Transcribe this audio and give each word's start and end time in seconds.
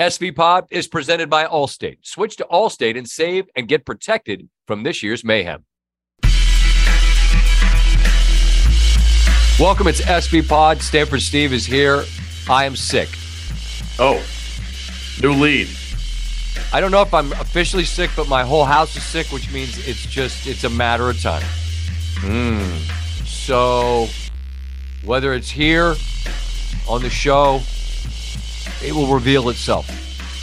SV 0.00 0.34
Pod 0.34 0.66
is 0.70 0.88
presented 0.88 1.28
by 1.28 1.44
Allstate. 1.44 1.98
Switch 2.00 2.34
to 2.36 2.46
Allstate 2.50 2.96
and 2.96 3.06
save 3.06 3.50
and 3.54 3.68
get 3.68 3.84
protected 3.84 4.48
from 4.66 4.82
this 4.82 5.02
year's 5.02 5.22
mayhem. 5.22 5.66
Welcome. 9.60 9.88
It's 9.88 10.00
SV 10.00 10.48
Pod. 10.48 10.80
Stanford 10.80 11.20
Steve 11.20 11.52
is 11.52 11.66
here. 11.66 12.04
I 12.48 12.64
am 12.64 12.76
sick. 12.76 13.10
Oh, 13.98 14.24
new 15.20 15.34
lead. 15.34 15.68
I 16.72 16.80
don't 16.80 16.92
know 16.92 17.02
if 17.02 17.12
I'm 17.12 17.32
officially 17.32 17.84
sick, 17.84 18.08
but 18.16 18.26
my 18.26 18.42
whole 18.42 18.64
house 18.64 18.96
is 18.96 19.02
sick, 19.02 19.26
which 19.26 19.52
means 19.52 19.86
it's 19.86 20.06
just 20.06 20.46
it's 20.46 20.64
a 20.64 20.70
matter 20.70 21.10
of 21.10 21.20
time. 21.20 21.44
Mm. 22.20 23.26
So 23.26 24.08
whether 25.04 25.34
it's 25.34 25.50
here 25.50 25.94
on 26.88 27.02
the 27.02 27.10
show, 27.10 27.60
it 28.82 28.92
will 28.94 29.12
reveal 29.12 29.48
itself. 29.50 29.88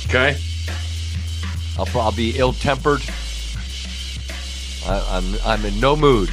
Okay. 0.10 0.38
I'll, 1.78 2.02
I'll 2.02 2.12
be 2.12 2.38
ill-tempered. 2.38 3.02
I, 4.88 5.18
I'm 5.18 5.36
I'm 5.46 5.66
in 5.66 5.80
no 5.80 5.96
mood. 5.96 6.30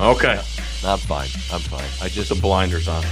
Okay. 0.00 0.40
I'm 0.84 0.98
fine. 0.98 1.28
I'm 1.52 1.60
fine. 1.60 1.84
I 2.00 2.08
Just 2.08 2.14
just 2.14 2.28
the 2.30 2.34
blinders 2.40 2.88
on. 2.88 3.04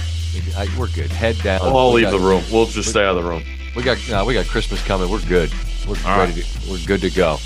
I, 0.57 0.67
we're 0.77 0.87
good. 0.89 1.11
Head 1.11 1.37
down. 1.43 1.61
Well, 1.61 1.77
I'll 1.77 1.93
We 1.93 2.01
leave 2.03 2.11
got- 2.11 2.17
the 2.19 2.25
room. 2.25 2.43
We'll 2.51 2.65
just 2.65 2.89
stay 2.89 3.03
out 3.05 3.15
of 3.15 3.23
the 3.23 3.29
room. 3.29 3.43
We 3.75 3.83
got 3.83 3.97
no, 4.09 4.25
we 4.25 4.33
got 4.33 4.47
Christmas 4.47 4.83
coming. 4.85 5.09
We're 5.09 5.21
good. 5.27 5.51
We're 5.87 5.95
All 6.05 6.19
ready. 6.19 6.41
To, 6.41 6.69
we're 6.71 6.85
good 6.85 7.01
to 7.01 7.09
go. 7.09 7.37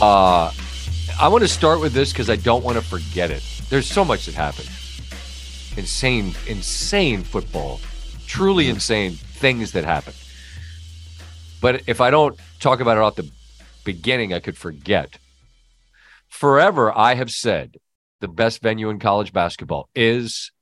Uh, 0.00 0.52
I 1.20 1.28
want 1.28 1.42
to 1.42 1.48
start 1.48 1.80
with 1.80 1.92
this 1.92 2.12
because 2.12 2.30
I 2.30 2.36
don't 2.36 2.64
want 2.64 2.78
to 2.78 2.82
forget 2.84 3.30
it. 3.30 3.42
There's 3.68 3.86
so 3.86 4.04
much 4.04 4.26
that 4.26 4.34
happened. 4.34 4.68
Insane, 5.76 6.34
insane 6.46 7.22
football. 7.22 7.80
Truly 8.26 8.68
insane 8.68 9.18
things 9.40 9.72
that 9.72 9.84
happen. 9.84 10.12
But 11.60 11.82
if 11.86 12.00
I 12.00 12.10
don't 12.10 12.38
talk 12.60 12.80
about 12.80 12.98
it 12.98 13.00
at 13.00 13.16
the 13.16 13.30
beginning, 13.84 14.32
I 14.32 14.40
could 14.40 14.56
forget. 14.56 15.18
Forever, 16.28 16.96
I 16.96 17.14
have 17.14 17.30
said 17.30 17.76
the 18.20 18.28
best 18.28 18.62
venue 18.62 18.90
in 18.90 18.98
college 18.98 19.32
basketball 19.32 19.88
is 19.94 20.52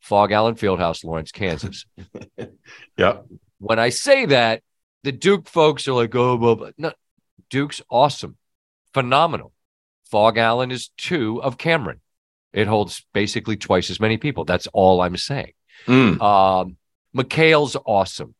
Phog 0.00 0.32
Allen 0.32 0.54
Fieldhouse, 0.54 1.02
Lawrence, 1.02 1.32
Kansas 1.32 1.86
Yep. 2.98 3.26
when 3.58 3.78
I 3.78 3.88
say 3.88 4.26
that, 4.26 4.62
the 5.02 5.12
Duke 5.12 5.48
folks 5.48 5.88
are 5.88 5.92
like, 5.92 6.14
oh, 6.14 6.36
well, 6.36 6.56
but 6.56 6.74
no, 6.78 6.92
Duke's 7.50 7.82
awesome, 7.90 8.36
phenomenal. 8.92 9.52
Phog 10.10 10.38
Allen 10.38 10.70
is 10.70 10.90
two 10.96 11.42
of 11.42 11.58
Cameron. 11.58 12.00
It 12.52 12.68
holds 12.68 13.04
basically 13.12 13.56
twice 13.56 13.90
as 13.90 13.98
many 13.98 14.16
people. 14.16 14.44
That's 14.44 14.68
all 14.68 15.00
I'm 15.00 15.16
saying. 15.16 15.52
Mm. 15.86 16.20
Um, 16.22 16.76
McHale's 17.16 17.76
awesome. 17.86 18.34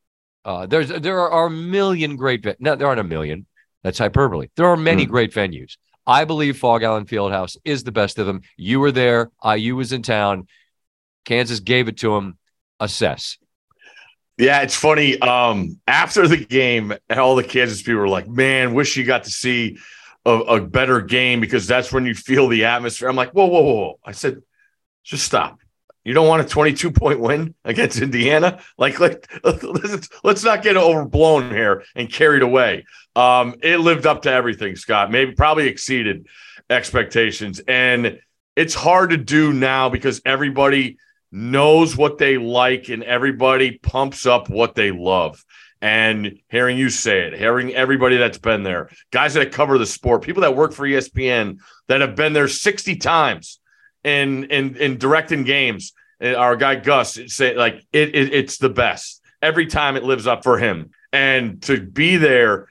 Uh, 0.44 0.66
there's 0.66 0.88
there 0.88 1.20
are 1.30 1.46
a 1.46 1.50
million 1.50 2.16
great. 2.16 2.44
No, 2.60 2.76
there 2.76 2.86
aren't 2.86 3.00
a 3.00 3.04
million. 3.04 3.46
That's 3.82 3.98
hyperbole. 3.98 4.48
There 4.56 4.66
are 4.66 4.76
many 4.76 5.06
Mm. 5.06 5.10
great 5.10 5.32
venues. 5.32 5.76
I 6.06 6.24
believe 6.24 6.58
Phog 6.58 6.82
Allen 6.82 7.06
Fieldhouse 7.06 7.56
is 7.64 7.84
the 7.84 7.92
best 7.92 8.18
of 8.18 8.26
them. 8.26 8.42
You 8.56 8.80
were 8.80 8.92
there. 8.92 9.30
IU 9.42 9.76
was 9.76 9.92
in 9.92 10.02
town. 10.02 10.48
Kansas 11.24 11.60
gave 11.60 11.88
it 11.88 11.98
to 11.98 12.14
him. 12.14 12.36
Assess. 12.80 13.38
Yeah, 14.36 14.60
it's 14.62 14.74
funny. 14.74 15.18
Um, 15.20 15.80
after 15.86 16.26
the 16.26 16.36
game, 16.36 16.92
all 17.08 17.36
the 17.36 17.44
Kansas 17.44 17.80
people 17.82 18.00
were 18.00 18.08
like, 18.08 18.28
"Man, 18.28 18.74
wish 18.74 18.96
you 18.96 19.04
got 19.04 19.24
to 19.24 19.30
see 19.30 19.78
a, 20.26 20.30
a 20.32 20.60
better 20.60 21.00
game 21.00 21.40
because 21.40 21.66
that's 21.66 21.92
when 21.92 22.04
you 22.04 22.14
feel 22.14 22.48
the 22.48 22.64
atmosphere." 22.64 23.08
I'm 23.08 23.16
like, 23.16 23.30
"Whoa, 23.30 23.46
whoa, 23.46 23.62
whoa!" 23.62 23.74
whoa. 23.74 23.98
I 24.04 24.12
said, 24.12 24.42
"Just 25.04 25.24
stop. 25.24 25.60
You 26.04 26.12
don't 26.12 26.28
want 26.28 26.42
a 26.42 26.48
22 26.48 26.90
point 26.90 27.18
win 27.18 27.54
against 27.64 28.00
Indiana? 28.00 28.60
Like, 28.76 29.00
like 29.00 29.28
let's, 29.42 30.10
let's 30.24 30.44
not 30.44 30.62
get 30.62 30.76
overblown 30.76 31.50
here 31.50 31.84
and 31.94 32.12
carried 32.12 32.42
away." 32.42 32.84
Um, 33.16 33.56
it 33.62 33.78
lived 33.78 34.06
up 34.06 34.22
to 34.22 34.30
everything, 34.30 34.76
Scott. 34.76 35.10
Maybe 35.10 35.32
probably 35.32 35.66
exceeded 35.66 36.26
expectations, 36.68 37.60
and 37.66 38.20
it's 38.54 38.74
hard 38.74 39.10
to 39.10 39.16
do 39.16 39.52
now 39.52 39.88
because 39.88 40.20
everybody 40.24 40.98
knows 41.32 41.96
what 41.96 42.18
they 42.18 42.38
like 42.38 42.88
and 42.88 43.02
everybody 43.02 43.78
pumps 43.78 44.24
up 44.24 44.48
what 44.48 44.74
they 44.74 44.92
love. 44.92 45.44
And 45.82 46.38
hearing 46.48 46.78
you 46.78 46.88
say 46.88 47.26
it, 47.26 47.34
hearing 47.36 47.74
everybody 47.74 48.16
that's 48.16 48.38
been 48.38 48.62
there, 48.62 48.88
guys 49.10 49.34
that 49.34 49.52
cover 49.52 49.76
the 49.76 49.84
sport, 49.84 50.22
people 50.22 50.42
that 50.42 50.56
work 50.56 50.72
for 50.72 50.86
ESPN 50.86 51.58
that 51.88 52.00
have 52.00 52.14
been 52.14 52.32
there 52.32 52.48
60 52.48 52.96
times 52.96 53.58
in 54.04 54.44
in 54.44 54.76
in 54.76 54.98
directing 54.98 55.44
games. 55.44 55.92
Eh, 56.20 56.34
our 56.34 56.56
guy 56.56 56.76
Gus 56.76 57.18
say 57.28 57.54
like 57.54 57.84
it, 57.92 58.14
it 58.14 58.32
it's 58.32 58.58
the 58.58 58.68
best. 58.68 59.22
Every 59.42 59.66
time 59.66 59.96
it 59.96 60.04
lives 60.04 60.26
up 60.26 60.42
for 60.42 60.58
him. 60.58 60.90
And 61.12 61.62
to 61.62 61.80
be 61.80 62.16
there 62.16 62.68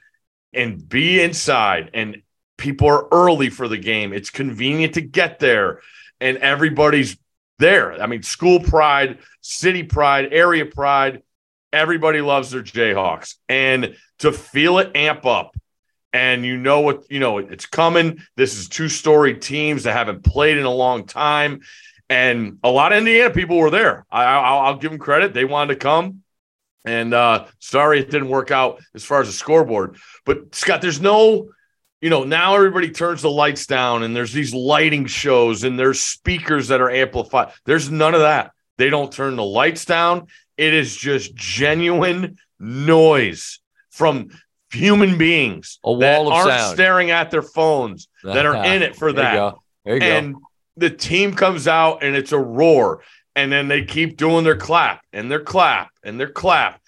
and 0.52 0.86
be 0.88 1.22
inside 1.22 1.90
and 1.94 2.22
people 2.56 2.88
are 2.88 3.08
early 3.10 3.50
for 3.50 3.68
the 3.68 3.78
game. 3.78 4.12
It's 4.12 4.30
convenient 4.30 4.94
to 4.94 5.00
get 5.00 5.38
there 5.38 5.80
and 6.20 6.38
everybody's 6.38 7.16
there. 7.58 8.00
I 8.00 8.06
mean, 8.06 8.22
school 8.22 8.60
pride, 8.60 9.18
city 9.40 9.82
pride, 9.82 10.32
area 10.32 10.66
pride. 10.66 11.22
Everybody 11.72 12.20
loves 12.20 12.50
their 12.50 12.62
Jayhawks. 12.62 13.36
And 13.48 13.96
to 14.18 14.32
feel 14.32 14.78
it 14.78 14.92
amp 14.94 15.26
up 15.26 15.56
and 16.14 16.46
you 16.46 16.56
know 16.56 16.80
what, 16.80 17.10
you 17.10 17.18
know, 17.18 17.38
it's 17.38 17.66
coming. 17.66 18.22
This 18.36 18.56
is 18.56 18.68
two 18.68 18.88
story 18.88 19.34
teams 19.34 19.82
that 19.82 19.94
haven't 19.94 20.22
played 20.22 20.56
in 20.56 20.64
a 20.64 20.70
long 20.70 21.06
time. 21.06 21.60
And 22.08 22.58
a 22.62 22.70
lot 22.70 22.92
of 22.92 22.98
Indiana 22.98 23.34
people 23.34 23.56
were 23.56 23.70
there. 23.70 24.06
I, 24.12 24.24
I'll, 24.24 24.60
I'll 24.60 24.76
give 24.76 24.92
them 24.92 25.00
credit. 25.00 25.34
They 25.34 25.44
wanted 25.44 25.74
to 25.74 25.80
come. 25.80 26.22
And 26.84 27.12
uh, 27.12 27.46
sorry 27.58 27.98
it 27.98 28.10
didn't 28.10 28.28
work 28.28 28.52
out 28.52 28.80
as 28.94 29.02
far 29.04 29.22
as 29.22 29.26
the 29.26 29.32
scoreboard. 29.32 29.96
But 30.24 30.54
Scott, 30.54 30.80
there's 30.80 31.00
no, 31.00 31.50
you 32.00 32.10
know, 32.10 32.22
now 32.22 32.54
everybody 32.54 32.90
turns 32.90 33.22
the 33.22 33.30
lights 33.30 33.66
down 33.66 34.04
and 34.04 34.14
there's 34.14 34.32
these 34.32 34.54
lighting 34.54 35.06
shows 35.06 35.64
and 35.64 35.76
there's 35.76 36.00
speakers 36.00 36.68
that 36.68 36.80
are 36.80 36.90
amplified. 36.90 37.52
There's 37.64 37.90
none 37.90 38.14
of 38.14 38.20
that. 38.20 38.52
They 38.78 38.88
don't 38.88 39.10
turn 39.10 39.34
the 39.34 39.42
lights 39.42 39.84
down. 39.84 40.28
It 40.56 40.74
is 40.74 40.94
just 40.94 41.34
genuine 41.34 42.36
noise 42.60 43.58
from 43.90 44.28
human 44.74 45.16
beings 45.16 45.78
A 45.84 45.96
that 45.98 46.20
of 46.20 46.28
aren't 46.28 46.48
sound. 46.50 46.74
staring 46.74 47.10
at 47.10 47.30
their 47.30 47.42
phones 47.42 48.08
that 48.22 48.44
are 48.44 48.56
in 48.64 48.82
it 48.82 48.96
for 48.96 49.12
There 49.12 49.24
you 49.24 49.30
that. 49.30 49.34
go. 49.34 49.62
There 49.84 49.94
you 49.94 50.00
go. 50.00 50.06
And 50.06 50.36
the 50.76 50.90
team 50.90 51.34
comes 51.34 51.66
out 51.68 52.02
and 52.02 52.14
it's 52.16 52.32
a 52.32 52.38
roar. 52.38 53.02
And 53.36 53.50
then 53.50 53.68
they 53.68 53.84
keep 53.84 54.16
doing 54.16 54.44
their 54.44 54.56
clap 54.56 55.02
and 55.12 55.30
their 55.30 55.40
clap 55.40 55.90
and 56.04 56.20
their 56.20 56.28
clap. 56.30 56.80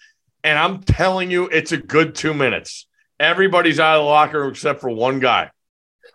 And 0.44 0.58
I'm 0.58 0.82
telling 0.82 1.30
you, 1.30 1.48
it's 1.48 1.72
a 1.72 1.76
good 1.76 2.14
two 2.14 2.34
minutes. 2.34 2.86
Everybody's 3.18 3.80
out 3.80 3.96
of 3.96 4.02
the 4.02 4.06
locker 4.06 4.40
room 4.40 4.50
except 4.50 4.80
for 4.80 4.90
one 4.90 5.18
guy. 5.18 5.50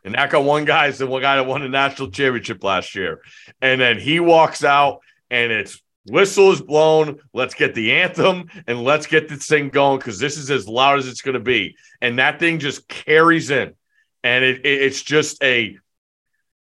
And 0.06 0.16
that 0.16 0.30
guy, 0.31 0.38
one 0.38 0.66
guy 0.66 0.88
is 0.88 0.98
the 1.00 1.08
one 1.08 1.22
guy 1.22 1.36
that 1.36 1.46
won 1.46 1.62
the 1.62 1.70
national 1.70 2.12
championship 2.12 2.64
last 2.64 2.96
year. 2.96 3.22
And 3.62 3.80
then 3.81 4.00
he 4.00 4.20
walks 4.20 4.64
out 4.64 5.00
and 5.30 5.52
it's 5.52 5.81
whistle 6.06 6.51
is 6.51 6.62
blown. 6.62 7.19
Let's 7.34 7.53
get 7.53 7.75
the 7.75 7.91
anthem 7.94 8.50
and 8.67 8.84
let's 8.84 9.07
get 9.07 9.29
this 9.29 9.45
thing 9.47 9.69
going 9.69 10.00
because 10.00 10.19
this 10.19 10.38
is 10.38 10.50
as 10.51 10.67
loud 10.67 11.00
as 11.00 11.07
it's 11.07 11.22
going 11.22 11.34
to 11.34 11.39
be. 11.39 11.75
And 12.01 12.19
that 12.19 12.39
thing 12.39 12.59
just 12.59 12.88
carries 12.88 13.51
in. 13.51 13.73
And 14.23 14.44
it, 14.44 14.66
it- 14.66 14.81
it's 14.84 15.01
just 15.01 15.41
a, 15.44 15.78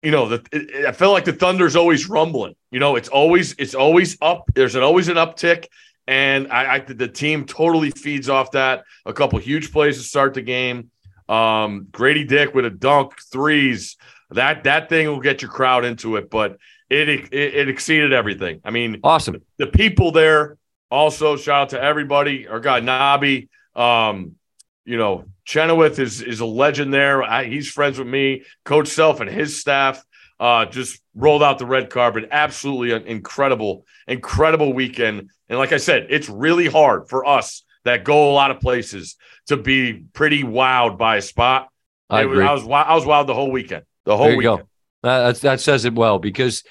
you 0.02 0.12
know, 0.12 0.30
the, 0.30 0.46
it, 0.52 0.86
I 0.86 0.92
feel 0.92 1.12
like 1.12 1.26
the 1.26 1.34
Thunder's 1.34 1.76
always 1.76 2.08
rumbling. 2.08 2.56
You 2.72 2.80
know, 2.80 2.96
it's 2.96 3.10
always 3.10 3.54
it's 3.58 3.74
always 3.74 4.18
up. 4.22 4.46
There's 4.54 4.76
an, 4.76 4.84
always 4.84 5.08
an 5.08 5.16
uptick, 5.16 5.66
and 6.06 6.52
I, 6.52 6.76
I 6.76 6.80
the 6.80 7.08
team 7.08 7.46
totally 7.46 7.90
feeds 7.90 8.30
off 8.30 8.52
that. 8.52 8.84
A 9.06 9.14
couple 9.14 9.40
huge 9.40 9.72
plays 9.72 9.98
to 9.98 10.04
start 10.04 10.36
the 10.36 10.42
game. 10.44 10.92
Um, 11.28 11.88
Grady 11.92 12.24
Dick 12.24 12.54
with 12.54 12.66
a 12.66 12.70
dunk, 12.70 13.14
threes. 13.32 13.98
That 14.32 14.66
that 14.66 14.90
thing 14.90 15.08
will 15.08 15.22
get 15.22 15.42
your 15.42 15.50
crowd 15.50 15.86
into 15.86 16.18
it, 16.18 16.30
but 16.30 16.58
it 16.96 17.10
it, 17.10 17.34
it 17.34 17.70
exceeded 17.70 18.14
everything. 18.14 18.62
I 18.64 18.72
mean, 18.72 19.00
awesome. 19.04 19.42
the 19.58 19.68
people 19.68 20.12
there 20.12 20.58
also 20.92 21.36
shout 21.36 21.62
out 21.64 21.70
to 21.70 21.82
everybody 21.82 22.48
our 22.48 22.60
guy 22.60 22.80
nabi 22.80 23.50
um 23.76 24.34
you 24.86 24.98
know 24.98 25.26
chenoweth 25.44 26.00
is 26.00 26.22
is 26.22 26.40
a 26.40 26.46
legend 26.46 26.94
there 26.94 27.24
I, 27.24 27.46
he's 27.46 27.70
friends 27.70 27.98
with 27.98 28.08
me 28.08 28.44
coach 28.64 28.88
self 28.88 29.20
and 29.20 29.30
his 29.30 29.60
staff 29.60 30.04
uh 30.40 30.66
just 30.66 31.02
rolled 31.16 31.44
out 31.44 31.60
the 31.60 31.66
red 31.66 31.90
carpet 31.90 32.28
absolutely 32.32 32.92
an 32.92 33.04
incredible 33.08 33.86
incredible 34.08 34.74
weekend 34.74 35.32
and 35.50 35.58
like 35.60 35.74
i 35.74 35.78
said 35.78 36.08
it's 36.10 36.30
really 36.30 36.68
hard 36.68 37.10
for 37.10 37.26
us 37.26 37.64
that 37.84 38.04
go 38.04 38.32
a 38.32 38.34
lot 38.34 38.52
of 38.52 38.60
places 38.60 39.16
to 39.48 39.58
be 39.58 40.04
pretty 40.14 40.44
wowed 40.44 40.98
by 40.98 41.18
a 41.18 41.22
spot 41.22 41.70
I 42.10 42.26
was-. 42.26 42.40
I 42.40 42.54
was 42.54 42.64
I 42.64 42.96
was 42.96 43.06
wowed 43.06 43.28
the 43.28 43.34
whole 43.34 43.52
weekend 43.52 43.84
the 44.06 44.16
whole 44.16 44.38
weekend 44.38 44.60
go. 44.60 44.70
That, 45.02 45.36
that 45.42 45.60
says 45.60 45.86
it 45.86 45.94
well 45.94 46.18
because 46.20 46.64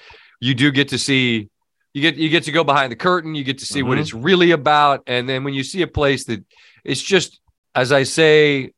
you 0.45 0.53
do 0.53 0.67
get 0.71 0.87
to 0.89 0.97
see 1.07 1.49
you 1.93 2.01
get 2.01 2.15
you 2.23 2.29
get 2.29 2.43
to 2.43 2.51
go 2.51 2.63
behind 2.63 2.91
the 2.91 2.95
curtain. 3.09 3.35
You 3.35 3.43
get 3.51 3.59
to 3.59 3.65
see 3.73 3.81
what 3.87 3.97
Mhm. 3.97 4.01
it's 4.01 4.13
really 4.13 4.51
about, 4.51 4.97
and 5.07 5.27
then 5.29 5.43
when 5.45 5.53
you 5.53 5.63
see 5.63 5.81
a 5.81 5.87
place 6.01 6.25
that 6.25 6.41
it's 6.83 7.01
just 7.01 7.39
as 7.73 7.91
I 7.91 8.03
say 8.03 8.71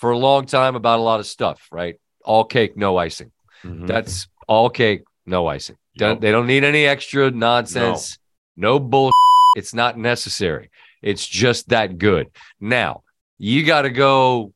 for 0.00 0.10
a 0.12 0.18
long 0.18 0.46
time 0.46 0.74
about 0.76 0.98
a 0.98 1.02
lot 1.10 1.20
of 1.20 1.26
stuff, 1.26 1.58
right? 1.72 1.96
All 2.24 2.44
cake, 2.44 2.76
no 2.76 2.96
icing. 3.06 3.30
Mhm. 3.64 3.86
That's 3.86 4.28
all 4.46 4.70
cake, 4.70 5.02
no 5.26 5.46
icing. 5.56 5.76
Don't, 5.96 6.16
Yep. 6.16 6.20
they 6.20 6.30
don't 6.30 6.46
need 6.46 6.64
any 6.64 6.84
extra 6.86 7.30
nonsense. 7.30 8.18
No, 8.56 8.78
bull. 8.78 9.10
It's 9.56 9.74
not 9.74 9.98
necessary. 9.98 10.70
It's 11.02 11.26
just 11.26 11.70
that 11.70 11.98
good. 11.98 12.28
Now, 12.60 13.02
you 13.36 13.64
got 13.64 13.82
to 13.82 13.90
go 13.90 14.52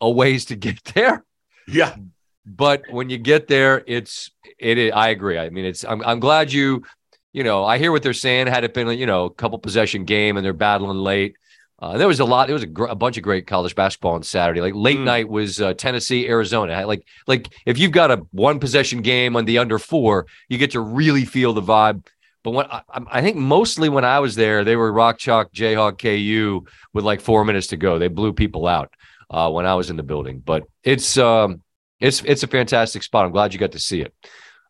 a 0.00 0.08
ways 0.10 0.44
to 0.46 0.56
get 0.56 0.78
there. 0.94 1.24
Yeah. 1.66 1.96
But 2.46 2.84
when 2.90 3.10
you 3.10 3.18
get 3.18 3.48
there, 3.48 3.82
it's 3.86 4.30
it. 4.58 4.92
I 4.92 5.08
agree. 5.08 5.38
I 5.38 5.50
mean, 5.50 5.64
it's. 5.64 5.84
I'm. 5.84 6.02
I'm 6.02 6.20
glad 6.20 6.52
you. 6.52 6.84
You 7.32 7.44
know, 7.44 7.64
I 7.64 7.76
hear 7.76 7.92
what 7.92 8.02
they're 8.02 8.14
saying. 8.14 8.46
Had 8.46 8.64
it 8.64 8.72
been, 8.72 8.88
you 8.98 9.04
know, 9.04 9.24
a 9.24 9.34
couple 9.34 9.58
possession 9.58 10.04
game 10.04 10.36
and 10.36 10.46
they're 10.46 10.54
battling 10.54 10.96
late, 10.96 11.34
uh, 11.78 11.98
there 11.98 12.08
was 12.08 12.20
a 12.20 12.24
lot. 12.24 12.46
There 12.46 12.54
was 12.54 12.62
a, 12.62 12.68
gr- 12.68 12.86
a, 12.86 12.94
bunch 12.94 13.18
of 13.18 13.22
great 13.22 13.46
college 13.46 13.74
basketball 13.74 14.14
on 14.14 14.22
Saturday. 14.22 14.60
Like 14.60 14.74
late 14.74 14.98
mm. 14.98 15.04
night 15.04 15.28
was 15.28 15.60
uh, 15.60 15.74
Tennessee, 15.74 16.28
Arizona. 16.28 16.86
Like 16.86 17.04
like 17.26 17.52
if 17.66 17.78
you've 17.78 17.92
got 17.92 18.10
a 18.10 18.24
one 18.30 18.60
possession 18.60 19.02
game 19.02 19.36
on 19.36 19.44
the 19.44 19.58
under 19.58 19.78
four, 19.78 20.26
you 20.48 20.56
get 20.56 20.70
to 20.70 20.80
really 20.80 21.24
feel 21.24 21.52
the 21.52 21.60
vibe. 21.60 22.06
But 22.42 22.52
when 22.52 22.66
I, 22.66 22.82
I 23.10 23.22
think 23.22 23.36
mostly 23.36 23.88
when 23.88 24.04
I 24.04 24.20
was 24.20 24.36
there, 24.36 24.64
they 24.64 24.76
were 24.76 24.90
Rock 24.90 25.18
Chalk 25.18 25.52
Jayhawk 25.52 25.98
KU 25.98 26.64
with 26.94 27.04
like 27.04 27.20
four 27.20 27.44
minutes 27.44 27.66
to 27.68 27.76
go. 27.76 27.98
They 27.98 28.08
blew 28.08 28.32
people 28.32 28.66
out 28.66 28.94
uh, 29.28 29.50
when 29.50 29.66
I 29.66 29.74
was 29.74 29.90
in 29.90 29.96
the 29.96 30.02
building. 30.02 30.38
But 30.38 30.62
it's 30.82 31.18
um, 31.18 31.62
it's 32.00 32.22
it's 32.24 32.42
a 32.42 32.46
fantastic 32.46 33.02
spot. 33.02 33.26
I'm 33.26 33.32
glad 33.32 33.52
you 33.52 33.60
got 33.60 33.72
to 33.72 33.78
see 33.78 34.00
it. 34.00 34.14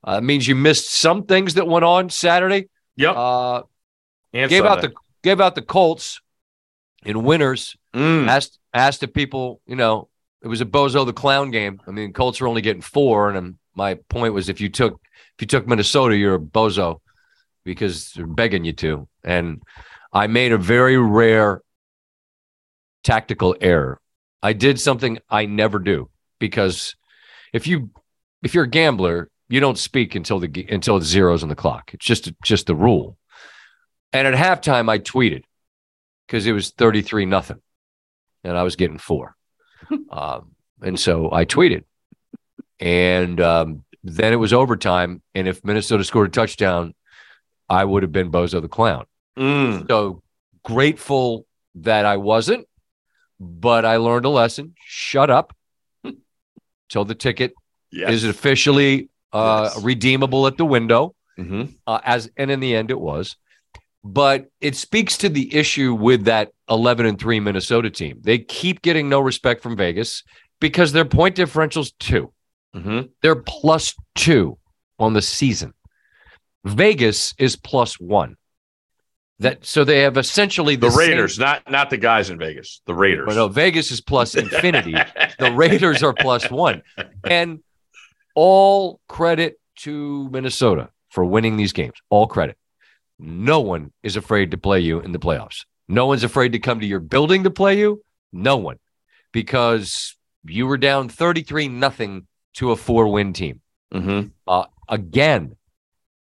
Uh, 0.06 0.18
it 0.18 0.24
means 0.24 0.46
you 0.46 0.54
missed 0.54 0.92
some 0.92 1.24
things 1.24 1.54
that 1.54 1.66
went 1.66 1.84
on 1.84 2.10
Saturday. 2.10 2.68
Yep. 2.96 3.16
Uh, 3.16 3.62
gave 4.32 4.64
out 4.64 4.80
the 4.80 4.92
gave 5.22 5.40
out 5.40 5.54
the 5.54 5.62
Colts 5.62 6.20
in 7.04 7.24
winners. 7.24 7.76
Mm. 7.94 8.28
Asked 8.28 8.58
asked 8.72 9.00
the 9.00 9.08
people, 9.08 9.60
you 9.66 9.76
know, 9.76 10.08
it 10.42 10.48
was 10.48 10.60
a 10.60 10.66
Bozo 10.66 11.04
the 11.04 11.12
Clown 11.12 11.50
game. 11.50 11.80
I 11.86 11.90
mean, 11.90 12.12
Colts 12.12 12.40
are 12.40 12.46
only 12.46 12.62
getting 12.62 12.82
four, 12.82 13.30
and 13.30 13.56
my 13.74 13.94
point 14.08 14.34
was 14.34 14.48
if 14.48 14.60
you 14.60 14.68
took 14.68 15.00
if 15.36 15.42
you 15.42 15.46
took 15.46 15.66
Minnesota, 15.66 16.16
you're 16.16 16.36
a 16.36 16.40
Bozo 16.40 17.00
because 17.64 18.12
they're 18.12 18.26
begging 18.26 18.64
you 18.64 18.72
to. 18.74 19.08
And 19.24 19.62
I 20.12 20.28
made 20.28 20.52
a 20.52 20.58
very 20.58 20.96
rare 20.96 21.62
tactical 23.02 23.56
error. 23.60 24.00
I 24.42 24.52
did 24.52 24.80
something 24.80 25.18
I 25.28 25.46
never 25.46 25.78
do 25.78 26.08
because 26.38 26.94
if 27.52 27.66
you 27.66 27.90
if 28.42 28.54
you're 28.54 28.64
a 28.64 28.70
gambler, 28.70 29.30
you 29.48 29.60
don't 29.60 29.78
speak 29.78 30.14
until 30.14 30.38
the 30.38 30.66
until 30.68 30.98
the 30.98 31.04
zeros 31.04 31.42
on 31.42 31.48
the 31.48 31.54
clock. 31.54 31.92
It's 31.94 32.04
just 32.04 32.32
just 32.42 32.66
the 32.66 32.74
rule. 32.74 33.16
And 34.12 34.26
at 34.26 34.34
halftime, 34.34 34.88
I 34.88 34.98
tweeted 34.98 35.42
because 36.26 36.46
it 36.46 36.52
was 36.52 36.70
33 36.70 37.26
nothing 37.26 37.60
and 38.44 38.56
I 38.56 38.62
was 38.62 38.76
getting 38.76 38.98
four. 38.98 39.36
um, 40.10 40.52
and 40.82 40.98
so 40.98 41.30
I 41.32 41.44
tweeted. 41.44 41.84
And 42.78 43.40
um, 43.40 43.84
then 44.04 44.32
it 44.32 44.36
was 44.36 44.52
overtime. 44.52 45.22
And 45.34 45.48
if 45.48 45.64
Minnesota 45.64 46.04
scored 46.04 46.28
a 46.28 46.32
touchdown, 46.32 46.94
I 47.68 47.84
would 47.84 48.02
have 48.02 48.12
been 48.12 48.30
Bozo 48.30 48.62
the 48.62 48.68
Clown. 48.68 49.06
Mm. 49.36 49.88
So 49.88 50.22
grateful 50.62 51.46
that 51.76 52.06
I 52.06 52.16
wasn't, 52.16 52.66
but 53.40 53.84
I 53.84 53.96
learned 53.96 54.24
a 54.24 54.30
lesson. 54.30 54.74
Shut 54.84 55.30
up 55.30 55.54
till 56.88 57.04
the 57.04 57.14
ticket 57.14 57.54
yes. 57.90 58.10
is 58.10 58.24
officially 58.24 59.08
uh, 59.32 59.70
yes. 59.72 59.82
redeemable 59.84 60.46
at 60.46 60.56
the 60.56 60.64
window. 60.64 61.14
Mm-hmm. 61.38 61.64
Uh, 61.86 62.00
as 62.04 62.30
and 62.36 62.50
in 62.50 62.60
the 62.60 62.74
end, 62.74 62.90
it 62.90 62.98
was 62.98 63.36
but 64.12 64.46
it 64.60 64.76
speaks 64.76 65.18
to 65.18 65.28
the 65.28 65.54
issue 65.54 65.92
with 65.92 66.26
that 66.26 66.52
11 66.70 67.06
and 67.06 67.18
3 67.18 67.40
Minnesota 67.40 67.90
team. 67.90 68.20
They 68.22 68.38
keep 68.38 68.80
getting 68.82 69.08
no 69.08 69.18
respect 69.18 69.62
from 69.62 69.76
Vegas 69.76 70.22
because 70.60 70.92
their 70.92 71.04
point 71.04 71.36
differentials 71.36 71.92
2. 71.98 72.32
Mm-hmm. 72.76 73.00
They're 73.22 73.42
plus 73.42 73.94
2 74.14 74.56
on 75.00 75.12
the 75.12 75.22
season. 75.22 75.74
Vegas 76.64 77.34
is 77.38 77.56
plus 77.56 77.98
1. 77.98 78.36
That 79.38 79.66
so 79.66 79.84
they 79.84 80.00
have 80.00 80.16
essentially 80.16 80.76
the, 80.76 80.88
the 80.88 80.96
Raiders, 80.96 81.36
same, 81.36 81.44
not 81.44 81.70
not 81.70 81.90
the 81.90 81.98
guys 81.98 82.30
in 82.30 82.38
Vegas, 82.38 82.80
the 82.86 82.94
Raiders. 82.94 83.34
no, 83.34 83.48
Vegas 83.48 83.90
is 83.90 84.00
plus 84.00 84.34
infinity. 84.34 84.94
the 85.38 85.52
Raiders 85.52 86.02
are 86.02 86.14
plus 86.14 86.50
1. 86.50 86.82
And 87.24 87.60
all 88.34 89.00
credit 89.08 89.60
to 89.80 90.30
Minnesota 90.30 90.88
for 91.10 91.24
winning 91.24 91.58
these 91.58 91.72
games. 91.72 91.96
All 92.08 92.26
credit 92.26 92.56
no 93.18 93.60
one 93.60 93.92
is 94.02 94.16
afraid 94.16 94.50
to 94.50 94.58
play 94.58 94.80
you 94.80 95.00
in 95.00 95.12
the 95.12 95.18
playoffs. 95.18 95.64
No 95.88 96.06
one's 96.06 96.24
afraid 96.24 96.52
to 96.52 96.58
come 96.58 96.80
to 96.80 96.86
your 96.86 97.00
building 97.00 97.44
to 97.44 97.50
play 97.50 97.78
you. 97.78 98.02
No 98.32 98.56
one, 98.56 98.78
because 99.32 100.16
you 100.44 100.66
were 100.66 100.76
down 100.78 101.08
33 101.08 101.68
nothing 101.68 102.26
to 102.54 102.72
a 102.72 102.76
four 102.76 103.08
win 103.08 103.32
team. 103.32 103.60
Mm-hmm. 103.94 104.28
Uh, 104.46 104.64
again, 104.88 105.56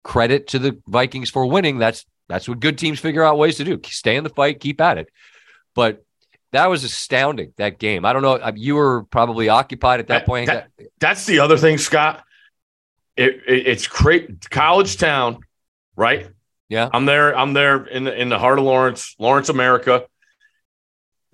credit 0.02 0.48
to 0.48 0.58
the 0.58 0.78
Vikings 0.86 1.30
for 1.30 1.46
winning. 1.46 1.78
That's 1.78 2.04
that's 2.30 2.48
what 2.48 2.60
good 2.60 2.78
teams 2.78 2.98
figure 2.98 3.22
out 3.22 3.38
ways 3.38 3.56
to 3.56 3.64
do. 3.64 3.80
Stay 3.84 4.16
in 4.16 4.24
the 4.24 4.30
fight, 4.30 4.60
keep 4.60 4.80
at 4.80 4.98
it. 4.98 5.08
But 5.74 6.04
that 6.52 6.66
was 6.66 6.84
astounding. 6.84 7.52
That 7.56 7.78
game. 7.78 8.04
I 8.04 8.12
don't 8.12 8.22
know. 8.22 8.34
Uh, 8.34 8.52
you 8.54 8.74
were 8.74 9.04
probably 9.04 9.48
occupied 9.48 10.00
at 10.00 10.08
that, 10.08 10.20
that 10.20 10.26
point. 10.26 10.46
That, 10.46 10.70
that's 10.98 11.26
the 11.26 11.40
other 11.40 11.56
thing, 11.56 11.78
Scott. 11.78 12.24
It, 13.16 13.42
it, 13.46 13.66
it's 13.66 13.86
great 13.86 14.48
college 14.50 14.96
town, 14.96 15.40
right? 15.96 16.28
Yeah. 16.68 16.88
I'm 16.92 17.04
there. 17.04 17.36
I'm 17.36 17.52
there 17.52 17.84
in 17.86 18.04
the 18.04 18.18
in 18.18 18.28
the 18.28 18.38
heart 18.38 18.58
of 18.58 18.64
Lawrence, 18.64 19.14
Lawrence, 19.18 19.48
America. 19.48 20.06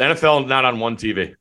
NFL 0.01 0.47
not 0.47 0.65
on 0.65 0.81
one 0.81 0.97
TV. 0.97 1.37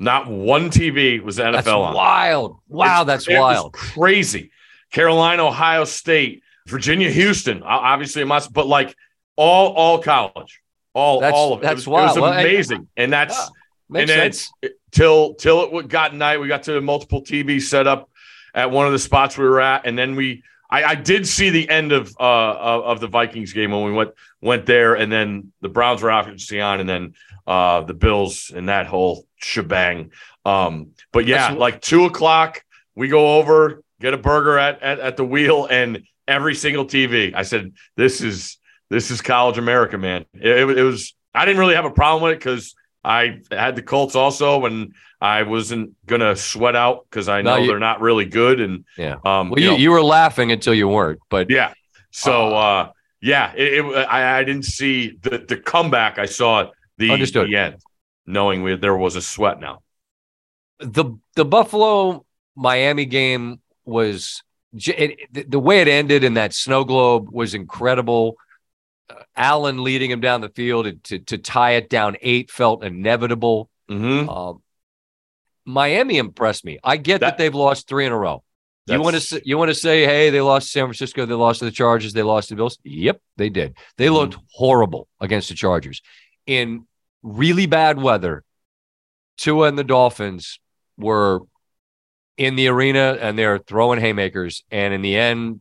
Not 0.00 0.28
one 0.28 0.70
TV 0.70 1.20
was 1.20 1.38
NFL 1.38 1.52
that's 1.52 1.68
on. 1.68 1.94
Wild. 1.94 2.58
Wow, 2.68 3.02
it's, 3.02 3.06
that's 3.06 3.28
wild. 3.28 3.72
crazy. 3.72 4.50
Carolina, 4.90 5.46
Ohio 5.46 5.84
State, 5.84 6.43
Virginia, 6.66 7.10
Houston. 7.10 7.62
Obviously, 7.62 8.24
must, 8.24 8.52
but 8.52 8.66
like 8.66 8.94
all 9.36 9.72
all 9.74 9.98
college. 9.98 10.60
All 10.94 11.20
that's, 11.20 11.34
all 11.34 11.54
of 11.54 11.60
it. 11.60 11.62
That's 11.62 11.82
it 11.82 11.90
was. 11.90 12.16
It 12.16 12.20
was 12.20 12.30
amazing. 12.30 12.88
and 12.96 13.12
that's 13.12 13.36
yeah, 13.36 14.00
and 14.00 14.08
then 14.08 14.32
sense. 14.32 14.52
it's 14.62 14.74
till 14.92 15.34
till 15.34 15.78
it 15.78 15.88
got 15.88 16.14
night. 16.14 16.40
We 16.40 16.48
got 16.48 16.62
to 16.64 16.80
multiple 16.80 17.22
TVs 17.22 17.62
set 17.62 17.86
up 17.86 18.08
at 18.54 18.70
one 18.70 18.86
of 18.86 18.92
the 18.92 18.98
spots 18.98 19.36
we 19.36 19.44
were 19.44 19.60
at, 19.60 19.86
and 19.86 19.98
then 19.98 20.14
we 20.14 20.42
I, 20.70 20.84
I 20.84 20.94
did 20.94 21.26
see 21.26 21.50
the 21.50 21.68
end 21.68 21.92
of 21.92 22.14
uh 22.18 22.82
of, 22.84 23.00
the 23.00 23.08
Vikings 23.08 23.52
game 23.52 23.72
when 23.72 23.84
we 23.84 23.92
went 23.92 24.12
went 24.40 24.66
there, 24.66 24.94
and 24.94 25.10
then 25.10 25.52
the 25.60 25.68
Browns 25.68 26.02
were 26.02 26.10
obviously 26.10 26.60
on, 26.60 26.80
and 26.80 26.88
then 26.88 27.14
uh 27.46 27.82
the 27.82 27.94
Bills 27.94 28.52
and 28.54 28.68
that 28.68 28.86
whole 28.86 29.26
shebang. 29.36 30.12
Um, 30.44 30.90
but 31.12 31.26
yeah, 31.26 31.48
That's, 31.48 31.58
like 31.58 31.80
two 31.80 32.04
o'clock, 32.04 32.64
we 32.94 33.08
go 33.08 33.38
over, 33.38 33.82
get 34.00 34.14
a 34.14 34.18
burger 34.18 34.58
at, 34.58 34.82
at 34.82 35.00
at 35.00 35.16
the 35.16 35.24
wheel, 35.24 35.66
and 35.66 36.04
every 36.26 36.54
single 36.54 36.84
TV. 36.84 37.34
I 37.34 37.42
said, 37.42 37.72
"This 37.96 38.20
is 38.20 38.58
this 38.90 39.10
is 39.10 39.20
college 39.20 39.58
America, 39.58 39.98
man." 39.98 40.26
It, 40.34 40.70
it, 40.70 40.78
it 40.78 40.82
was. 40.82 41.14
I 41.34 41.44
didn't 41.44 41.58
really 41.58 41.74
have 41.74 41.84
a 41.84 41.90
problem 41.90 42.22
with 42.22 42.32
it 42.32 42.38
because 42.38 42.74
I 43.02 43.40
had 43.50 43.76
the 43.76 43.82
Colts 43.82 44.14
also, 44.14 44.64
and 44.64 44.94
I 45.20 45.42
wasn't 45.42 45.94
gonna 46.06 46.36
sweat 46.36 46.76
out 46.76 47.06
because 47.08 47.28
I 47.28 47.42
know 47.42 47.56
no, 47.56 47.62
you, 47.62 47.66
they're 47.68 47.78
not 47.78 48.00
really 48.00 48.24
good. 48.24 48.60
And 48.60 48.84
yeah, 48.96 49.16
um, 49.24 49.50
well, 49.50 49.60
you, 49.60 49.72
you, 49.72 49.76
you, 49.76 49.90
were 49.90 50.02
laughing 50.02 50.52
until 50.52 50.74
you 50.74 50.88
weren't, 50.88 51.20
but 51.28 51.50
yeah. 51.50 51.74
So 52.10 52.54
uh, 52.54 52.58
uh 52.58 52.92
yeah, 53.20 53.52
it, 53.54 53.84
it, 53.84 53.94
I, 53.94 54.40
I 54.40 54.44
didn't 54.44 54.64
see 54.64 55.18
the 55.22 55.38
the 55.38 55.56
comeback. 55.56 56.18
I 56.18 56.26
saw 56.26 56.70
the, 56.98 57.10
understood. 57.10 57.48
the 57.48 57.56
end, 57.56 57.76
knowing 58.26 58.62
we, 58.62 58.76
there 58.76 58.96
was 58.96 59.16
a 59.16 59.22
sweat 59.22 59.60
now. 59.60 59.80
The 60.78 61.16
the 61.34 61.44
Buffalo 61.44 62.24
Miami 62.54 63.06
game 63.06 63.60
was 63.84 64.42
it, 64.74 65.50
the 65.50 65.58
way 65.58 65.80
it 65.80 65.88
ended 65.88 66.24
in 66.24 66.34
that 66.34 66.52
snow 66.52 66.84
globe 66.84 67.28
was 67.30 67.54
incredible. 67.54 68.36
Allen 69.36 69.82
leading 69.82 70.10
him 70.10 70.20
down 70.20 70.40
the 70.40 70.48
field 70.48 71.02
to, 71.04 71.18
to 71.18 71.38
tie 71.38 71.72
it 71.72 71.90
down 71.90 72.16
eight 72.22 72.50
felt 72.50 72.84
inevitable. 72.84 73.68
Mm-hmm. 73.90 74.28
Uh, 74.28 74.54
Miami 75.64 76.18
impressed 76.18 76.64
me. 76.64 76.78
I 76.82 76.96
get 76.96 77.20
that, 77.20 77.30
that 77.30 77.38
they've 77.38 77.54
lost 77.54 77.88
three 77.88 78.06
in 78.06 78.12
a 78.12 78.18
row. 78.18 78.42
You 78.86 79.00
want 79.00 79.16
to 79.16 79.42
you 79.46 79.56
want 79.56 79.70
to 79.70 79.74
say, 79.74 80.04
hey, 80.04 80.28
they 80.28 80.42
lost 80.42 80.70
San 80.70 80.84
Francisco, 80.84 81.24
they 81.24 81.32
lost 81.32 81.60
to 81.60 81.64
the 81.64 81.70
Chargers, 81.70 82.12
they 82.12 82.22
lost 82.22 82.48
to 82.48 82.54
the 82.54 82.58
Bills. 82.58 82.78
Yep, 82.84 83.18
they 83.38 83.48
did. 83.48 83.74
They 83.96 84.06
mm-hmm. 84.06 84.14
looked 84.14 84.36
horrible 84.52 85.08
against 85.20 85.48
the 85.48 85.54
Chargers 85.54 86.02
in 86.46 86.86
really 87.22 87.64
bad 87.64 87.98
weather. 87.98 88.44
Tua 89.38 89.68
and 89.68 89.78
the 89.78 89.84
Dolphins 89.84 90.60
were 90.98 91.40
in 92.36 92.56
the 92.56 92.68
arena 92.68 93.16
and 93.20 93.38
they're 93.38 93.58
throwing 93.58 94.00
haymakers. 94.00 94.64
And 94.70 94.92
in 94.92 95.02
the 95.02 95.16
end, 95.16 95.60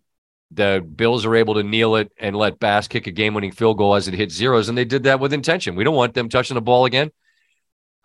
the 0.52 0.86
Bills 0.96 1.26
are 1.26 1.36
able 1.36 1.56
to 1.56 1.64
kneel 1.64 1.96
it 1.96 2.12
and 2.18 2.36
let 2.36 2.60
Bass 2.60 2.88
kick 2.88 3.08
a 3.08 3.12
game 3.12 3.34
winning 3.34 3.52
field 3.52 3.78
goal 3.78 3.96
as 3.96 4.08
it 4.08 4.14
hits 4.14 4.36
zeros. 4.36 4.70
And 4.70 4.78
they 4.78 4.86
did 4.86 5.04
that 5.04 5.20
with 5.20 5.34
intention. 5.34 5.76
We 5.76 5.84
don't 5.84 5.96
want 5.96 6.14
them 6.14 6.30
touching 6.30 6.56
the 6.56 6.62
ball 6.62 6.86
again. 6.86 7.12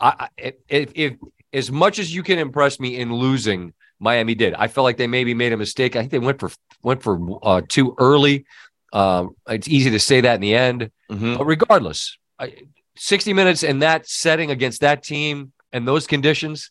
I, 0.01 0.29
if, 0.37 0.93
if 0.95 1.15
as 1.53 1.71
much 1.73 1.99
as 1.99 2.15
you 2.15 2.23
can 2.23 2.39
impress 2.39 2.79
me 2.79 2.97
in 2.97 3.13
losing, 3.13 3.75
Miami 3.99 4.35
did. 4.35 4.55
I 4.55 4.69
felt 4.69 4.85
like 4.85 4.97
they 4.97 5.07
maybe 5.07 5.35
made 5.35 5.53
a 5.53 5.57
mistake. 5.57 5.97
I 5.97 6.01
think 6.01 6.13
they 6.13 6.19
went 6.19 6.39
for 6.39 6.51
went 6.83 7.03
for 7.03 7.39
uh, 7.43 7.63
too 7.69 7.95
early. 7.99 8.47
Um, 8.93 9.35
it's 9.49 9.69
easy 9.69 9.91
to 9.91 9.99
say 9.99 10.21
that 10.21 10.37
in 10.37 10.41
the 10.41 10.55
end, 10.55 10.91
mm-hmm. 11.11 11.37
but 11.37 11.45
regardless, 11.45 12.17
I, 12.39 12.55
60 12.97 13.33
minutes 13.33 13.63
in 13.63 13.81
that 13.81 14.09
setting 14.09 14.51
against 14.51 14.81
that 14.81 15.03
team 15.03 15.53
and 15.73 15.87
those 15.87 16.07
conditions, 16.07 16.71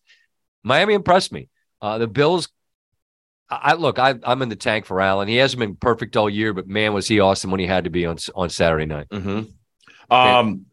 Miami 0.64 0.94
impressed 0.94 1.32
me. 1.32 1.50
Uh, 1.82 1.98
the 1.98 2.08
Bills 2.08 2.50
I 3.50 3.74
look, 3.74 3.98
I, 3.98 4.16
am 4.24 4.42
in 4.42 4.50
the 4.50 4.56
tank 4.56 4.86
for 4.86 5.00
Allen. 5.00 5.28
He 5.28 5.38
hasn't 5.38 5.60
been 5.60 5.76
perfect 5.76 6.18
all 6.18 6.30
year, 6.30 6.54
but 6.54 6.68
man, 6.68 6.94
was 6.94 7.08
he 7.08 7.20
awesome 7.20 7.50
when 7.50 7.62
he 7.62 7.66
had 7.66 7.86
to 7.86 7.90
be 7.90 8.06
on 8.06 8.18
on 8.36 8.50
Saturday 8.50 8.86
night. 8.86 9.08
Mm-hmm. 9.10 10.14
Um, 10.14 10.66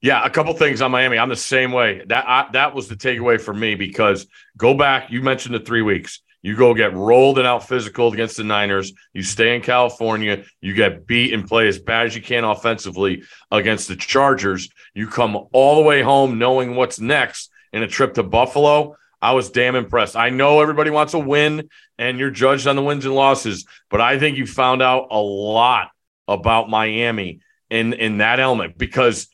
Yeah, 0.00 0.24
a 0.24 0.30
couple 0.30 0.52
things 0.54 0.82
on 0.82 0.90
Miami. 0.90 1.18
I'm 1.18 1.28
the 1.28 1.36
same 1.36 1.72
way. 1.72 2.02
That 2.06 2.24
I, 2.28 2.48
that 2.52 2.74
was 2.74 2.88
the 2.88 2.94
takeaway 2.94 3.40
for 3.40 3.52
me 3.52 3.74
because 3.74 4.26
go 4.56 4.74
back. 4.74 5.10
You 5.10 5.22
mentioned 5.22 5.54
the 5.54 5.60
three 5.60 5.82
weeks. 5.82 6.20
You 6.42 6.56
go 6.56 6.74
get 6.74 6.92
rolled 6.92 7.38
and 7.38 7.46
out 7.46 7.68
physical 7.68 8.12
against 8.12 8.36
the 8.36 8.44
Niners. 8.44 8.92
You 9.12 9.22
stay 9.22 9.54
in 9.54 9.62
California. 9.62 10.44
You 10.60 10.74
get 10.74 11.06
beat 11.06 11.32
and 11.32 11.46
play 11.46 11.68
as 11.68 11.78
bad 11.78 12.06
as 12.06 12.16
you 12.16 12.22
can 12.22 12.42
offensively 12.42 13.22
against 13.52 13.86
the 13.86 13.94
Chargers. 13.94 14.68
You 14.92 15.06
come 15.06 15.36
all 15.52 15.76
the 15.76 15.82
way 15.82 16.02
home 16.02 16.38
knowing 16.38 16.74
what's 16.74 16.98
next 16.98 17.50
in 17.72 17.84
a 17.84 17.88
trip 17.88 18.14
to 18.14 18.24
Buffalo. 18.24 18.96
I 19.22 19.32
was 19.32 19.50
damn 19.50 19.76
impressed. 19.76 20.16
I 20.16 20.30
know 20.30 20.60
everybody 20.60 20.90
wants 20.90 21.14
a 21.14 21.18
win 21.18 21.68
and 21.96 22.18
you're 22.18 22.30
judged 22.30 22.66
on 22.66 22.74
the 22.74 22.82
wins 22.82 23.04
and 23.06 23.14
losses, 23.14 23.64
but 23.88 24.00
I 24.00 24.18
think 24.18 24.36
you 24.36 24.46
found 24.46 24.82
out 24.82 25.08
a 25.12 25.18
lot 25.20 25.90
about 26.26 26.68
Miami 26.68 27.40
in 27.70 27.92
in 27.92 28.18
that 28.18 28.40
element 28.40 28.76
because 28.76 29.28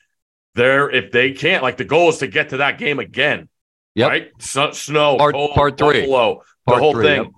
they're 0.54 0.90
if 0.90 1.10
they 1.10 1.32
can't 1.32 1.62
like 1.62 1.78
the 1.78 1.84
goal 1.84 2.10
is 2.10 2.18
to 2.18 2.26
get 2.26 2.50
to 2.50 2.58
that 2.58 2.78
game 2.78 2.98
again. 2.98 3.48
Yep. 3.94 4.08
Right? 4.08 4.30
So, 4.38 4.70
snow, 4.72 5.16
Part- 5.16 5.34
cold, 5.34 5.54
part 5.54 5.78
three. 5.78 6.00
Buffalo, 6.02 6.34
Part 6.34 6.44
the 6.66 6.74
whole 6.76 6.92
three, 6.92 7.04
thing. 7.06 7.24
yep. 7.24 7.32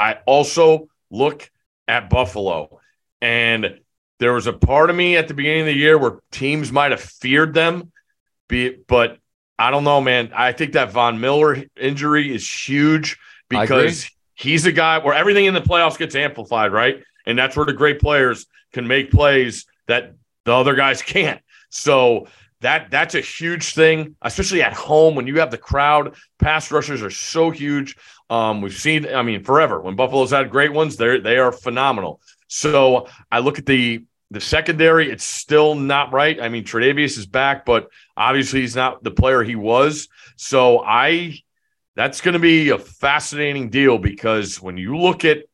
I 0.00 0.18
also 0.26 0.88
look 1.10 1.50
at 1.88 2.10
Buffalo, 2.10 2.80
and 3.22 3.80
there 4.20 4.34
was 4.34 4.46
a 4.46 4.52
part 4.52 4.90
of 4.90 4.96
me 4.96 5.16
at 5.16 5.26
the 5.26 5.34
beginning 5.34 5.60
of 5.62 5.66
the 5.66 5.72
year 5.72 5.96
where 5.96 6.18
teams 6.30 6.70
might 6.70 6.90
have 6.92 7.00
feared 7.00 7.54
them, 7.54 7.90
be 8.48 8.76
but 8.86 9.18
I 9.58 9.70
don't 9.70 9.84
know, 9.84 10.00
man. 10.00 10.30
I 10.34 10.52
think 10.52 10.74
that 10.74 10.92
Von 10.92 11.20
Miller 11.20 11.64
injury 11.76 12.34
is 12.34 12.48
huge 12.48 13.18
because 13.48 14.08
he's 14.34 14.66
a 14.66 14.72
guy 14.72 14.98
where 14.98 15.14
everything 15.14 15.46
in 15.46 15.54
the 15.54 15.60
playoffs 15.60 15.98
gets 15.98 16.14
amplified, 16.14 16.72
right? 16.72 17.02
And 17.26 17.38
that's 17.38 17.56
where 17.56 17.66
the 17.66 17.72
great 17.72 18.00
players 18.00 18.46
can 18.72 18.86
make 18.86 19.10
plays 19.10 19.66
that 19.86 20.14
the 20.44 20.52
other 20.54 20.74
guys 20.74 21.02
can't. 21.14 21.40
So 21.70 22.28
that 22.60 22.90
that's 22.90 23.14
a 23.14 23.20
huge 23.20 23.74
thing, 23.74 24.16
especially 24.22 24.62
at 24.62 24.72
home 24.72 25.14
when 25.14 25.26
you 25.26 25.38
have 25.40 25.50
the 25.50 25.58
crowd. 25.58 26.16
Pass 26.38 26.70
rushers 26.70 27.02
are 27.02 27.10
so 27.10 27.50
huge. 27.50 27.96
Um, 28.30 28.60
we've 28.60 28.72
seen, 28.72 29.06
I 29.06 29.22
mean, 29.22 29.44
forever 29.44 29.80
when 29.80 29.96
Buffalo's 29.96 30.30
had 30.30 30.50
great 30.50 30.72
ones, 30.72 30.96
they 30.96 31.20
they 31.20 31.38
are 31.38 31.52
phenomenal. 31.52 32.20
So 32.48 33.06
I 33.30 33.40
look 33.40 33.58
at 33.58 33.66
the 33.66 34.04
the 34.30 34.40
secondary; 34.40 35.10
it's 35.10 35.24
still 35.24 35.74
not 35.74 36.12
right. 36.12 36.40
I 36.40 36.48
mean, 36.48 36.64
Tre'Davious 36.64 37.16
is 37.16 37.26
back, 37.26 37.64
but 37.64 37.88
obviously 38.18 38.60
he's 38.60 38.76
not 38.76 39.02
the 39.02 39.10
player 39.10 39.42
he 39.42 39.54
was. 39.54 40.08
So 40.36 40.82
I, 40.84 41.38
that's 41.94 42.20
going 42.20 42.34
to 42.34 42.40
be 42.40 42.70
a 42.70 42.78
fascinating 42.78 43.70
deal 43.70 43.98
because 43.98 44.60
when 44.60 44.76
you 44.76 44.96
look 44.98 45.24
at 45.24 45.44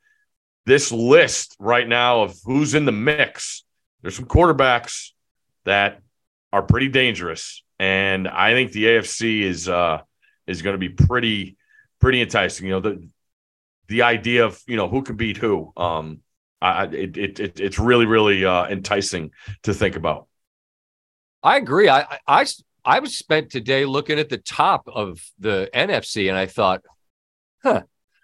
this 0.67 0.91
list 0.91 1.57
right 1.59 1.87
now 1.87 2.23
of 2.23 2.37
who's 2.45 2.75
in 2.75 2.85
the 2.85 2.93
mix, 2.93 3.65
there's 4.03 4.17
some 4.17 4.27
quarterbacks 4.27 5.11
that 5.65 6.01
are 6.53 6.63
pretty 6.63 6.89
dangerous, 6.89 7.63
and 7.79 8.29
I 8.29 8.53
think 8.53 8.73
the 8.73 8.85
AFC 8.85 9.41
is 9.43 9.69
uh 9.69 10.03
is 10.47 10.63
going 10.63 10.75
to 10.75 10.79
be 10.79 10.91
pretty 10.91 11.57
pretty 12.01 12.21
enticing. 12.21 12.67
You 12.67 12.73
know 12.75 12.81
the 12.81 13.09
the 13.89 14.03
idea 14.03 14.45
of 14.45 14.61
you 14.67 14.77
know 14.77 14.89
who 14.89 15.03
can 15.03 15.17
beat 15.17 15.37
who. 15.37 15.73
Um, 15.77 16.21
I, 16.61 16.85
it, 16.85 17.17
it, 17.17 17.41
it 17.41 17.61
it's 17.61 17.79
really 17.79 18.07
really 18.07 18.45
uh, 18.45 18.67
enticing 18.67 19.33
to 19.65 19.75
think 19.75 19.97
about. 19.97 20.29
I 21.45 21.59
agree. 21.59 21.89
I, 21.89 22.19
I, 22.27 22.47
I, 22.85 23.01
was 23.01 23.17
spent 23.17 23.51
today 23.51 23.85
looking 23.85 24.19
at 24.19 24.31
the 24.31 24.39
top 24.39 24.89
of 24.93 25.23
the 25.39 25.69
NFC 25.75 26.29
and 26.29 26.39
I 26.39 26.47
thought, 26.47 26.83
huh. 27.63 27.83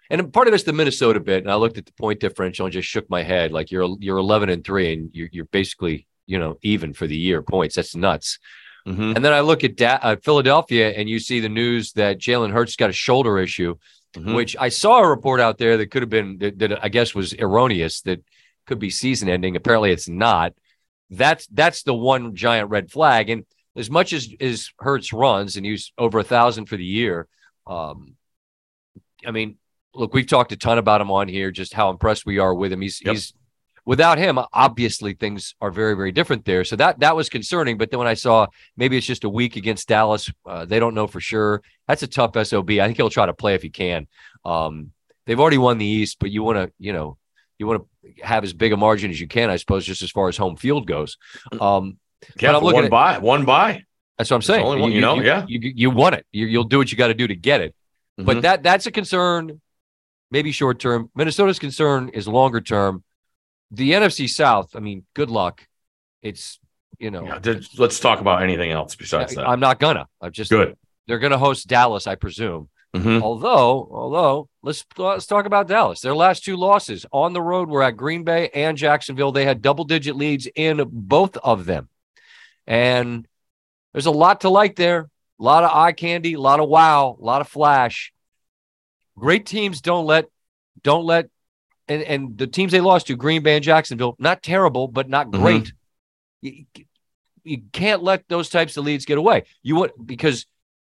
And 0.09 0.33
part 0.33 0.49
of 0.49 0.53
it's 0.53 0.63
the 0.63 0.73
Minnesota 0.73 1.21
bit. 1.21 1.43
And 1.43 1.51
I 1.51 1.55
looked 1.55 1.77
at 1.77 1.85
the 1.85 1.93
point 1.93 2.19
differential 2.19 2.65
and 2.65 2.73
just 2.73 2.89
shook 2.89 3.09
my 3.09 3.23
head. 3.23 3.53
Like 3.53 3.71
you're 3.71 3.95
you're 4.01 4.17
11 4.17 4.49
and 4.49 4.61
three, 4.61 4.91
and 4.91 5.09
you're, 5.13 5.29
you're 5.31 5.45
basically 5.45 6.05
you 6.25 6.37
know 6.37 6.57
even 6.63 6.91
for 6.91 7.07
the 7.07 7.15
year 7.15 7.41
points. 7.41 7.75
That's 7.75 7.95
nuts. 7.95 8.37
Mhm. 8.85 9.15
And 9.15 9.23
then 9.23 9.31
I 9.31 9.39
look 9.39 9.63
at 9.63 9.77
da- 9.77 9.99
uh, 10.01 10.15
Philadelphia, 10.21 10.89
and 10.89 11.09
you 11.09 11.19
see 11.19 11.39
the 11.39 11.47
news 11.47 11.93
that 11.93 12.19
Jalen 12.19 12.51
Hurts 12.51 12.75
got 12.75 12.89
a 12.89 12.93
shoulder 12.93 13.39
issue, 13.39 13.75
Mhm. 14.17 14.35
which 14.35 14.57
I 14.59 14.67
saw 14.67 14.97
a 14.99 15.07
report 15.07 15.39
out 15.39 15.57
there 15.57 15.77
that 15.77 15.91
could 15.91 16.01
have 16.01 16.09
been 16.09 16.39
that, 16.39 16.59
that 16.59 16.83
I 16.83 16.89
guess 16.89 17.15
was 17.15 17.33
erroneous. 17.35 18.01
That 18.01 18.21
could 18.65 18.79
be 18.79 18.89
season 18.89 19.29
ending. 19.29 19.55
Apparently, 19.55 19.91
it's 19.91 20.09
not. 20.09 20.53
That's 21.11 21.45
that's 21.47 21.83
the 21.83 21.93
one 21.93 22.35
giant 22.35 22.69
red 22.69 22.89
flag. 22.89 23.29
And 23.29 23.45
as 23.75 23.89
much 23.89 24.13
as 24.13 24.29
as 24.39 24.71
Hurts 24.79 25.11
runs, 25.13 25.57
and 25.57 25.65
he's 25.65 25.91
over 25.97 26.19
a 26.19 26.23
thousand 26.23 26.65
for 26.65 26.77
the 26.77 26.85
year, 26.85 27.27
um, 27.67 28.15
I 29.25 29.31
mean, 29.31 29.57
look, 29.93 30.13
we've 30.13 30.25
talked 30.25 30.53
a 30.53 30.57
ton 30.57 30.77
about 30.77 31.01
him 31.01 31.11
on 31.11 31.27
here, 31.27 31.51
just 31.51 31.73
how 31.73 31.89
impressed 31.89 32.25
we 32.25 32.39
are 32.39 32.53
with 32.53 32.71
him. 32.71 32.81
He's 32.81 33.01
Yep. 33.03 33.13
he's 33.13 33.33
without 33.85 34.17
him, 34.17 34.39
obviously 34.53 35.13
things 35.13 35.53
are 35.59 35.71
very 35.71 35.95
very 35.95 36.11
different 36.13 36.45
there. 36.45 36.63
So 36.63 36.75
that 36.77 36.99
that 36.99 37.15
was 37.15 37.29
concerning. 37.29 37.77
But 37.77 37.91
then 37.91 37.99
when 37.99 38.07
I 38.07 38.13
saw 38.13 38.47
maybe 38.77 38.97
it's 38.97 39.05
just 39.05 39.25
a 39.25 39.29
week 39.29 39.57
against 39.57 39.89
Dallas, 39.89 40.31
uh, 40.45 40.65
they 40.65 40.79
don't 40.79 40.95
know 40.95 41.07
for 41.07 41.19
sure. 41.19 41.61
That's 41.87 42.03
a 42.03 42.07
tough 42.07 42.31
sob. 42.47 42.69
I 42.69 42.85
think 42.85 42.97
he'll 42.97 43.09
try 43.09 43.25
to 43.25 43.33
play 43.33 43.55
if 43.55 43.63
he 43.63 43.69
can. 43.69 44.07
Um, 44.45 44.91
they've 45.25 45.39
already 45.39 45.57
won 45.57 45.77
the 45.77 45.85
East, 45.85 46.17
but 46.19 46.31
you 46.31 46.43
want 46.43 46.57
to 46.57 46.71
you 46.79 46.93
know 46.93 47.17
you 47.61 47.67
want 47.67 47.83
to 48.03 48.23
have 48.25 48.43
as 48.43 48.53
big 48.53 48.73
a 48.73 48.77
margin 48.77 49.11
as 49.11 49.21
you 49.21 49.27
can, 49.27 49.51
I 49.51 49.55
suppose, 49.57 49.85
just 49.85 50.01
as 50.01 50.09
far 50.09 50.27
as 50.27 50.35
home 50.35 50.55
field 50.57 50.87
goes. 50.87 51.17
Um, 51.59 51.97
yeah, 52.39 52.51
but 52.51 52.55
I'm 52.55 52.63
looking 52.63 52.75
one 52.75 52.85
at- 52.85 52.91
buy, 52.91 53.17
one 53.19 53.45
buy. 53.45 53.83
that's 54.17 54.31
what 54.31 54.35
I'm 54.37 54.41
saying. 54.41 54.65
one, 54.65 54.91
you 54.91 54.99
know, 54.99 55.21
yeah. 55.21 55.45
you, 55.47 55.59
you 55.75 55.89
want 55.91 56.15
it. 56.15 56.25
You, 56.31 56.47
you'll 56.47 56.63
do 56.65 56.79
what 56.79 56.91
you 56.91 56.97
got 56.97 57.07
to 57.09 57.13
do 57.13 57.27
to 57.27 57.35
get 57.35 57.61
it. 57.61 57.75
But 58.17 58.37
Mhm. 58.37 58.41
that 58.41 58.63
that's 58.63 58.87
a 58.87 58.91
concern, 58.91 59.61
maybe 60.31 60.51
short 60.51 60.79
term. 60.79 61.09
Minnesota's 61.15 61.59
concern 61.59 62.09
is 62.09 62.27
longer 62.27 62.61
term. 62.61 63.03
The 63.69 63.91
NFC 63.93 64.27
South. 64.27 64.75
I 64.75 64.79
mean, 64.79 65.05
good 65.13 65.29
luck. 65.29 65.65
It's 66.23 66.59
you 66.99 67.09
know, 67.09 67.23
Yeah, 67.25 67.53
let's 67.77 67.99
talk 67.99 68.19
about 68.21 68.43
anything 68.43 68.69
else 68.71 68.95
besides 68.95 69.33
that. 69.35 69.47
I'm 69.47 69.59
not 69.59 69.79
gonna. 69.79 70.07
I'm 70.19 70.31
just 70.31 70.51
Good. 70.51 70.77
They're 71.07 71.19
gonna 71.19 71.37
host 71.37 71.67
Dallas, 71.67 72.05
I 72.07 72.15
presume. 72.15 72.69
Mhm. 72.95 73.21
Although, 73.21 73.87
although 73.91 74.49
let's 74.63 74.85
let's 74.97 75.25
talk 75.25 75.45
about 75.45 75.67
Dallas. 75.67 76.01
Their 76.01 76.15
last 76.15 76.43
two 76.43 76.55
losses 76.55 77.05
on 77.11 77.33
the 77.33 77.41
road 77.41 77.69
were 77.69 77.83
at 77.83 77.97
Green 77.97 78.23
Bay 78.23 78.49
and 78.53 78.77
Jacksonville. 78.77 79.31
They 79.31 79.45
had 79.45 79.61
double 79.61 79.83
digit 79.83 80.15
leads 80.15 80.47
in 80.55 80.83
both 80.89 81.37
of 81.37 81.65
them, 81.65 81.89
and 82.67 83.27
there's 83.93 84.05
a 84.05 84.11
lot 84.11 84.41
to 84.41 84.49
like 84.49 84.75
there. 84.75 85.09
A 85.39 85.43
lot 85.43 85.63
of 85.63 85.71
eye 85.71 85.91
candy, 85.91 86.33
a 86.33 86.39
lot 86.39 86.59
of 86.59 86.69
wow, 86.69 87.17
a 87.19 87.23
lot 87.23 87.41
of 87.41 87.47
flash. 87.47 88.13
Great 89.17 89.45
teams 89.45 89.81
don't 89.81 90.05
let 90.05 90.25
don't 90.83 91.05
let 91.05 91.29
and 91.87 92.03
and 92.03 92.37
the 92.37 92.47
teams 92.47 92.71
they 92.71 92.81
lost 92.81 93.07
to 93.07 93.15
Green 93.15 93.41
Bay 93.41 93.55
and 93.55 93.63
Jacksonville 93.63 94.15
not 94.19 94.43
terrible 94.43 94.87
but 94.87 95.09
not 95.09 95.27
mm-hmm. 95.27 95.41
great. 95.41 95.73
You, 96.41 96.65
you 97.43 97.61
can't 97.71 98.03
let 98.03 98.27
those 98.27 98.49
types 98.49 98.77
of 98.77 98.85
leads 98.85 99.05
get 99.05 99.17
away. 99.17 99.45
You 99.63 99.77
would 99.77 99.91
because 100.05 100.45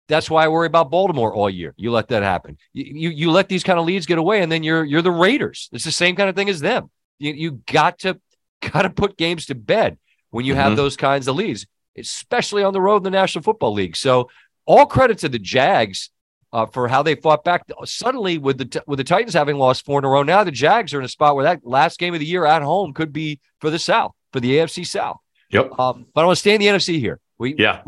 that's 0.07 0.29
why 0.29 0.45
I 0.45 0.47
worry 0.49 0.67
about 0.67 0.91
Baltimore 0.91 1.33
all 1.33 1.49
year. 1.49 1.73
You 1.77 1.91
let 1.91 2.07
that 2.09 2.23
happen. 2.23 2.57
You, 2.73 2.83
you 2.85 3.09
you 3.09 3.31
let 3.31 3.49
these 3.49 3.63
kind 3.63 3.79
of 3.79 3.85
leads 3.85 4.05
get 4.05 4.17
away, 4.17 4.41
and 4.41 4.51
then 4.51 4.63
you're 4.63 4.83
you're 4.83 5.01
the 5.01 5.11
Raiders. 5.11 5.69
It's 5.71 5.83
the 5.85 5.91
same 5.91 6.15
kind 6.15 6.29
of 6.29 6.35
thing 6.35 6.49
as 6.49 6.59
them. 6.59 6.89
You 7.19 7.33
you 7.33 7.51
got 7.71 7.99
to 7.99 8.19
got 8.73 8.83
to 8.83 8.89
put 8.89 9.17
games 9.17 9.45
to 9.47 9.55
bed 9.55 9.97
when 10.29 10.45
you 10.45 10.55
have 10.55 10.73
Mhm. 10.73 10.75
those 10.77 10.95
kinds 10.97 11.27
of 11.27 11.35
leads, 11.35 11.65
especially 11.97 12.63
on 12.63 12.73
the 12.73 12.81
road 12.81 12.97
in 12.97 13.03
the 13.03 13.09
National 13.11 13.41
Football 13.43 13.73
League. 13.73 13.95
So 13.95 14.29
all 14.65 14.85
credit 14.85 15.17
to 15.19 15.29
the 15.29 15.39
Jags 15.39 16.09
uh, 16.53 16.65
for 16.65 16.87
how 16.87 17.03
they 17.03 17.15
fought 17.15 17.43
back. 17.43 17.63
Suddenly, 17.85 18.37
with 18.37 18.57
the 18.57 18.83
with 18.87 18.97
the 18.97 19.03
Titans 19.03 19.33
having 19.33 19.57
lost 19.57 19.85
four 19.85 19.99
in 19.99 20.05
a 20.05 20.09
row, 20.09 20.23
now 20.23 20.43
the 20.43 20.51
Jags 20.51 20.93
are 20.93 20.99
in 20.99 21.05
a 21.05 21.09
spot 21.09 21.35
where 21.35 21.43
that 21.45 21.61
last 21.65 21.99
game 21.99 22.13
of 22.13 22.19
the 22.19 22.25
year 22.25 22.45
at 22.45 22.61
home 22.61 22.93
could 22.93 23.11
be 23.11 23.39
for 23.59 23.69
the 23.69 23.79
South, 23.79 24.11
for 24.33 24.39
the 24.39 24.57
AFC 24.57 24.85
South. 24.85 25.17
Yep. 25.51 25.77
Um, 25.79 26.05
but 26.13 26.21
I 26.21 26.25
want 26.25 26.35
to 26.37 26.39
stay 26.39 26.53
in 26.55 26.59
the 26.61 26.67
NFC 26.67 26.99
here. 26.99 27.19
We 27.37 27.55
Yeah. 27.57 27.81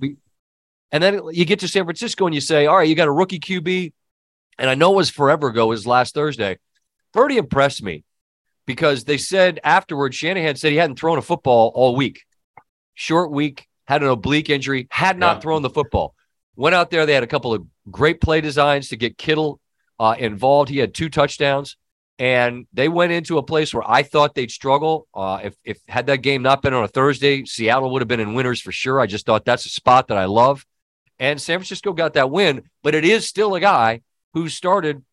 And 0.91 1.03
then 1.03 1.21
you 1.31 1.45
get 1.45 1.59
to 1.59 1.67
San 1.67 1.83
Francisco 1.85 2.25
and 2.25 2.33
you 2.35 2.41
say, 2.41 2.65
all 2.65 2.77
right, 2.77 2.87
you 2.87 2.95
got 2.95 3.07
a 3.07 3.11
rookie 3.11 3.39
QB. 3.39 3.93
And 4.59 4.69
I 4.69 4.75
know 4.75 4.93
it 4.93 4.97
was 4.97 5.09
forever 5.09 5.47
ago, 5.47 5.65
it 5.65 5.69
was 5.69 5.85
last 5.87 6.13
Thursday. 6.13 6.57
Purdy 7.13 7.37
impressed 7.37 7.83
me 7.83 8.03
because 8.65 9.03
they 9.03 9.17
said 9.17 9.59
afterwards, 9.63 10.15
Shanahan 10.15 10.55
said 10.55 10.71
he 10.71 10.77
hadn't 10.77 10.97
thrown 10.99 11.17
a 11.17 11.21
football 11.21 11.71
all 11.75 11.95
week. 11.95 12.23
Short 12.95 13.31
week, 13.31 13.67
had 13.87 14.01
an 14.01 14.09
oblique 14.09 14.49
injury, 14.49 14.87
had 14.89 15.17
not 15.17 15.37
Yeah. 15.37 15.41
thrown 15.41 15.61
the 15.61 15.69
football. 15.69 16.15
Went 16.55 16.73
out 16.75 16.89
there, 16.89 17.05
they 17.05 17.13
had 17.13 17.23
a 17.23 17.27
couple 17.27 17.53
of 17.53 17.65
great 17.91 18.19
play 18.19 18.41
designs 18.41 18.89
to 18.89 18.97
get 18.97 19.17
Kittle 19.17 19.59
uh, 19.99 20.15
involved. 20.17 20.69
He 20.69 20.79
had 20.79 20.93
two 20.93 21.09
touchdowns. 21.09 21.77
And 22.19 22.65
they 22.73 22.89
went 22.89 23.11
into 23.11 23.37
a 23.37 23.43
place 23.43 23.71
where 23.71 23.83
I 23.87 24.01
thought 24.01 24.33
they'd 24.33 24.49
struggle. 24.49 25.07
Uh, 25.13 25.39
if, 25.43 25.55
if 25.63 25.79
had 25.87 26.07
that 26.07 26.23
game 26.23 26.41
not 26.41 26.63
been 26.63 26.73
on 26.73 26.83
a 26.83 26.87
Thursday, 26.87 27.45
Seattle 27.45 27.91
would 27.91 28.01
have 28.01 28.07
been 28.07 28.19
in 28.19 28.33
winners 28.33 28.59
for 28.59 28.71
sure. 28.71 28.99
I 28.99 29.05
just 29.05 29.27
thought 29.27 29.45
that's 29.45 29.67
a 29.67 29.69
spot 29.69 30.07
that 30.07 30.17
I 30.17 30.25
love. 30.25 30.65
And 31.19 31.41
San 31.41 31.59
Francisco 31.59 31.93
got 31.93 32.13
that 32.13 32.29
win, 32.29 32.63
but 32.83 32.93
it 32.95 33.03
is 33.03 33.27
still 33.27 33.55
a 33.55 33.59
guy 33.59 34.01
who 34.33 34.49
started 34.49 35.03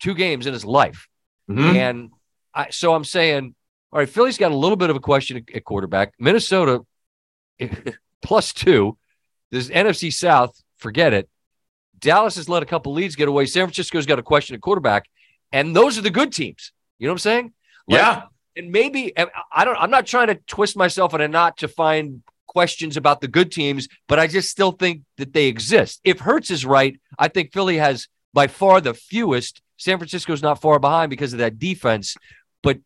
two 0.00 0.14
games 0.14 0.46
in 0.46 0.52
his 0.52 0.64
life. 0.64 1.08
Mhm. 1.48 1.74
And 1.76 2.10
I, 2.54 2.70
so 2.70 2.94
I'm 2.94 3.04
saying, 3.04 3.54
all 3.92 3.98
right, 3.98 4.08
Philly's 4.08 4.38
got 4.38 4.50
a 4.52 4.56
little 4.56 4.76
bit 4.76 4.90
of 4.90 4.96
a 4.96 5.00
question 5.00 5.44
at, 5.54 5.64
quarterback. 5.64 6.14
Minnesota 6.18 6.80
plus 8.22 8.52
two. 8.52 8.96
This 9.50 9.68
NFC 9.68 10.12
South, 10.12 10.60
forget 10.78 11.12
it. 11.12 11.28
Dallas 11.98 12.36
has 12.36 12.48
let 12.48 12.62
a 12.62 12.66
couple 12.66 12.92
leads 12.92 13.16
get 13.16 13.28
away. 13.28 13.46
San 13.46 13.66
Francisco's 13.66 14.06
got 14.06 14.18
a 14.18 14.22
question 14.22 14.54
at 14.54 14.60
quarterback, 14.60 15.04
and 15.52 15.74
those 15.74 15.98
are 15.98 16.02
the 16.02 16.10
good 16.10 16.32
teams. 16.32 16.72
You 16.98 17.06
know 17.06 17.12
what 17.12 17.14
I'm 17.14 17.18
saying? 17.18 17.52
Like, 17.88 18.00
yeah. 18.00 18.22
and 18.56 18.70
maybe 18.70 19.12
I 19.52 19.64
don't. 19.64 19.76
I'm 19.76 19.90
not 19.90 20.06
trying 20.06 20.28
to 20.28 20.36
twist 20.46 20.76
myself 20.76 21.14
in 21.14 21.20
a 21.20 21.28
knot 21.28 21.58
to 21.58 21.68
find 21.68 22.22
questions 22.50 22.96
about 22.96 23.20
the 23.20 23.28
good 23.28 23.52
teams, 23.52 23.86
but 24.08 24.18
I 24.18 24.26
just 24.26 24.50
still 24.50 24.72
think 24.72 25.02
that 25.18 25.32
they 25.32 25.46
exist. 25.46 26.00
If 26.02 26.18
Hurts 26.18 26.50
is 26.50 26.66
right, 26.66 27.00
I 27.16 27.28
think 27.28 27.52
Philly 27.52 27.76
has 27.76 28.08
by 28.34 28.48
far 28.48 28.80
the 28.80 28.92
fewest. 28.92 29.62
San 29.76 29.98
Francisco's 29.98 30.42
not 30.42 30.60
far 30.60 30.80
behind 30.80 31.10
because 31.10 31.32
of 31.32 31.38
that 31.38 31.60
defense. 31.60 32.16
But 32.60 32.78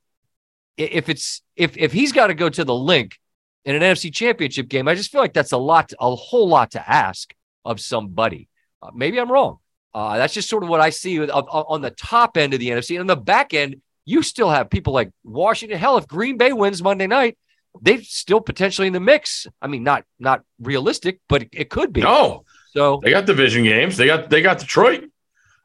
if 0.77 1.09
it's 1.09 1.41
if 1.57 1.79
if 1.79 1.93
he's 1.93 2.13
got 2.13 2.27
to 2.27 2.35
go 2.35 2.51
to 2.51 2.63
the 2.63 2.75
link 2.75 3.19
in 3.65 3.75
an 3.75 3.81
NFC 3.81 4.13
championship 4.13 4.69
game, 4.69 4.87
I 4.87 4.95
just 4.95 5.11
feel 5.11 5.23
like 5.23 5.33
that's 5.33 5.53
a 5.53 5.57
lot, 5.57 5.95
a 5.99 6.15
whole 6.15 6.47
lot 6.47 6.73
to 6.73 6.91
ask 6.91 7.35
of 7.65 7.81
somebody. 7.81 8.49
Uh, 8.83 8.91
maybe 8.95 9.19
I'm 9.19 9.33
wrong. 9.33 9.59
Uh, 9.95 10.19
that's 10.19 10.35
just 10.35 10.51
sort 10.51 10.63
of 10.63 10.69
what 10.69 10.81
I 10.81 10.91
see 10.91 11.21
with, 11.21 11.31
uh, 11.31 11.39
on 11.39 11.81
the 11.81 11.93
top 11.93 12.37
end 12.37 12.53
of 12.53 12.61
the 12.61 12.69
NFC. 12.69 12.91
And 12.91 13.01
on 13.01 13.07
the 13.07 13.17
back 13.17 13.55
end, 13.55 13.77
you 14.05 14.23
still 14.23 14.51
have 14.51 14.69
people 14.69 14.93
like 14.93 15.11
Washington. 15.23 15.79
Hell, 15.79 15.97
if 15.97 16.07
Green 16.07 16.37
Bay 16.37 16.53
wins 16.53 16.83
Monday 16.83 17.07
night, 17.07 17.39
they're 17.81 18.03
still 18.03 18.41
potentially 18.41 18.87
in 18.87 18.93
the 18.93 19.01
mix. 19.01 19.47
I 19.61 19.67
mean, 19.67 19.83
not 19.83 20.05
not 20.19 20.43
realistic, 20.61 21.21
but 21.29 21.43
it, 21.43 21.49
it 21.53 21.71
could 21.71 21.93
be. 21.93 22.03
No. 22.03 22.45
So 22.73 23.01
they 23.03 23.11
got 23.11 23.27
division 23.27 23.65
games. 23.65 23.97
They 23.97 24.07
got 24.07 24.31
they 24.31 24.43
got 24.43 24.59
Detroit, 24.59 25.05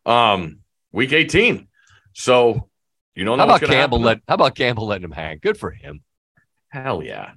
um, 0.05 0.59
week 0.91 1.11
eighteen. 1.11 1.67
So 2.13 2.69
you 3.15 3.25
know 3.25 3.35
how 3.35 3.45
about 3.45 3.61
Campbell? 3.61 3.99
Let, 3.99 4.21
how 4.27 4.35
about 4.35 4.55
Campbell 4.55 4.87
letting 4.87 5.05
him 5.05 5.11
hang? 5.11 5.39
Good 5.41 5.57
for 5.57 5.71
him. 5.71 6.01
Hell 6.69 7.01
yeah! 7.03 7.31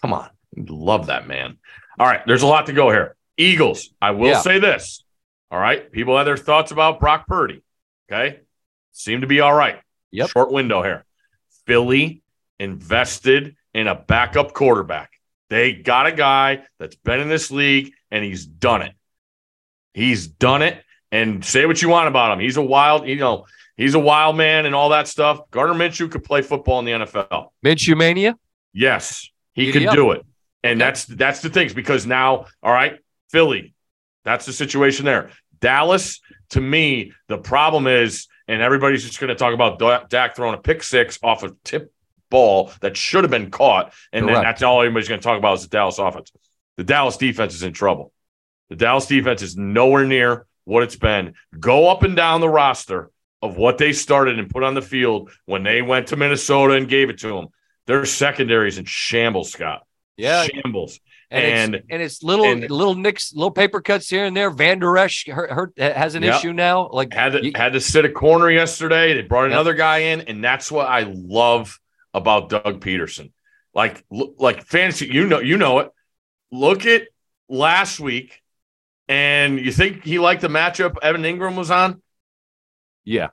Come 0.00 0.12
on, 0.14 0.30
love 0.56 1.06
that 1.06 1.28
man. 1.28 1.58
All 1.98 2.06
right, 2.06 2.22
there's 2.26 2.42
a 2.42 2.46
lot 2.46 2.66
to 2.66 2.72
go 2.72 2.90
here. 2.90 3.14
Eagles. 3.36 3.90
I 4.00 4.12
will 4.12 4.28
yeah. 4.28 4.40
say 4.40 4.58
this. 4.58 5.04
All 5.50 5.58
right, 5.58 5.90
people 5.92 6.16
have 6.16 6.26
their 6.26 6.36
thoughts 6.36 6.70
about 6.70 6.98
Brock 6.98 7.26
Purdy. 7.26 7.62
Okay, 8.10 8.40
seem 8.92 9.20
to 9.20 9.26
be 9.26 9.40
all 9.40 9.52
right. 9.52 9.80
Yep. 10.12 10.30
Short 10.30 10.50
window 10.50 10.82
here. 10.82 11.04
Philly 11.66 12.22
invested 12.58 13.54
in 13.78 13.86
a 13.86 13.94
backup 13.94 14.52
quarterback. 14.54 15.12
They 15.50 15.72
got 15.72 16.06
a 16.06 16.12
guy 16.12 16.64
that's 16.80 16.96
been 16.96 17.20
in 17.20 17.28
this 17.28 17.52
league 17.52 17.92
and 18.10 18.24
he's 18.24 18.44
done 18.44 18.82
it. 18.82 18.92
He's 19.94 20.26
done 20.26 20.62
it. 20.62 20.82
And 21.12 21.44
say 21.44 21.64
what 21.64 21.80
you 21.80 21.88
want 21.88 22.08
about 22.08 22.32
him. 22.32 22.40
He's 22.40 22.56
a 22.56 22.62
wild, 22.62 23.06
you 23.06 23.16
know, 23.16 23.46
he's 23.76 23.94
a 23.94 23.98
wild 23.98 24.36
man 24.36 24.66
and 24.66 24.74
all 24.74 24.88
that 24.88 25.06
stuff. 25.06 25.40
Gardner 25.52 25.74
Minshew 25.74 26.10
could 26.10 26.24
play 26.24 26.42
football 26.42 26.80
in 26.80 26.84
the 26.86 27.06
NFL. 27.06 27.50
Minshew 27.64 27.96
mania? 27.96 28.36
Yes, 28.72 29.30
he 29.52 29.72
can 29.72 29.94
do 29.94 30.10
it. 30.10 30.26
And 30.64 30.80
that's 30.80 31.04
that's 31.06 31.40
the 31.40 31.48
things 31.48 31.72
because 31.72 32.04
now, 32.04 32.46
all 32.62 32.72
right, 32.72 32.98
Philly, 33.30 33.74
that's 34.24 34.44
the 34.44 34.52
situation 34.52 35.04
there. 35.04 35.30
Dallas, 35.60 36.20
to 36.50 36.60
me, 36.60 37.12
the 37.28 37.38
problem 37.38 37.86
is, 37.86 38.26
and 38.48 38.60
everybody's 38.60 39.04
just 39.04 39.20
going 39.20 39.28
to 39.28 39.34
talk 39.36 39.54
about 39.54 40.10
Dak 40.10 40.34
throwing 40.34 40.54
a 40.54 40.60
pick 40.60 40.82
six 40.82 41.18
off 41.22 41.44
a 41.44 41.52
tip 41.64 41.92
ball 42.30 42.72
that 42.80 42.96
should 42.96 43.24
have 43.24 43.30
been 43.30 43.50
caught. 43.50 43.92
And 44.12 44.28
then 44.28 44.34
that's 44.34 44.62
all 44.62 44.82
anybody's 44.82 45.08
going 45.08 45.20
to 45.20 45.24
talk 45.24 45.38
about 45.38 45.58
is 45.58 45.62
the 45.62 45.68
Dallas 45.68 45.98
offense. 45.98 46.32
The 46.76 46.84
Dallas 46.84 47.16
defense 47.16 47.54
is 47.54 47.62
in 47.62 47.72
trouble. 47.72 48.12
The 48.70 48.76
Dallas 48.76 49.06
defense 49.06 49.42
is 49.42 49.56
nowhere 49.56 50.04
near 50.04 50.46
what 50.64 50.82
it's 50.82 50.96
been. 50.96 51.34
Go 51.58 51.88
up 51.88 52.02
and 52.02 52.14
down 52.14 52.40
the 52.40 52.48
roster 52.48 53.10
of 53.40 53.56
what 53.56 53.78
they 53.78 53.92
started 53.92 54.38
and 54.38 54.50
put 54.50 54.62
on 54.62 54.74
the 54.74 54.82
field 54.82 55.30
when 55.46 55.62
they 55.62 55.82
went 55.82 56.08
to 56.08 56.16
Minnesota 56.16 56.74
and 56.74 56.88
gave 56.88 57.10
it 57.10 57.18
to 57.18 57.28
them. 57.28 57.48
Their 57.86 58.04
secondary 58.04 58.68
is 58.68 58.78
in 58.78 58.84
shambles, 58.84 59.50
Scott. 59.50 59.86
Yeah, 60.16 60.44
shambles. 60.44 61.00
And, 61.30 61.44
and 61.44 61.74
it's, 61.74 61.86
and 61.90 62.02
it's 62.02 62.22
little 62.22 62.46
and, 62.46 62.70
little 62.70 62.94
nicks, 62.94 63.32
little 63.34 63.50
paper 63.50 63.80
cuts 63.80 64.08
here 64.08 64.24
and 64.24 64.36
there. 64.36 64.50
Vander 64.50 64.96
Esch 64.96 65.26
hurt, 65.28 65.72
has 65.78 66.14
an 66.14 66.22
yep. 66.22 66.36
issue 66.36 66.52
now. 66.52 66.88
Like 66.88 67.12
had 67.12 67.32
to, 67.32 67.44
you, 67.44 67.52
had 67.54 67.74
to 67.74 67.80
sit 67.80 68.04
a 68.04 68.10
corner 68.10 68.50
yesterday. 68.50 69.14
They 69.14 69.22
brought 69.22 69.46
another 69.46 69.72
yep. 69.72 69.78
guy 69.78 69.98
in, 69.98 70.22
and 70.22 70.42
that's 70.42 70.72
what 70.72 70.86
I 70.86 71.02
love 71.02 71.78
about 72.18 72.50
Doug 72.50 72.80
Pederson. 72.80 73.32
Like, 73.74 74.04
like 74.10 74.66
fantasy, 74.66 75.06
you 75.06 75.26
know, 75.26 75.40
you 75.40 75.56
know 75.56 75.78
it. 75.80 75.90
Look 76.50 76.86
at 76.86 77.08
last 77.48 78.00
week, 78.00 78.42
and 79.08 79.58
you 79.58 79.72
think 79.72 80.04
he 80.04 80.18
liked 80.18 80.42
the 80.42 80.48
matchup 80.48 80.96
Evan 81.02 81.22
Engram 81.22 81.56
was 81.56 81.70
on? 81.70 82.02
Yeah. 83.04 83.28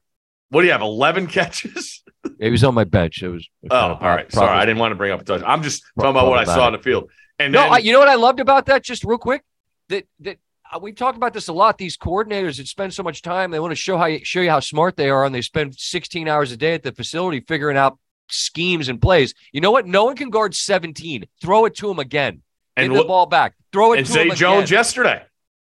What 0.49 0.61
do 0.61 0.67
you 0.67 0.71
have? 0.71 0.81
Eleven 0.81 1.27
catches? 1.35 2.03
He 2.39 2.49
was 2.49 2.63
on 2.63 2.73
my 2.73 2.83
bench. 2.83 3.21
It 3.21 3.29
was. 3.29 3.47
Oh, 3.69 3.77
all 3.77 3.99
right. 3.99 4.31
Sorry, 4.31 4.49
I 4.49 4.65
didn't 4.65 4.79
want 4.79 4.91
to 4.91 4.95
bring 4.95 5.11
up 5.11 5.21
a 5.21 5.23
touch. 5.23 5.41
I'm 5.45 5.63
just 5.63 5.83
talking 5.97 6.11
about 6.11 6.27
what 6.27 6.39
I 6.39 6.43
saw 6.43 6.67
on 6.67 6.73
the 6.73 6.79
field. 6.79 7.11
And 7.39 7.51
no, 7.51 7.61
then, 7.61 7.73
I, 7.73 7.77
you 7.79 7.91
know 7.91 7.99
what 7.99 8.07
I 8.07 8.15
loved 8.15 8.39
about 8.39 8.67
that? 8.67 8.83
Just 8.83 9.03
real 9.03 9.17
quick, 9.17 9.43
that 9.89 10.05
that 10.21 10.37
uh, 10.71 10.79
we 10.79 10.93
talked 10.93 11.17
about 11.17 11.33
this 11.33 11.47
a 11.47 11.53
lot. 11.53 11.77
These 11.77 11.97
coordinators 11.97 12.57
that 12.57 12.67
spend 12.67 12.93
so 12.93 13.03
much 13.03 13.21
time, 13.21 13.51
they 13.51 13.59
want 13.59 13.71
to 13.71 13.75
show 13.75 13.97
how 13.97 14.05
you, 14.05 14.23
show 14.23 14.41
you 14.41 14.49
how 14.49 14.59
smart 14.59 14.95
they 14.95 15.09
are, 15.09 15.25
and 15.25 15.35
they 15.35 15.41
spend 15.41 15.75
16 15.75 16.27
hours 16.27 16.51
a 16.51 16.57
day 16.57 16.73
at 16.73 16.83
the 16.83 16.91
facility 16.91 17.41
figuring 17.41 17.77
out 17.77 17.97
schemes 18.27 18.89
and 18.89 19.01
plays. 19.01 19.33
You 19.51 19.61
know 19.61 19.71
what? 19.71 19.85
No 19.85 20.05
one 20.05 20.15
can 20.15 20.29
guard 20.29 20.55
17. 20.55 21.25
Throw 21.41 21.65
it 21.65 21.75
to 21.77 21.89
him 21.89 21.99
again. 21.99 22.41
And 22.77 22.91
Get 22.91 22.99
the 22.99 23.05
ball 23.05 23.25
back. 23.25 23.55
Throw 23.71 23.93
it 23.93 23.99
and 23.99 24.07
to 24.07 24.13
Zay 24.13 24.29
him 24.29 24.35
Jones 24.35 24.69
again. 24.69 24.77
yesterday. 24.77 25.23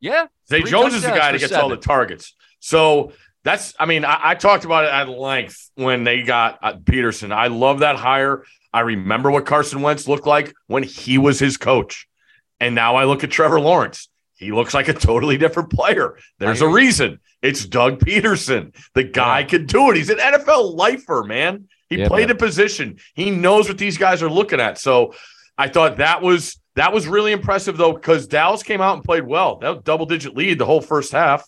Yeah. 0.01 0.27
Zay 0.49 0.63
Jones 0.63 0.95
is 0.95 1.03
the 1.03 1.09
guy 1.09 1.33
that 1.33 1.39
gets 1.39 1.53
seven. 1.53 1.65
all 1.65 1.69
the 1.69 1.77
targets. 1.77 2.35
So 2.61 3.13
that's, 3.45 3.75
I 3.79 3.87
mean, 3.87 4.05
I, 4.05 4.21
I, 4.23 4.35
talked 4.35 4.65
about 4.65 4.85
it 4.85 4.91
at 4.91 5.09
length 5.09 5.71
when 5.75 6.05
they 6.05 6.23
got 6.23 6.59
uh, 6.63 6.75
Pederson. 6.75 7.33
I 7.33 7.49
love 7.49 7.81
that 7.81 7.97
hire. 7.97 8.45
I 8.73 8.81
remember 8.81 9.31
what 9.31 9.47
Carson 9.47 9.83
Wentz 9.83 10.07
looked 10.07 10.27
like 10.27 10.53
when 10.67 10.83
he 10.83 11.19
was 11.19 11.39
his 11.39 11.57
coach. 11.57 12.07
And 12.61 12.75
now 12.75 12.95
I 12.95 13.05
look 13.05 13.25
at 13.25 13.31
Trevor 13.31 13.61
Lawrence. 13.61 14.09
He 14.37 14.53
looks 14.53 14.75
like 14.75 14.89
a 14.89 14.93
totally 14.93 15.39
different 15.39 15.71
player. 15.71 16.19
There's 16.39 16.61
a 16.61 16.69
reason. 16.69 17.21
It's 17.43 17.65
Doug 17.65 18.01
Pederson. 18.01 18.75
The 18.95 19.05
guy 19.05 19.41
yeah. 19.41 19.47
can 19.47 19.67
do 19.67 19.91
it. 19.91 19.97
He's 19.97 20.11
an 20.11 20.19
NFL 20.19 20.75
lifer, 20.75 21.25
man. 21.25 21.69
He 21.93 21.99
yeah, 22.01 22.09
played 22.09 22.31
a 22.31 22.35
position. 22.35 22.99
He 23.15 23.31
knows 23.31 23.69
what 23.69 23.77
these 23.77 23.99
guys 23.99 24.23
are 24.23 24.31
looking 24.31 24.61
at. 24.61 24.79
So 24.79 25.15
I 25.59 25.69
thought 25.69 25.99
that 25.99 26.23
was 26.23 26.59
that 26.75 26.95
was 26.95 27.07
really 27.07 27.33
impressive 27.33 27.77
though, 27.77 27.93
because 27.93 28.27
Dallas 28.27 28.63
came 28.63 28.81
out 28.81 28.95
and 28.95 29.05
played 29.05 29.27
well. 29.27 29.57
That 29.57 29.85
double 29.85 30.07
digit 30.07 30.35
lead 30.35 30.59
the 30.59 30.65
whole 30.65 30.81
first 30.81 31.13
half. 31.13 31.47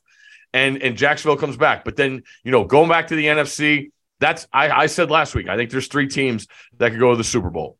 And 0.53 0.83
and 0.83 0.99
Jacksonville 0.99 1.39
comes 1.39 1.57
back. 1.57 1.83
But 1.83 1.97
then, 1.97 2.25
you 2.45 2.53
know, 2.53 2.65
going 2.65 2.91
back 2.91 3.09
to 3.09 3.17
the 3.17 3.25
NFC, 3.25 3.91
that's 4.21 4.47
I, 4.53 4.71
I 4.71 4.87
said 4.87 5.11
last 5.11 5.35
week. 5.35 5.49
I 5.49 5.57
think 5.57 5.71
there's 5.71 5.89
three 5.89 6.09
teams 6.09 6.47
that 6.77 6.91
could 6.91 7.01
go 7.01 7.11
to 7.11 7.17
the 7.17 7.25
Super 7.25 7.51
Bowl. 7.51 7.79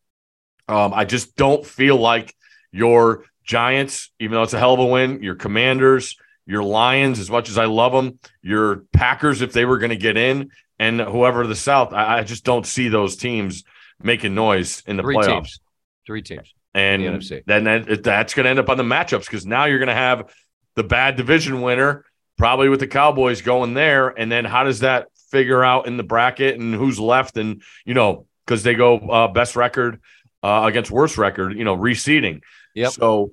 Um, 0.67 0.91
I 0.91 1.05
just 1.05 1.35
don't 1.35 1.63
feel 1.63 1.97
like 1.97 2.33
your 2.71 3.25
Giants, 3.43 4.11
even 4.19 4.33
though 4.33 4.43
it's 4.43 4.53
a 4.53 4.59
hell 4.59 4.73
of 4.73 4.79
a 4.79 4.85
win, 4.85 5.21
your 5.21 5.35
Commanders, 5.35 6.17
your 6.47 6.63
Lions, 6.63 7.19
as 7.19 7.29
much 7.29 7.47
as 7.47 7.57
I 7.57 7.65
love 7.65 7.91
them, 7.93 8.19
your 8.41 8.85
Packers, 8.91 9.41
if 9.41 9.53
they 9.53 9.65
were 9.65 9.77
going 9.77 9.91
to 9.91 9.95
get 9.95 10.17
in, 10.17 10.49
and 10.79 10.99
whoever 10.99 11.47
the 11.47 11.55
South, 11.55 11.93
I, 11.93 12.19
I, 12.19 12.23
just 12.23 12.43
don't 12.43 12.65
see 12.65 12.89
those 12.89 13.15
teams 13.15 13.63
making 14.01 14.35
noise 14.35 14.83
in 14.85 14.97
the 14.97 15.03
Three 15.03 15.15
playoffs. 15.15 15.43
Teams. 15.43 15.59
Three 16.05 16.21
teams. 16.21 16.53
And 16.73 17.21
the 17.21 17.43
then 17.45 17.63
that, 17.63 18.03
that's 18.03 18.33
going 18.33 18.43
to 18.43 18.49
end 18.49 18.59
up 18.59 18.69
on 18.69 18.77
the 18.77 18.83
matchups 18.83 19.25
because 19.25 19.45
now 19.45 19.65
you're 19.65 19.79
going 19.79 19.87
to 19.87 19.93
have 19.93 20.33
the 20.75 20.83
bad 20.83 21.15
division 21.15 21.61
winner, 21.61 22.03
probably 22.37 22.67
with 22.67 22.81
the 22.81 22.87
Cowboys 22.87 23.41
going 23.41 23.73
there. 23.73 24.09
And 24.09 24.29
then 24.29 24.43
how 24.43 24.65
does 24.65 24.81
that 24.81 25.07
figure 25.31 25.63
out 25.63 25.87
in 25.87 25.95
the 25.95 26.03
bracket 26.03 26.59
and 26.59 26.75
who's 26.75 26.99
left? 26.99 27.37
And, 27.37 27.61
you 27.85 27.93
know, 27.93 28.27
because 28.45 28.63
they 28.63 28.75
go 28.75 28.97
uh, 28.97 29.29
best 29.29 29.55
record 29.55 30.01
uh, 30.43 30.63
against 30.65 30.91
worst 30.91 31.17
record, 31.17 31.57
you 31.57 31.63
know, 31.63 31.77
reseeding. 31.77 32.41
Yep. 32.75 32.91
So 32.91 33.31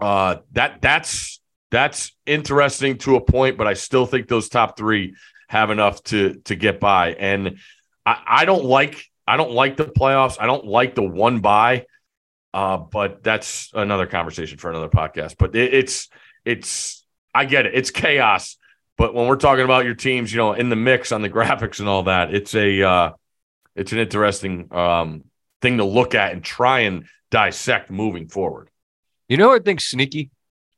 uh, 0.00 0.38
that 0.52 0.82
that's 0.82 1.40
that's 1.70 2.12
interesting 2.26 2.98
to 2.98 3.16
a 3.16 3.20
point, 3.20 3.56
but 3.56 3.66
I 3.66 3.74
still 3.74 4.06
think 4.06 4.26
those 4.26 4.48
top 4.48 4.76
three 4.76 5.14
have 5.48 5.70
enough 5.70 6.02
to 6.04 6.34
to 6.44 6.54
get 6.54 6.78
by. 6.78 7.12
And 7.12 7.58
I, 8.06 8.22
I 8.26 8.44
don't 8.44 8.64
like 8.64 9.04
I 9.26 9.36
don't 9.36 9.52
like 9.52 9.76
the 9.76 9.84
playoffs. 9.84 10.36
I 10.40 10.46
don't 10.46 10.64
like 10.64 10.94
the 10.94 11.02
one 11.02 11.40
by. 11.40 11.86
Uh, 12.54 12.78
but 12.78 13.22
that's 13.22 13.70
another 13.74 14.06
conversation 14.06 14.56
for 14.56 14.70
another 14.70 14.88
podcast. 14.88 15.36
But 15.38 15.54
it, 15.54 15.74
it's 15.74 16.08
it's 16.44 17.04
I 17.34 17.44
get 17.44 17.66
it. 17.66 17.74
It's 17.74 17.90
chaos. 17.90 18.56
But 18.96 19.14
when 19.14 19.26
we're 19.26 19.36
talking 19.36 19.64
about 19.64 19.84
your 19.84 19.94
teams, 19.94 20.32
you 20.32 20.38
know, 20.38 20.54
in 20.54 20.70
the 20.70 20.76
mix 20.76 21.12
on 21.12 21.22
the 21.22 21.30
graphics 21.38 21.80
and 21.80 21.88
all 21.88 22.04
that, 22.04 22.34
it's 22.34 22.54
a 22.54 22.82
uh, 22.82 23.12
it's 23.74 23.92
an 23.92 23.98
interesting 23.98 24.68
um, 24.72 25.24
thing 25.60 25.78
to 25.78 25.84
look 25.84 26.14
at 26.14 26.32
and 26.32 26.42
try 26.42 26.80
and 26.80 27.04
dissect 27.30 27.90
moving 27.90 28.28
forward. 28.28 28.70
You 29.28 29.36
know 29.36 29.52
I 29.52 29.58
think 29.58 29.80
sneaky 29.80 30.30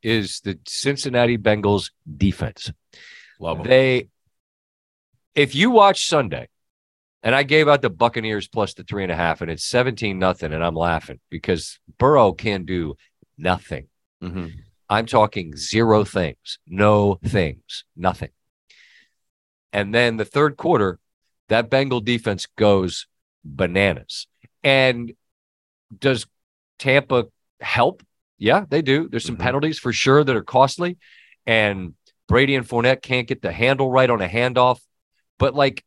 is 0.02 0.40
the 0.40 0.59
Cincinnati 0.66 1.38
Bengals 1.38 1.90
defense. 2.16 2.72
Love 3.38 3.59
them. 3.59 3.66
They 3.68 4.09
if 5.40 5.55
you 5.55 5.70
watch 5.70 6.07
Sunday, 6.07 6.48
and 7.22 7.35
I 7.35 7.42
gave 7.42 7.66
out 7.66 7.83
the 7.83 7.90
Buccaneers 7.90 8.46
plus 8.46 8.74
the 8.74 8.85
three 8.85 9.03
and 9.03 9.12
a 9.12 9.16
half, 9.16 9.40
and 9.40 9.50
it's 9.50 9.64
17 9.64 10.18
nothing, 10.18 10.53
and 10.53 10.64
I'm 10.64 10.74
laughing 10.74 11.18
because 11.31 11.79
Burrow 11.98 12.33
can 12.33 12.64
do 12.64 12.94
nothing. 13.38 13.88
Mm-hmm. 14.22 14.46
I'm 14.88 15.07
talking 15.07 15.57
zero 15.57 16.05
things, 16.05 16.59
no 16.66 17.18
things, 17.24 17.85
nothing. 17.96 18.31
And 19.72 19.94
then 19.94 20.16
the 20.16 20.24
third 20.24 20.57
quarter, 20.57 20.98
that 21.48 21.70
Bengal 21.70 22.00
defense 22.00 22.46
goes 22.57 23.07
bananas. 23.44 24.26
And 24.62 25.12
does 25.96 26.26
Tampa 26.79 27.26
help? 27.61 28.03
Yeah, 28.37 28.64
they 28.68 28.83
do. 28.83 29.09
There's 29.09 29.24
some 29.24 29.37
mm-hmm. 29.37 29.44
penalties 29.44 29.79
for 29.79 29.92
sure 29.92 30.22
that 30.22 30.37
are 30.37 30.42
costly. 30.42 30.98
And 31.46 31.94
Brady 32.29 32.55
and 32.57 32.66
Fournette 32.66 33.03
can't 33.03 33.26
get 33.26 33.42
the 33.42 33.53
handle 33.53 33.90
right 33.90 34.11
on 34.11 34.20
a 34.20 34.29
handoff. 34.29 34.81
But 35.40 35.57
like, 35.57 35.85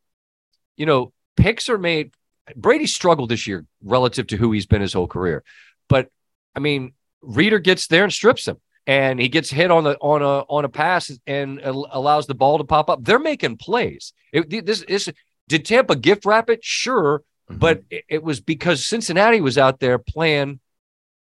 you 0.76 0.84
know, 0.84 1.14
picks 1.38 1.70
are 1.70 1.78
made. 1.78 2.12
Brady 2.54 2.86
struggled 2.86 3.30
this 3.30 3.46
year 3.46 3.64
relative 3.82 4.26
to 4.26 4.36
who 4.36 4.52
he's 4.52 4.66
been 4.66 4.82
his 4.82 4.92
whole 4.92 5.06
career, 5.06 5.42
but 5.88 6.10
I 6.54 6.60
mean, 6.60 6.92
Reader 7.22 7.60
gets 7.60 7.86
there 7.86 8.04
and 8.04 8.12
strips 8.12 8.46
him, 8.46 8.58
and 8.86 9.18
he 9.18 9.28
gets 9.28 9.48
hit 9.48 9.70
on 9.70 9.84
the 9.84 9.96
on 9.98 10.20
a 10.20 10.40
on 10.40 10.66
a 10.66 10.68
pass 10.68 11.10
and 11.26 11.60
allows 11.60 12.26
the 12.26 12.34
ball 12.34 12.58
to 12.58 12.64
pop 12.64 12.90
up. 12.90 13.02
They're 13.02 13.18
making 13.18 13.56
plays. 13.56 14.12
It, 14.32 14.66
this, 14.66 14.84
this 14.86 15.08
did 15.48 15.64
Tampa 15.64 15.96
gift 15.96 16.26
wrap 16.26 16.50
it? 16.50 16.62
Sure, 16.62 17.22
mm-hmm. 17.48 17.58
but 17.58 17.82
it, 17.88 18.04
it 18.10 18.22
was 18.22 18.40
because 18.40 18.84
Cincinnati 18.84 19.40
was 19.40 19.56
out 19.56 19.80
there 19.80 19.98
playing 19.98 20.60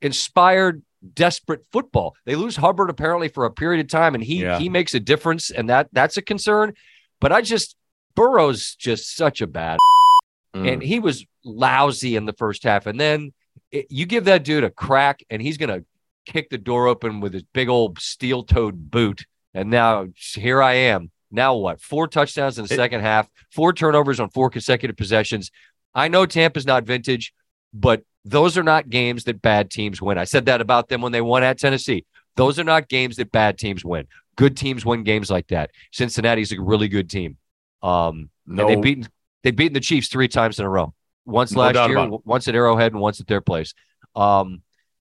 inspired 0.02 0.82
desperate 1.14 1.66
football. 1.72 2.16
They 2.26 2.36
lose 2.36 2.56
Hubbard 2.56 2.90
apparently 2.90 3.28
for 3.28 3.46
a 3.46 3.52
period 3.52 3.86
of 3.86 3.90
time, 3.92 4.16
and 4.16 4.24
he 4.24 4.42
yeah. 4.42 4.58
he 4.58 4.70
makes 4.70 4.96
a 4.96 5.00
difference, 5.00 5.52
and 5.52 5.70
that 5.70 5.90
that's 5.92 6.18
a 6.18 6.22
concern. 6.22 6.74
But 7.20 7.32
I 7.32 7.42
just 7.42 7.76
Burrow's 8.16 8.76
just 8.76 9.16
such 9.16 9.42
a 9.42 9.48
bad, 9.48 9.78
mm. 10.56 10.72
and 10.72 10.82
he 10.82 11.00
was 11.00 11.26
lousy 11.44 12.16
in 12.16 12.26
the 12.26 12.34
first 12.34 12.64
half, 12.64 12.86
and 12.86 13.00
then 13.00 13.34
it, 13.72 13.88
you 13.90 14.06
give 14.06 14.26
that 14.26 14.44
dude 14.44 14.64
a 14.64 14.70
crack, 14.70 15.22
and 15.30 15.42
he's 15.42 15.58
gonna 15.58 15.84
kick 16.26 16.50
the 16.50 16.58
door 16.58 16.88
open 16.88 17.20
with 17.20 17.34
his 17.34 17.44
big 17.54 17.70
old 17.70 18.00
steel-toed 18.00 18.90
boot. 18.90 19.26
And 19.54 19.70
now 19.70 20.08
here 20.16 20.62
I 20.62 20.74
am. 20.74 21.12
Now 21.32 21.56
what? 21.56 21.82
Four 21.82 22.08
touchdowns 22.08 22.58
in 22.58 22.66
the 22.66 22.74
it, 22.74 22.78
second 22.78 23.02
half, 23.02 23.30
four 23.52 23.74
turnovers 23.74 24.20
on 24.20 24.30
four 24.30 24.50
consecutive 24.50 24.98
possessions. 24.98 25.52
I 25.94 26.08
know 26.08 26.26
Tampa's 26.26 26.66
not 26.66 26.84
vintage, 26.84 27.34
but 27.74 28.04
those 28.26 28.58
are 28.58 28.64
not 28.64 28.90
games 28.90 29.26
that 29.26 29.42
bad 29.42 29.70
teams 29.70 30.02
win. 30.02 30.18
I 30.18 30.24
said 30.24 30.46
that 30.46 30.62
about 30.62 30.90
them 30.90 31.02
when 31.02 31.12
they 31.12 31.22
won 31.22 31.44
at 31.44 31.60
Tennessee. 31.60 32.06
Those 32.36 32.60
are 32.60 32.64
not 32.64 32.90
games 32.90 33.16
that 33.18 33.32
bad 33.32 33.58
teams 33.58 33.86
win. 33.86 34.08
Good 34.36 34.58
teams 34.58 34.86
win 34.86 35.04
games 35.04 35.30
like 35.30 35.48
that. 35.48 35.72
Cincinnati's 35.92 36.52
a 36.52 36.60
really 36.60 36.88
good 36.88 37.10
team. 37.10 37.38
Um, 37.82 38.30
no. 38.46 38.68
they've 38.68 38.82
beaten 38.82 39.08
they've 39.44 39.56
beaten 39.56 39.74
the 39.74 39.80
Chiefs 39.80 40.08
three 40.08 40.28
times 40.28 40.60
in 40.60 40.66
a 40.66 40.70
row. 40.70 40.94
Once 41.26 41.52
no 41.52 41.62
last 41.62 41.90
year, 41.90 42.10
once 42.24 42.48
at 42.48 42.56
Arrowhead, 42.56 42.92
and 42.92 43.02
once 43.02 43.20
at 43.20 43.28
their 43.28 43.42
place. 43.42 43.74
Um, 44.16 44.62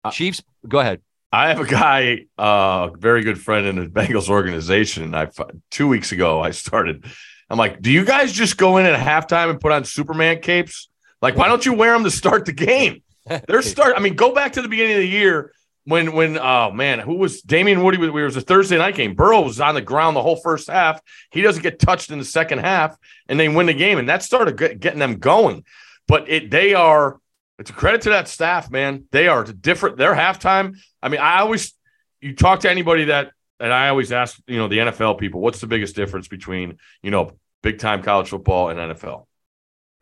uh, 0.02 0.10
Chiefs, 0.10 0.42
go 0.66 0.78
ahead. 0.78 1.00
I 1.32 1.48
have 1.48 1.58
a 1.58 1.66
guy, 1.66 2.26
a 2.38 2.40
uh, 2.40 2.90
very 2.96 3.24
good 3.24 3.40
friend 3.40 3.66
in 3.66 3.76
the 3.76 3.86
Bengals 3.86 4.28
organization, 4.28 5.02
and 5.02 5.16
I 5.16 5.28
two 5.70 5.88
weeks 5.88 6.12
ago 6.12 6.40
I 6.40 6.52
started. 6.52 7.04
I'm 7.50 7.58
like, 7.58 7.82
do 7.82 7.90
you 7.90 8.04
guys 8.04 8.32
just 8.32 8.56
go 8.56 8.76
in 8.76 8.86
at 8.86 8.98
halftime 8.98 9.50
and 9.50 9.60
put 9.60 9.72
on 9.72 9.84
Superman 9.84 10.40
capes? 10.40 10.88
Like, 11.20 11.36
why 11.36 11.48
don't 11.48 11.64
you 11.66 11.74
wear 11.74 11.92
them 11.92 12.04
to 12.04 12.10
start 12.10 12.44
the 12.44 12.52
game? 12.52 13.02
They're 13.48 13.62
start. 13.62 13.94
I 13.96 14.00
mean, 14.00 14.14
go 14.14 14.32
back 14.32 14.52
to 14.52 14.62
the 14.62 14.68
beginning 14.68 14.96
of 14.96 15.02
the 15.02 15.08
year 15.08 15.52
when 15.84 16.12
when 16.12 16.38
oh 16.38 16.70
man, 16.70 16.98
who 16.98 17.14
was 17.14 17.42
Damien 17.42 17.82
Woody? 17.82 17.98
We 17.98 18.10
was 18.10 18.36
a 18.36 18.40
Thursday 18.40 18.78
night 18.78 18.94
game. 18.94 19.14
Burrow 19.14 19.42
was 19.42 19.60
on 19.60 19.74
the 19.74 19.82
ground 19.82 20.16
the 20.16 20.22
whole 20.22 20.36
first 20.36 20.68
half. 20.68 21.00
He 21.30 21.42
doesn't 21.42 21.62
get 21.62 21.78
touched 21.78 22.10
in 22.10 22.18
the 22.18 22.24
second 22.24 22.60
half, 22.60 22.96
and 23.28 23.38
they 23.38 23.48
win 23.48 23.66
the 23.66 23.74
game, 23.74 23.98
and 23.98 24.08
that 24.08 24.22
started 24.22 24.80
getting 24.80 24.98
them 24.98 25.18
going. 25.18 25.64
But 26.08 26.28
it 26.28 26.50
they 26.50 26.74
are. 26.74 27.20
It's 27.58 27.70
a 27.70 27.74
credit 27.74 28.02
to 28.02 28.10
that 28.10 28.28
staff, 28.28 28.70
man. 28.70 29.04
They 29.12 29.28
are 29.28 29.44
different. 29.44 29.96
Their 29.96 30.14
halftime. 30.14 30.76
I 31.02 31.08
mean, 31.08 31.20
I 31.20 31.40
always 31.40 31.74
you 32.20 32.34
talk 32.34 32.60
to 32.60 32.70
anybody 32.70 33.04
that, 33.06 33.32
and 33.60 33.72
I 33.72 33.88
always 33.90 34.10
ask, 34.10 34.40
you 34.46 34.56
know, 34.56 34.66
the 34.66 34.78
NFL 34.78 35.18
people, 35.18 35.40
what's 35.40 35.60
the 35.60 35.66
biggest 35.66 35.94
difference 35.94 36.28
between 36.28 36.78
you 37.02 37.10
know 37.10 37.32
big 37.62 37.78
time 37.78 38.02
college 38.02 38.30
football 38.30 38.70
and 38.70 38.78
NFL? 38.78 39.26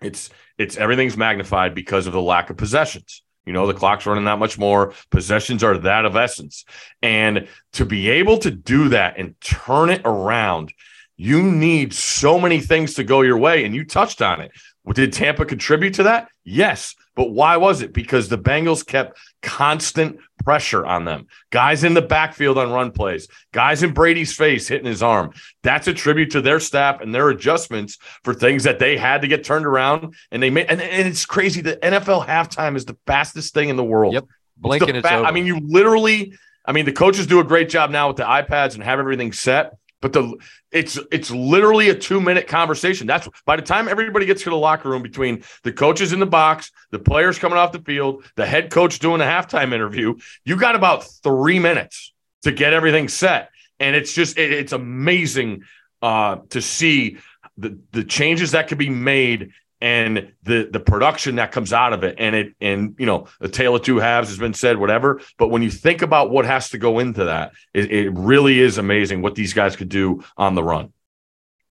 It's 0.01 0.31
it's 0.59 0.77
everything's 0.77 1.17
magnified 1.17 1.75
because 1.75 2.07
of 2.07 2.13
the 2.13 2.23
lack 2.23 2.51
of 2.51 2.57
possessions. 2.57 3.23
You 3.45 3.53
know, 3.53 3.67
the 3.67 3.75
clock's 3.75 4.07
running 4.07 4.25
that 4.25 4.39
much 4.39 4.59
more. 4.59 4.95
Possessions 5.11 5.65
are 5.65 5.79
that 5.79 6.05
of 6.05 6.17
essence. 6.17 6.65
And 7.03 7.49
to 7.73 7.85
be 7.85 8.09
able 8.09 8.39
to 8.39 8.51
do 8.51 8.91
that 8.91 9.19
and 9.19 9.41
turn 9.41 9.91
it 9.91 10.03
around, 10.05 10.73
you 11.17 11.43
need 11.43 11.93
so 11.93 12.39
many 12.39 12.61
things 12.61 12.95
to 12.95 13.05
go 13.05 13.23
your 13.23 13.39
way. 13.39 13.65
And 13.65 13.75
you 13.75 13.85
touched 13.85 14.23
on 14.23 14.41
it. 14.41 14.53
Did 14.91 15.13
Tampa 15.13 15.45
contribute 15.45 15.95
to 15.95 16.05
that? 16.05 16.29
Yes. 16.45 16.97
But 17.15 17.31
why 17.31 17.57
was 17.57 17.83
it? 17.83 17.93
Because 17.93 18.29
the 18.29 18.39
Bengals 18.39 18.85
kept 18.85 19.19
constant 19.43 20.19
pressure 20.45 20.85
on 20.85 21.05
them. 21.05 21.27
Guys 21.51 21.85
in 21.85 21.95
the 21.95 22.03
backfield 22.03 22.59
on 22.59 22.73
run 22.73 22.91
plays, 22.91 23.29
guys 23.53 23.83
in 23.83 23.93
Brady's 23.93 24.35
face 24.35 24.67
hitting 24.67 24.87
his 24.87 25.03
arm. 25.03 25.33
That's 25.63 25.87
a 25.87 25.95
tribute 25.95 26.31
to 26.33 26.41
their 26.41 26.59
staff 26.59 27.01
and 27.01 27.15
their 27.15 27.29
adjustments 27.29 27.99
for 28.25 28.35
things 28.35 28.65
that 28.65 28.79
they 28.79 28.97
had 28.97 29.23
to 29.23 29.29
get 29.29 29.45
turned 29.45 29.67
around. 29.67 30.15
And 30.31 30.43
they 30.43 30.51
made, 30.51 30.67
and, 30.69 30.81
and 30.81 31.07
it's 31.07 31.27
crazy. 31.27 31.61
The 31.61 31.77
NFL 31.77 32.27
halftime 32.27 32.77
is 32.77 32.85
the 32.85 32.97
fastest 33.07 33.55
thing 33.55 33.69
in 33.69 33.77
the 33.77 33.85
world. 33.85 34.15
Yep. 34.15 34.27
Blinking 34.57 34.97
it's, 34.97 35.09
fa- 35.09 35.23
I 35.25 35.33
mean, 35.33 35.47
you 35.47 35.61
literally, 35.61 36.35
I 36.65 36.73
mean, 36.73 36.87
the 36.87 36.93
coaches 36.93 37.27
do 37.27 37.41
a 37.41 37.45
great 37.45 37.69
job 37.69 37.91
now 37.91 38.09
with 38.09 38.17
the 38.17 38.25
iPads 38.25 38.75
and 38.75 38.83
have 38.83 38.99
everything 38.99 39.33
set. 39.33 39.77
But 40.03 40.13
the 40.13 40.37
it's 40.73 40.99
it's 41.11 41.31
literally 41.31 41.89
a 41.89 41.95
two 41.95 42.21
minute 42.21 42.49
conversation. 42.49 43.07
That's 43.07 43.29
by 43.47 43.57
the 43.57 43.63
time 43.63 43.89
everybody 43.89 44.27
gets 44.27 44.43
to 44.43 44.51
the 44.51 44.57
locker 44.57 44.91
room 44.91 45.01
between 45.01 45.45
the 45.63 45.73
coaches 45.73 46.13
in 46.13 46.19
the 46.19 46.27
box, 46.27 46.73
the 46.91 46.99
players 46.99 47.39
coming 47.39 47.57
off 47.57 47.73
the 47.73 47.79
field, 47.79 48.25
the 48.35 48.45
head 48.45 48.71
coach 48.71 48.99
doing 48.99 49.21
a 49.21 49.25
halftime 49.25 49.73
interview, 49.73 50.17
you 50.45 50.57
got 50.57 50.75
about 50.75 51.05
three 51.23 51.61
minutes 51.61 52.13
to 52.43 52.53
get 52.53 52.75
everything 52.75 53.09
set. 53.09 53.51
And 53.79 53.97
it's 53.97 54.13
just 54.13 54.37
it, 54.37 54.53
it's 54.53 54.73
amazing 54.73 55.63
uh, 56.03 56.39
to 56.51 56.61
see 56.61 57.19
the 57.57 57.79
the 57.93 58.03
changes 58.03 58.51
that 58.51 58.67
could 58.67 58.79
be 58.79 58.91
made 58.91 59.53
and 59.83 60.33
the 60.45 60.69
the 60.73 60.81
production 60.81 61.37
that 61.37 61.51
comes 61.51 61.73
out 61.73 61.93
of 61.93 62.05
it. 62.05 62.15
And 62.19 62.35
it 62.37 62.55
and 62.61 62.95
you 62.99 63.05
know 63.05 63.27
the 63.41 63.49
tale 63.49 63.75
of 63.75 63.83
two 63.83 63.99
halves 63.99 64.29
has 64.29 64.39
been 64.39 64.55
said 64.55 64.79
whatever. 64.79 65.21
But 65.37 65.49
when 65.49 65.63
you 65.63 65.71
think 65.71 66.01
about 66.01 66.31
what 66.31 66.47
has 66.47 66.71
to 66.71 66.79
go 66.79 67.01
into 67.01 67.25
that 67.25 67.53
it, 67.75 67.91
it 67.91 68.11
really 68.11 68.61
is 68.61 68.79
amazing 68.79 69.21
what 69.21 69.35
these 69.35 69.53
guys 69.53 69.77
could 69.77 69.89
do 69.89 70.25
on 70.37 70.55
the 70.55 70.63
run. 70.63 70.93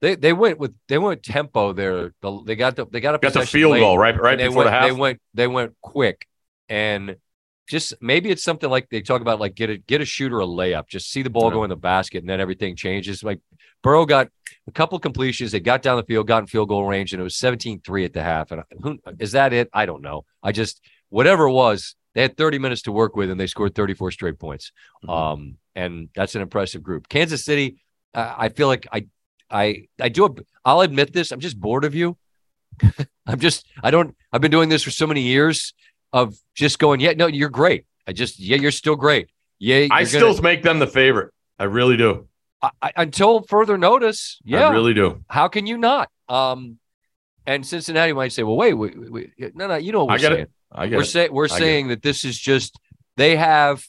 They 0.00 0.14
they 0.14 0.32
went 0.32 0.58
with 0.58 0.72
they 0.88 0.98
went 0.98 1.22
tempo 1.24 1.72
there. 1.72 2.14
The, 2.22 2.42
they 2.44 2.54
got 2.54 2.76
the 2.76 2.86
they 2.86 3.00
got 3.00 3.16
a 3.16 3.18
got 3.18 3.32
the 3.32 3.44
field 3.44 3.72
late, 3.72 3.80
goal 3.80 3.98
right 3.98 4.18
right 4.18 4.38
before 4.38 4.56
went, 4.56 4.66
the 4.66 4.70
half. 4.70 4.86
they 4.86 4.92
went 4.92 5.20
they 5.34 5.48
went 5.48 5.74
quick. 5.80 6.26
And 6.68 7.16
just 7.68 7.94
maybe 8.00 8.30
it's 8.30 8.42
something 8.42 8.70
like 8.70 8.88
they 8.90 9.00
talk 9.00 9.20
about 9.20 9.40
like 9.40 9.54
get 9.54 9.70
a 9.70 9.76
get 9.76 10.00
a 10.00 10.04
shooter 10.04 10.40
a 10.40 10.46
layup 10.46 10.86
just 10.88 11.10
see 11.10 11.22
the 11.22 11.30
ball 11.30 11.48
yeah. 11.48 11.54
go 11.54 11.64
in 11.64 11.70
the 11.70 11.76
basket 11.76 12.18
and 12.18 12.28
then 12.28 12.40
everything 12.40 12.76
changes 12.76 13.24
like 13.24 13.40
Burrow 13.82 14.04
got 14.04 14.28
a 14.66 14.72
couple 14.72 14.98
completions. 14.98 15.52
They 15.52 15.60
got 15.60 15.82
down 15.82 15.96
the 15.96 16.02
field, 16.02 16.26
got 16.26 16.38
in 16.38 16.46
field 16.46 16.68
goal 16.68 16.84
range, 16.84 17.12
and 17.12 17.20
it 17.20 17.22
was 17.22 17.36
17 17.36 17.80
3 17.80 18.04
at 18.04 18.12
the 18.12 18.22
half. 18.22 18.50
And 18.50 18.62
who, 18.82 18.98
is 19.18 19.32
that 19.32 19.52
it? 19.52 19.68
I 19.72 19.86
don't 19.86 20.02
know. 20.02 20.24
I 20.42 20.52
just, 20.52 20.80
whatever 21.08 21.44
it 21.44 21.52
was, 21.52 21.94
they 22.14 22.22
had 22.22 22.36
30 22.36 22.58
minutes 22.58 22.82
to 22.82 22.92
work 22.92 23.14
with 23.14 23.30
and 23.30 23.38
they 23.38 23.46
scored 23.46 23.74
34 23.74 24.10
straight 24.10 24.38
points. 24.38 24.72
Mm-hmm. 25.04 25.10
Um, 25.10 25.56
and 25.74 26.08
that's 26.14 26.34
an 26.34 26.42
impressive 26.42 26.82
group. 26.82 27.08
Kansas 27.08 27.44
City, 27.44 27.76
uh, 28.14 28.34
I 28.36 28.48
feel 28.48 28.66
like 28.66 28.86
I, 28.90 29.06
I, 29.50 29.86
I 30.00 30.08
do, 30.08 30.24
a, 30.24 30.30
I'll 30.64 30.80
admit 30.80 31.12
this. 31.12 31.30
I'm 31.30 31.40
just 31.40 31.60
bored 31.60 31.84
of 31.84 31.94
you. 31.94 32.16
I'm 33.26 33.38
just, 33.38 33.66
I 33.82 33.90
don't, 33.90 34.16
I've 34.32 34.40
been 34.40 34.50
doing 34.50 34.68
this 34.68 34.82
for 34.82 34.90
so 34.90 35.06
many 35.06 35.20
years 35.20 35.74
of 36.12 36.36
just 36.54 36.78
going, 36.78 37.00
yeah, 37.00 37.12
no, 37.12 37.26
you're 37.26 37.48
great. 37.48 37.86
I 38.06 38.12
just, 38.12 38.38
yeah, 38.38 38.56
you're 38.56 38.70
still 38.70 38.96
great. 38.96 39.30
Yeah. 39.58 39.88
I 39.90 40.04
still 40.04 40.32
gonna, 40.32 40.42
make 40.42 40.62
them 40.62 40.78
the 40.78 40.86
favorite. 40.86 41.32
I 41.58 41.64
really 41.64 41.96
do. 41.96 42.28
I, 42.62 42.92
until 42.96 43.42
further 43.42 43.78
notice, 43.78 44.38
yeah, 44.44 44.68
I 44.68 44.72
really 44.72 44.94
do. 44.94 45.24
How 45.28 45.48
can 45.48 45.66
you 45.66 45.76
not? 45.76 46.10
Um, 46.28 46.78
and 47.46 47.64
Cincinnati 47.66 48.12
might 48.12 48.32
say, 48.32 48.42
"Well, 48.42 48.56
wait, 48.56 48.74
wait, 48.74 49.12
wait 49.12 49.54
no, 49.54 49.68
no, 49.68 49.76
you 49.76 49.92
know 49.92 50.04
what 50.04 50.08
we're 50.08 50.14
I 50.14 50.18
get 50.18 50.32
saying. 50.32 50.40
It. 50.40 50.50
I 50.72 50.86
get 50.88 50.96
we're 50.96 51.04
saying 51.04 51.32
we're 51.32 51.44
I 51.44 51.58
saying 51.58 51.88
that 51.88 52.02
this 52.02 52.24
is 52.24 52.38
just 52.38 52.78
they 53.16 53.36
have. 53.36 53.86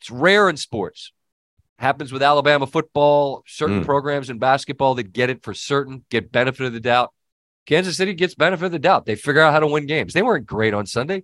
It's 0.00 0.10
rare 0.10 0.48
in 0.48 0.56
sports. 0.56 1.12
Happens 1.78 2.12
with 2.12 2.22
Alabama 2.22 2.66
football, 2.66 3.42
certain 3.46 3.82
mm. 3.82 3.84
programs 3.86 4.28
in 4.28 4.38
basketball 4.38 4.94
that 4.96 5.12
get 5.12 5.30
it 5.30 5.42
for 5.42 5.54
certain, 5.54 6.04
get 6.10 6.30
benefit 6.30 6.66
of 6.66 6.72
the 6.72 6.80
doubt. 6.80 7.12
Kansas 7.70 7.96
City 7.96 8.14
gets 8.14 8.34
benefit 8.34 8.66
of 8.66 8.72
the 8.72 8.80
doubt. 8.80 9.06
They 9.06 9.14
figure 9.14 9.40
out 9.40 9.52
how 9.52 9.60
to 9.60 9.66
win 9.68 9.86
games. 9.86 10.12
They 10.12 10.22
weren't 10.22 10.44
great 10.44 10.74
on 10.74 10.86
Sunday. 10.86 11.22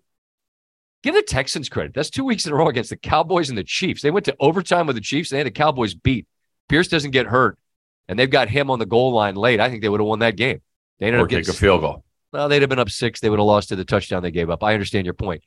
Give 1.03 1.13
the 1.13 1.23
Texans 1.23 1.69
credit. 1.69 1.93
That's 1.93 2.09
two 2.09 2.25
weeks 2.25 2.47
in 2.47 2.53
a 2.53 2.55
row 2.55 2.69
against 2.69 2.91
the 2.91 2.97
Cowboys 2.97 3.49
and 3.49 3.59
the 3.59 3.65
Chiefs. 3.65 4.01
They 4.01 4.13
went 4.13 4.27
to 4.27 4.37
overtime 4.39 4.87
with 4.87 4.95
the 4.95 5.03
Chiefs. 5.03 5.31
They 5.31 5.39
had 5.39 5.49
the 5.49 5.51
Cowboys 5.51 5.95
beat. 5.95 6.25
Pierce 6.69 6.87
doesn't 6.87 7.11
get 7.11 7.27
hurt, 7.27 7.59
and 8.07 8.17
they've 8.17 8.31
got 8.31 8.49
him 8.49 8.71
on 8.71 8.79
the 8.79 8.87
goal 8.87 9.13
line 9.13 9.35
late. 9.35 9.59
I 9.59 9.69
think 9.69 9.83
they 9.83 9.89
would 9.89 9.99
have 9.99 10.07
won 10.07 10.21
that 10.21 10.37
game. 10.37 10.63
They 11.01 11.07
ended 11.07 11.21
or 11.21 11.25
up 11.25 11.31
getting 11.31 11.51
a 11.51 11.53
field 11.53 11.81
goal. 11.81 12.05
Well, 12.33 12.49
they'd 12.49 12.63
have 12.63 12.69
been 12.69 12.79
up 12.79 12.91
six. 12.91 13.19
They 13.19 13.29
would 13.29 13.41
have 13.41 13.47
lost 13.47 13.71
to 13.71 13.77
the 13.77 13.85
touchdown 13.85 14.23
they 14.23 14.31
gave 14.31 14.49
up. 14.49 14.63
I 14.63 14.73
understand 14.73 15.05
your 15.05 15.15
point. 15.15 15.43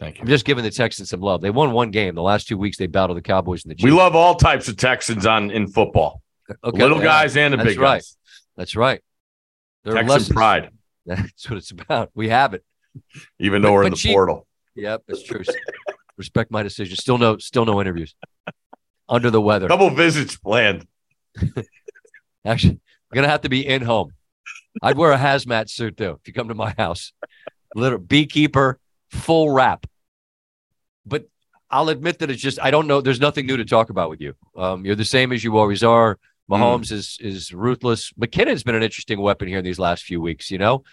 Thank 0.00 0.16
you. 0.16 0.22
I'm 0.22 0.28
just 0.28 0.44
giving 0.44 0.64
the 0.64 0.70
Texans 0.72 1.10
some 1.10 1.20
love. 1.20 1.42
They 1.42 1.50
won 1.50 1.70
one 1.70 1.92
game. 1.92 2.16
The 2.16 2.22
last 2.22 2.48
two 2.48 2.58
weeks 2.58 2.76
they 2.76 2.88
battled 2.88 3.18
the 3.18 3.22
Cowboys 3.22 3.64
and 3.64 3.70
the 3.70 3.76
Chiefs. 3.76 3.84
We 3.84 3.92
love 3.92 4.16
all 4.16 4.34
types 4.34 4.66
of 4.66 4.76
Texans 4.76 5.26
on 5.26 5.52
in 5.52 5.68
football. 5.68 6.22
Okay, 6.64 6.82
little 6.82 6.98
yeah, 6.98 7.04
guys 7.04 7.36
and 7.36 7.54
the 7.54 7.58
big 7.58 7.78
right. 7.78 7.98
guys. 7.98 8.16
That's 8.56 8.74
right. 8.74 9.00
They're 9.84 9.94
Texan 9.94 10.08
lessons. 10.08 10.34
pride. 10.34 10.70
That's 11.06 11.50
what 11.50 11.58
it's 11.58 11.70
about. 11.70 12.10
We 12.14 12.30
have 12.30 12.54
it. 12.54 12.64
Even 13.38 13.62
though 13.62 13.68
but, 13.68 13.72
we're 13.74 13.84
in 13.84 13.90
the 13.90 13.96
Chief, 13.96 14.14
portal. 14.14 14.46
Yep, 14.76 15.02
that's 15.06 15.22
true. 15.22 15.42
Respect 16.16 16.50
my 16.50 16.62
decision. 16.62 16.96
Still 16.96 17.18
no, 17.18 17.38
still 17.38 17.64
no 17.64 17.80
interviews. 17.80 18.14
Under 19.08 19.30
the 19.30 19.40
weather. 19.40 19.68
Couple 19.68 19.90
visits 19.90 20.36
planned. 20.36 20.86
Actually, 22.44 22.80
I'm 23.10 23.14
gonna 23.14 23.28
have 23.28 23.42
to 23.42 23.48
be 23.48 23.66
in 23.66 23.82
home. 23.82 24.12
I'd 24.82 24.96
wear 24.96 25.12
a 25.12 25.18
hazmat 25.18 25.68
suit 25.70 25.96
though 25.96 26.18
if 26.20 26.26
you 26.26 26.32
come 26.32 26.48
to 26.48 26.54
my 26.54 26.74
house. 26.78 27.12
Little 27.74 27.98
beekeeper, 27.98 28.78
full 29.10 29.50
wrap. 29.50 29.86
But 31.04 31.28
I'll 31.70 31.88
admit 31.88 32.20
that 32.20 32.30
it's 32.30 32.40
just 32.40 32.60
I 32.60 32.70
don't 32.70 32.86
know. 32.86 33.00
There's 33.00 33.20
nothing 33.20 33.46
new 33.46 33.56
to 33.56 33.64
talk 33.64 33.90
about 33.90 34.08
with 34.08 34.20
you. 34.20 34.34
Um, 34.56 34.86
you're 34.86 34.94
the 34.94 35.04
same 35.04 35.32
as 35.32 35.42
you 35.42 35.58
always 35.58 35.82
are. 35.82 36.18
Mahomes 36.50 36.88
mm. 36.88 36.92
is 36.92 37.18
is 37.20 37.52
ruthless. 37.52 38.12
McKinnon's 38.12 38.62
been 38.62 38.74
an 38.74 38.82
interesting 38.82 39.20
weapon 39.20 39.48
here 39.48 39.58
in 39.58 39.64
these 39.64 39.78
last 39.78 40.04
few 40.04 40.20
weeks. 40.20 40.50
You 40.50 40.58
know, 40.58 40.84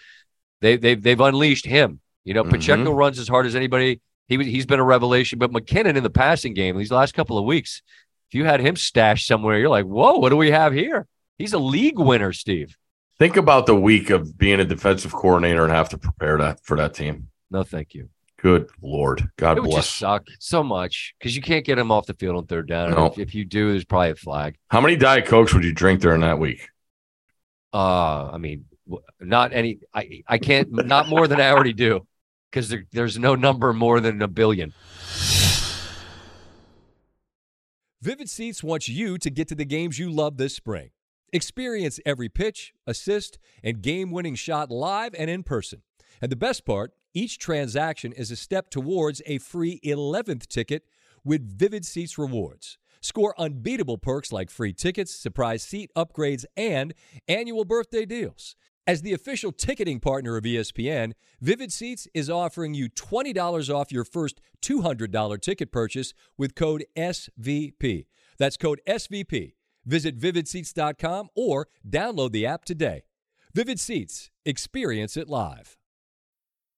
they 0.60 0.76
they've 0.76 1.00
they've 1.00 1.20
unleashed 1.20 1.66
him. 1.66 2.00
You 2.24 2.34
know, 2.34 2.42
mm-hmm. 2.42 2.52
Pacheco 2.52 2.92
runs 2.92 3.18
as 3.18 3.28
hard 3.28 3.46
as 3.46 3.54
anybody. 3.54 4.00
He 4.28 4.42
he's 4.44 4.66
been 4.66 4.80
a 4.80 4.84
revelation. 4.84 5.38
But 5.38 5.52
McKinnon 5.52 5.96
in 5.96 6.02
the 6.02 6.10
passing 6.10 6.54
game 6.54 6.78
these 6.78 6.92
last 6.92 7.14
couple 7.14 7.38
of 7.38 7.44
weeks, 7.44 7.82
if 8.30 8.34
you 8.34 8.44
had 8.44 8.60
him 8.60 8.76
stashed 8.76 9.26
somewhere, 9.26 9.58
you're 9.58 9.68
like, 9.68 9.84
whoa, 9.84 10.16
what 10.16 10.30
do 10.30 10.36
we 10.36 10.50
have 10.50 10.72
here? 10.72 11.06
He's 11.38 11.52
a 11.52 11.58
league 11.58 11.98
winner, 11.98 12.32
Steve. 12.32 12.76
Think 13.18 13.36
about 13.36 13.66
the 13.66 13.76
week 13.76 14.10
of 14.10 14.38
being 14.38 14.58
a 14.60 14.64
defensive 14.64 15.12
coordinator 15.12 15.64
and 15.64 15.72
have 15.72 15.90
to 15.90 15.98
prepare 15.98 16.38
that 16.38 16.64
for 16.64 16.76
that 16.76 16.94
team. 16.94 17.28
No, 17.50 17.62
thank 17.62 17.94
you. 17.94 18.08
Good 18.42 18.70
Lord. 18.82 19.30
God 19.36 19.56
it 19.56 19.60
would 19.60 19.70
bless. 19.70 19.84
just 19.84 19.98
suck 19.98 20.26
so 20.40 20.64
much 20.64 21.14
because 21.18 21.36
you 21.36 21.42
can't 21.42 21.64
get 21.64 21.78
him 21.78 21.92
off 21.92 22.06
the 22.06 22.14
field 22.14 22.36
on 22.36 22.46
third 22.46 22.66
down. 22.66 22.90
No. 22.90 23.06
If, 23.06 23.18
if 23.18 23.34
you 23.36 23.44
do, 23.44 23.70
there's 23.70 23.84
probably 23.84 24.10
a 24.10 24.16
flag. 24.16 24.56
How 24.68 24.80
many 24.80 24.96
Diet 24.96 25.26
Cokes 25.26 25.54
would 25.54 25.62
you 25.62 25.72
drink 25.72 26.00
during 26.00 26.22
that 26.22 26.40
week? 26.40 26.68
Uh, 27.72 28.30
I 28.32 28.38
mean, 28.38 28.64
not 29.20 29.52
any. 29.52 29.78
I 29.94 30.22
I 30.26 30.38
can't 30.38 30.72
not 30.72 31.08
more 31.08 31.28
than 31.28 31.40
I 31.40 31.50
already 31.52 31.72
do 31.72 32.04
because 32.50 32.68
there, 32.68 32.84
there's 32.90 33.16
no 33.16 33.36
number 33.36 33.72
more 33.72 34.00
than 34.00 34.20
a 34.20 34.28
billion. 34.28 34.74
Vivid 38.00 38.28
Seats 38.28 38.64
wants 38.64 38.88
you 38.88 39.18
to 39.18 39.30
get 39.30 39.46
to 39.48 39.54
the 39.54 39.64
games 39.64 40.00
you 40.00 40.10
love 40.10 40.36
this 40.36 40.56
spring. 40.56 40.90
Experience 41.32 42.00
every 42.04 42.28
pitch, 42.28 42.72
assist, 42.88 43.38
and 43.62 43.80
game 43.80 44.10
winning 44.10 44.34
shot 44.34 44.68
live 44.68 45.14
and 45.16 45.30
in 45.30 45.44
person. 45.44 45.82
And 46.20 46.30
the 46.30 46.36
best 46.36 46.66
part 46.66 46.92
each 47.14 47.38
transaction 47.38 48.12
is 48.12 48.30
a 48.30 48.36
step 48.36 48.70
towards 48.70 49.22
a 49.26 49.38
free 49.38 49.80
11th 49.84 50.46
ticket 50.46 50.84
with 51.24 51.58
Vivid 51.58 51.84
Seats 51.84 52.18
rewards. 52.18 52.78
Score 53.00 53.34
unbeatable 53.38 53.98
perks 53.98 54.32
like 54.32 54.50
free 54.50 54.72
tickets, 54.72 55.14
surprise 55.14 55.62
seat 55.62 55.90
upgrades, 55.96 56.44
and 56.56 56.94
annual 57.26 57.64
birthday 57.64 58.04
deals. 58.06 58.54
As 58.86 59.02
the 59.02 59.12
official 59.12 59.52
ticketing 59.52 60.00
partner 60.00 60.36
of 60.36 60.44
ESPN, 60.44 61.12
Vivid 61.40 61.72
Seats 61.72 62.08
is 62.14 62.28
offering 62.28 62.74
you 62.74 62.88
$20 62.88 63.72
off 63.72 63.92
your 63.92 64.04
first 64.04 64.40
$200 64.62 65.40
ticket 65.40 65.70
purchase 65.70 66.14
with 66.36 66.54
code 66.54 66.84
SVP. 66.96 68.06
That's 68.38 68.56
code 68.56 68.80
SVP. 68.88 69.54
Visit 69.84 70.18
vividseats.com 70.18 71.28
or 71.36 71.68
download 71.88 72.32
the 72.32 72.46
app 72.46 72.64
today. 72.64 73.02
Vivid 73.54 73.78
Seats, 73.78 74.30
experience 74.44 75.16
it 75.16 75.28
live. 75.28 75.76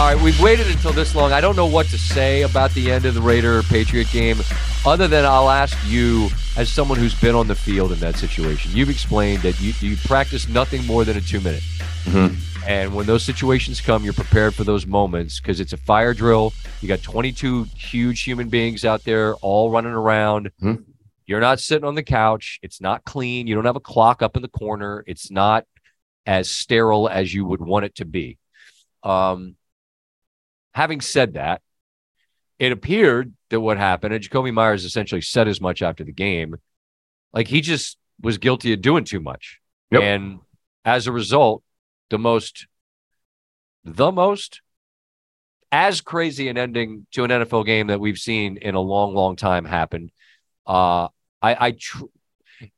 All 0.00 0.06
right, 0.06 0.24
we've 0.24 0.40
waited 0.40 0.66
until 0.66 0.92
this 0.92 1.14
long. 1.14 1.30
I 1.30 1.42
don't 1.42 1.56
know 1.56 1.66
what 1.66 1.84
to 1.88 1.98
say 1.98 2.40
about 2.40 2.72
the 2.72 2.90
end 2.90 3.04
of 3.04 3.12
the 3.12 3.20
Raider 3.20 3.62
Patriot 3.64 4.10
game, 4.10 4.38
other 4.86 5.06
than 5.06 5.26
I'll 5.26 5.50
ask 5.50 5.76
you, 5.86 6.30
as 6.56 6.72
someone 6.72 6.98
who's 6.98 7.14
been 7.20 7.34
on 7.34 7.48
the 7.48 7.54
field 7.54 7.92
in 7.92 7.98
that 7.98 8.16
situation, 8.16 8.72
you've 8.74 8.88
explained 8.88 9.42
that 9.42 9.60
you, 9.60 9.74
you 9.80 9.98
practice 9.98 10.48
nothing 10.48 10.86
more 10.86 11.04
than 11.04 11.18
a 11.18 11.20
two 11.20 11.38
minute. 11.40 11.62
And 12.66 12.94
when 12.94 13.04
those 13.04 13.22
situations 13.22 13.82
come, 13.82 14.02
you're 14.02 14.14
prepared 14.14 14.54
for 14.54 14.64
those 14.64 14.86
moments 14.86 15.38
because 15.38 15.60
it's 15.60 15.74
a 15.74 15.76
fire 15.76 16.14
drill. 16.14 16.54
You 16.80 16.88
got 16.88 17.02
22 17.02 17.64
huge 17.76 18.22
human 18.22 18.48
beings 18.48 18.86
out 18.86 19.04
there 19.04 19.34
all 19.36 19.70
running 19.70 19.92
around. 19.92 20.50
Mhm. 20.62 20.82
You're 21.26 21.40
not 21.40 21.60
sitting 21.60 21.84
on 21.84 21.94
the 21.94 22.02
couch. 22.02 22.58
It's 22.62 22.80
not 22.80 23.04
clean. 23.04 23.46
You 23.46 23.54
don't 23.54 23.66
have 23.66 23.76
a 23.76 23.80
clock 23.80 24.22
up 24.22 24.34
in 24.34 24.40
the 24.40 24.48
corner. 24.48 25.04
It's 25.06 25.30
not 25.30 25.66
as 26.24 26.48
sterile 26.48 27.06
as 27.06 27.34
you 27.34 27.44
would 27.44 27.60
want 27.60 27.84
it 27.84 27.96
to 27.96 28.06
be. 28.06 28.38
Um, 29.02 29.56
having 30.72 31.00
said 31.00 31.34
that, 31.34 31.62
it 32.58 32.72
appeared 32.72 33.32
that 33.48 33.60
what 33.60 33.78
happened, 33.78 34.14
and 34.14 34.22
Jakobi 34.22 34.52
Meyers 34.52 34.84
essentially 34.84 35.22
said 35.22 35.48
as 35.48 35.60
much 35.60 35.82
after 35.82 36.04
the 36.04 36.12
game, 36.12 36.56
like 37.32 37.48
he 37.48 37.60
just 37.60 37.98
was 38.20 38.38
guilty 38.38 38.72
of 38.72 38.82
doing 38.82 39.04
too 39.04 39.20
much. 39.20 39.60
Yep. 39.90 40.02
And 40.02 40.40
as 40.84 41.06
a 41.06 41.12
result, 41.12 41.62
the 42.10 42.18
most, 42.18 42.66
the 43.84 44.12
most, 44.12 44.60
as 45.72 46.00
crazy 46.00 46.48
an 46.48 46.58
ending 46.58 47.06
to 47.12 47.24
an 47.24 47.30
NFL 47.30 47.64
game 47.64 47.86
that 47.88 48.00
we've 48.00 48.18
seen 48.18 48.56
in 48.56 48.74
a 48.74 48.80
long, 48.80 49.14
long 49.14 49.36
time 49.36 49.64
happened. 49.64 50.10
Uh, 50.66 51.08
I, 51.40 51.56
I, 51.66 51.70
tr- 51.72 52.04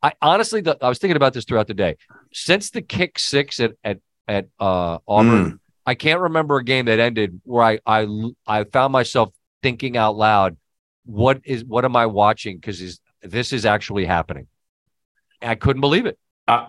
I 0.02 0.12
honestly, 0.20 0.62
I 0.81 0.88
was 0.88 0.98
thinking 0.98 1.16
about 1.16 1.33
this 1.33 1.44
throughout 1.44 1.66
the 1.66 1.74
day. 1.74 1.96
Since 2.33 2.70
the 2.70 2.83
kick 2.83 3.18
six 3.18 3.61
at 3.61 3.72
at 3.83 3.98
at 4.28 4.46
uh, 4.61 4.98
Auburn, 5.09 5.61
I 5.84 5.94
can't 5.94 6.20
remember 6.20 6.56
a 6.56 6.64
game 6.64 6.86
that 6.86 6.98
ended 6.98 7.40
where 7.44 7.62
I 7.62 7.78
I 7.86 8.06
I 8.46 8.64
found 8.64 8.92
myself 8.92 9.32
thinking 9.62 9.96
out 9.96 10.16
loud, 10.16 10.56
"What 11.04 11.40
is 11.44 11.64
what 11.64 11.84
am 11.84 11.96
I 11.96 12.06
watching?" 12.06 12.56
Because 12.56 13.00
this 13.22 13.52
is 13.52 13.66
actually 13.66 14.04
happening. 14.04 14.46
I 15.40 15.54
couldn't 15.54 15.80
believe 15.80 16.06
it. 16.06 16.18
Uh, 16.46 16.66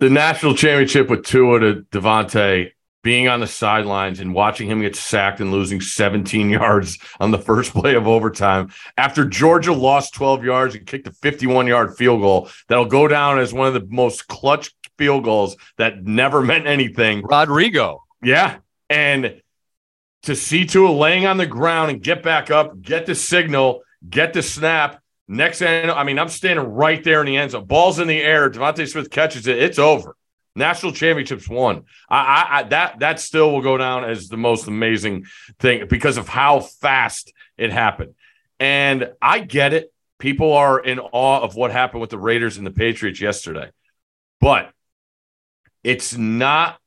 the 0.00 0.10
national 0.10 0.54
championship 0.54 1.08
with 1.08 1.24
Tua 1.24 1.60
to 1.60 1.74
DeVonta 1.90 2.70
being 3.02 3.28
on 3.28 3.38
the 3.38 3.46
sidelines 3.46 4.18
and 4.18 4.34
watching 4.34 4.68
him 4.68 4.80
get 4.80 4.96
sacked 4.96 5.38
and 5.38 5.52
losing 5.52 5.80
17 5.80 6.50
yards 6.50 6.98
on 7.20 7.30
the 7.30 7.38
first 7.38 7.72
play 7.72 7.94
of 7.94 8.08
overtime 8.08 8.70
after 8.96 9.24
Georgia 9.24 9.72
lost 9.72 10.14
12 10.14 10.44
yards 10.44 10.74
and 10.74 10.86
kicked 10.86 11.06
a 11.06 11.12
51 11.12 11.66
yard 11.66 11.96
field 11.96 12.20
goal 12.20 12.48
that'll 12.68 12.86
go 12.86 13.06
down 13.06 13.38
as 13.38 13.52
one 13.52 13.68
of 13.68 13.74
the 13.74 13.86
most 13.88 14.26
clutch 14.26 14.74
field 14.98 15.22
goals 15.24 15.56
that 15.76 16.04
never 16.04 16.42
meant 16.42 16.66
anything. 16.66 17.22
Rodrigo. 17.22 18.03
Yeah. 18.24 18.58
And 18.88 19.40
to 20.24 20.34
see 20.34 20.64
Tua 20.64 20.90
laying 20.90 21.26
on 21.26 21.36
the 21.36 21.46
ground 21.46 21.90
and 21.90 22.02
get 22.02 22.22
back 22.22 22.50
up, 22.50 22.80
get 22.80 23.06
the 23.06 23.14
signal, 23.14 23.82
get 24.08 24.32
the 24.32 24.42
snap. 24.42 25.00
Next 25.28 25.62
I 25.62 25.82
I 25.82 26.04
mean, 26.04 26.18
I'm 26.18 26.28
standing 26.28 26.66
right 26.66 27.02
there 27.02 27.20
in 27.20 27.26
the 27.26 27.36
end 27.36 27.52
zone. 27.52 27.64
Ball's 27.64 27.98
in 27.98 28.08
the 28.08 28.20
air. 28.20 28.50
DeVonta 28.50 28.86
Smith 28.90 29.10
catches 29.10 29.46
it. 29.46 29.58
It's 29.58 29.78
over. 29.78 30.16
National 30.56 30.92
championships 30.92 31.48
won. 31.48 31.84
I, 32.08 32.18
I, 32.18 32.58
I 32.58 32.62
that 32.64 32.98
that 33.00 33.20
still 33.20 33.50
will 33.50 33.62
go 33.62 33.76
down 33.76 34.04
as 34.04 34.28
the 34.28 34.36
most 34.36 34.68
amazing 34.68 35.24
thing 35.58 35.86
because 35.88 36.16
of 36.16 36.28
how 36.28 36.60
fast 36.60 37.32
it 37.56 37.72
happened. 37.72 38.14
And 38.60 39.12
I 39.20 39.40
get 39.40 39.72
it. 39.72 39.92
People 40.18 40.52
are 40.52 40.78
in 40.78 41.00
awe 41.00 41.40
of 41.40 41.56
what 41.56 41.72
happened 41.72 42.00
with 42.00 42.10
the 42.10 42.18
Raiders 42.18 42.56
and 42.56 42.66
the 42.66 42.70
Patriots 42.70 43.20
yesterday. 43.20 43.70
But 44.40 44.70
it's 45.82 46.16
not 46.16 46.78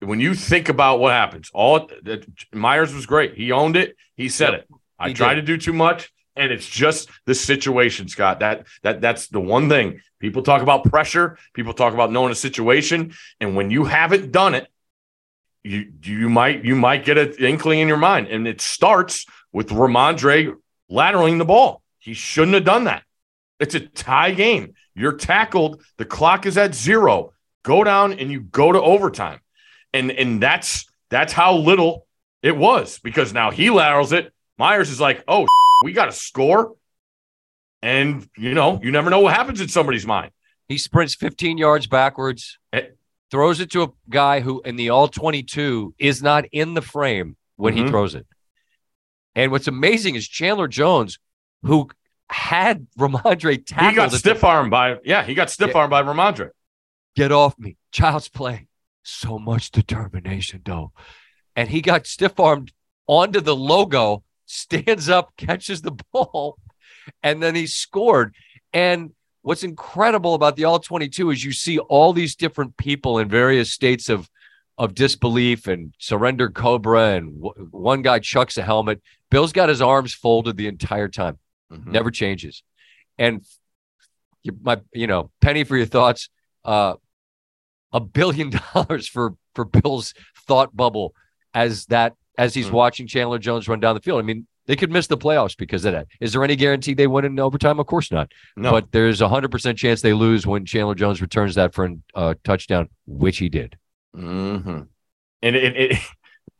when 0.00 0.20
you 0.20 0.34
think 0.34 0.68
about 0.68 1.00
what 1.00 1.12
happens. 1.12 1.50
All 1.54 1.90
Meyers 2.52 2.94
was 2.94 3.06
great. 3.06 3.34
He 3.34 3.52
owned 3.52 3.76
it. 3.76 3.96
He 4.14 4.28
said 4.28 4.52
Yep, 4.52 4.60
it. 4.60 4.68
I 4.98 5.12
tried 5.12 5.34
did. 5.34 5.40
to 5.42 5.46
do 5.46 5.56
too 5.58 5.72
much, 5.72 6.12
and 6.34 6.52
it's 6.52 6.68
just 6.68 7.10
the 7.26 7.34
situation, 7.34 8.08
Scott. 8.08 8.40
That 8.40 8.66
that 8.82 9.00
that's 9.00 9.28
the 9.28 9.40
one 9.40 9.68
thing. 9.68 10.00
People 10.18 10.42
talk 10.42 10.62
about 10.62 10.84
pressure. 10.84 11.38
People 11.54 11.74
talk 11.74 11.92
about 11.94 12.10
knowing 12.12 12.32
a 12.32 12.36
situation, 12.36 13.12
and 13.40 13.56
when 13.56 13.70
you 13.70 13.84
haven't 13.84 14.32
done 14.32 14.54
it, 14.54 14.68
you 15.64 15.92
you 16.02 16.28
might 16.28 16.64
you 16.64 16.76
might 16.76 17.04
get 17.04 17.18
an 17.18 17.34
inkling 17.38 17.80
in 17.80 17.88
your 17.88 17.96
mind, 17.96 18.28
and 18.28 18.46
it 18.46 18.60
starts 18.60 19.26
with 19.52 19.68
Rhamondre 19.70 20.54
lateraling 20.90 21.38
the 21.38 21.44
ball. 21.44 21.82
He 21.98 22.14
shouldn't 22.14 22.54
have 22.54 22.64
done 22.64 22.84
that. 22.84 23.02
It's 23.58 23.74
a 23.74 23.80
tie 23.80 24.32
game. 24.32 24.74
You're 24.94 25.16
tackled. 25.16 25.82
The 25.98 26.04
clock 26.04 26.46
is 26.46 26.56
at 26.56 26.74
zero. 26.74 27.32
Go 27.64 27.82
down 27.84 28.12
and 28.14 28.30
you 28.30 28.40
go 28.40 28.70
to 28.72 28.80
overtime, 28.80 29.40
and 29.96 30.10
and 30.12 30.42
that's 30.42 30.86
that's 31.10 31.32
how 31.32 31.54
little 31.56 32.06
it 32.42 32.56
was 32.56 32.98
because 33.00 33.32
now 33.32 33.50
he 33.50 33.70
laterals 33.70 34.12
it. 34.12 34.32
Meyers 34.58 34.90
is 34.90 35.00
like, 35.00 35.24
oh, 35.26 35.46
we 35.82 35.92
got 35.92 36.06
to 36.06 36.12
score, 36.12 36.74
and 37.82 38.28
you 38.36 38.54
know 38.54 38.80
you 38.82 38.90
never 38.90 39.10
know 39.10 39.20
what 39.20 39.34
happens 39.34 39.60
in 39.60 39.68
somebody's 39.68 40.06
mind. 40.06 40.30
He 40.68 40.78
sprints 40.78 41.14
15 41.14 41.58
yards 41.58 41.86
backwards, 41.86 42.58
Eh. 42.72 42.86
throws 43.30 43.60
it 43.60 43.70
to 43.72 43.82
a 43.84 43.88
guy 44.10 44.40
who 44.40 44.60
in 44.62 44.76
the 44.76 44.90
all 44.90 45.08
22 45.08 45.94
is 45.98 46.22
not 46.22 46.44
in 46.52 46.74
the 46.74 46.82
frame 46.82 47.36
when 47.56 47.74
he 47.76 47.82
Mhm. 47.82 47.90
throws 47.90 48.14
it. 48.14 48.26
And 49.36 49.52
what's 49.52 49.68
amazing 49.68 50.14
is 50.16 50.26
Chandler 50.26 50.66
Jones, 50.68 51.18
who 51.62 51.88
had 52.30 52.86
Rhamondre 52.98 53.64
tackled. 53.64 53.90
he 53.90 53.96
got 53.96 54.12
stiff 54.12 54.42
armed 54.42 54.70
by 54.70 54.96
yeah, 55.04 55.22
he 55.24 55.34
got 55.34 55.50
stiff 55.50 55.74
armed 55.76 55.90
by 55.90 56.02
Rhamondre. 56.02 56.50
get 57.14 57.30
off 57.32 57.58
me. 57.58 57.76
Child's 57.92 58.28
play. 58.28 58.66
So 59.08 59.38
much 59.38 59.70
determination, 59.70 60.62
though. 60.64 60.90
And 61.54 61.68
he 61.70 61.80
got 61.80 62.08
stiff 62.08 62.40
armed 62.40 62.72
onto 63.06 63.40
the 63.40 63.54
logo, 63.54 64.24
stands 64.46 65.08
up, 65.08 65.32
catches 65.36 65.80
the 65.82 65.96
ball, 66.12 66.58
and 67.22 67.40
then 67.40 67.54
he 67.54 67.68
scored. 67.68 68.34
And 68.72 69.12
what's 69.42 69.62
incredible 69.62 70.34
about 70.34 70.56
the 70.56 70.64
All 70.64 70.80
22 70.80 71.30
is 71.30 71.44
you 71.44 71.52
see 71.52 71.78
all 71.78 72.12
these 72.12 72.34
different 72.34 72.76
people 72.76 73.18
in 73.20 73.28
various 73.28 73.72
states 73.72 74.08
of 74.08 74.28
of 74.78 74.94
disbelief 74.94 75.68
and 75.68 75.94
surrender 75.98 76.50
cobra 76.50 77.12
and 77.14 77.40
w- 77.40 77.68
one 77.70 78.02
guy 78.02 78.18
chucks 78.18 78.58
a 78.58 78.62
helmet. 78.62 79.00
Bill's 79.30 79.52
got 79.52 79.70
his 79.70 79.80
arms 79.80 80.12
folded 80.12 80.58
the 80.58 80.66
entire 80.66 81.08
time. 81.08 81.38
Mhm. 81.72 81.86
Never 81.86 82.10
changes. 82.10 82.62
And 83.16 83.42
you, 84.42 84.54
my 84.60 84.80
you 84.92 85.06
know, 85.06 85.30
penny 85.40 85.64
for 85.64 85.76
your 85.78 85.86
thoughts, 85.86 86.28
uh 86.64 86.94
a 87.92 88.00
billion 88.00 88.50
dollars 88.74 89.08
for 89.08 89.34
for 89.54 89.64
Bill's 89.64 90.14
thought 90.46 90.76
bubble 90.76 91.14
as 91.54 91.86
that 91.86 92.14
as 92.38 92.54
he's 92.54 92.68
Mhm. 92.68 92.72
watching 92.72 93.06
Chandler 93.06 93.38
Jones 93.38 93.68
run 93.68 93.80
down 93.80 93.94
the 93.94 94.00
field. 94.02 94.18
I 94.18 94.22
mean, 94.22 94.46
they 94.66 94.76
could 94.76 94.90
miss 94.90 95.06
the 95.06 95.16
playoffs 95.16 95.56
because 95.56 95.84
of 95.84 95.92
that. 95.92 96.06
Is 96.20 96.32
there 96.32 96.44
any 96.44 96.56
guarantee 96.56 96.92
they 96.92 97.06
win 97.06 97.24
in 97.24 97.38
overtime? 97.38 97.78
Of 97.80 97.86
course 97.86 98.10
not. 98.12 98.32
No, 98.56 98.70
But 98.72 98.92
there's 98.92 99.20
a 99.20 99.28
hundred 99.28 99.50
percent 99.50 99.78
chance 99.78 100.00
they 100.02 100.12
lose 100.12 100.46
when 100.46 100.64
Chandler 100.66 100.94
Jones 100.94 101.22
returns 101.22 101.54
that 101.54 101.72
for 101.72 101.86
a 101.86 101.96
uh, 102.14 102.34
touchdown, 102.44 102.88
which 103.06 103.38
he 103.38 103.48
did. 103.48 103.78
hmm 104.14 104.80
And 105.42 105.56
it, 105.56 105.76
it 105.76 105.98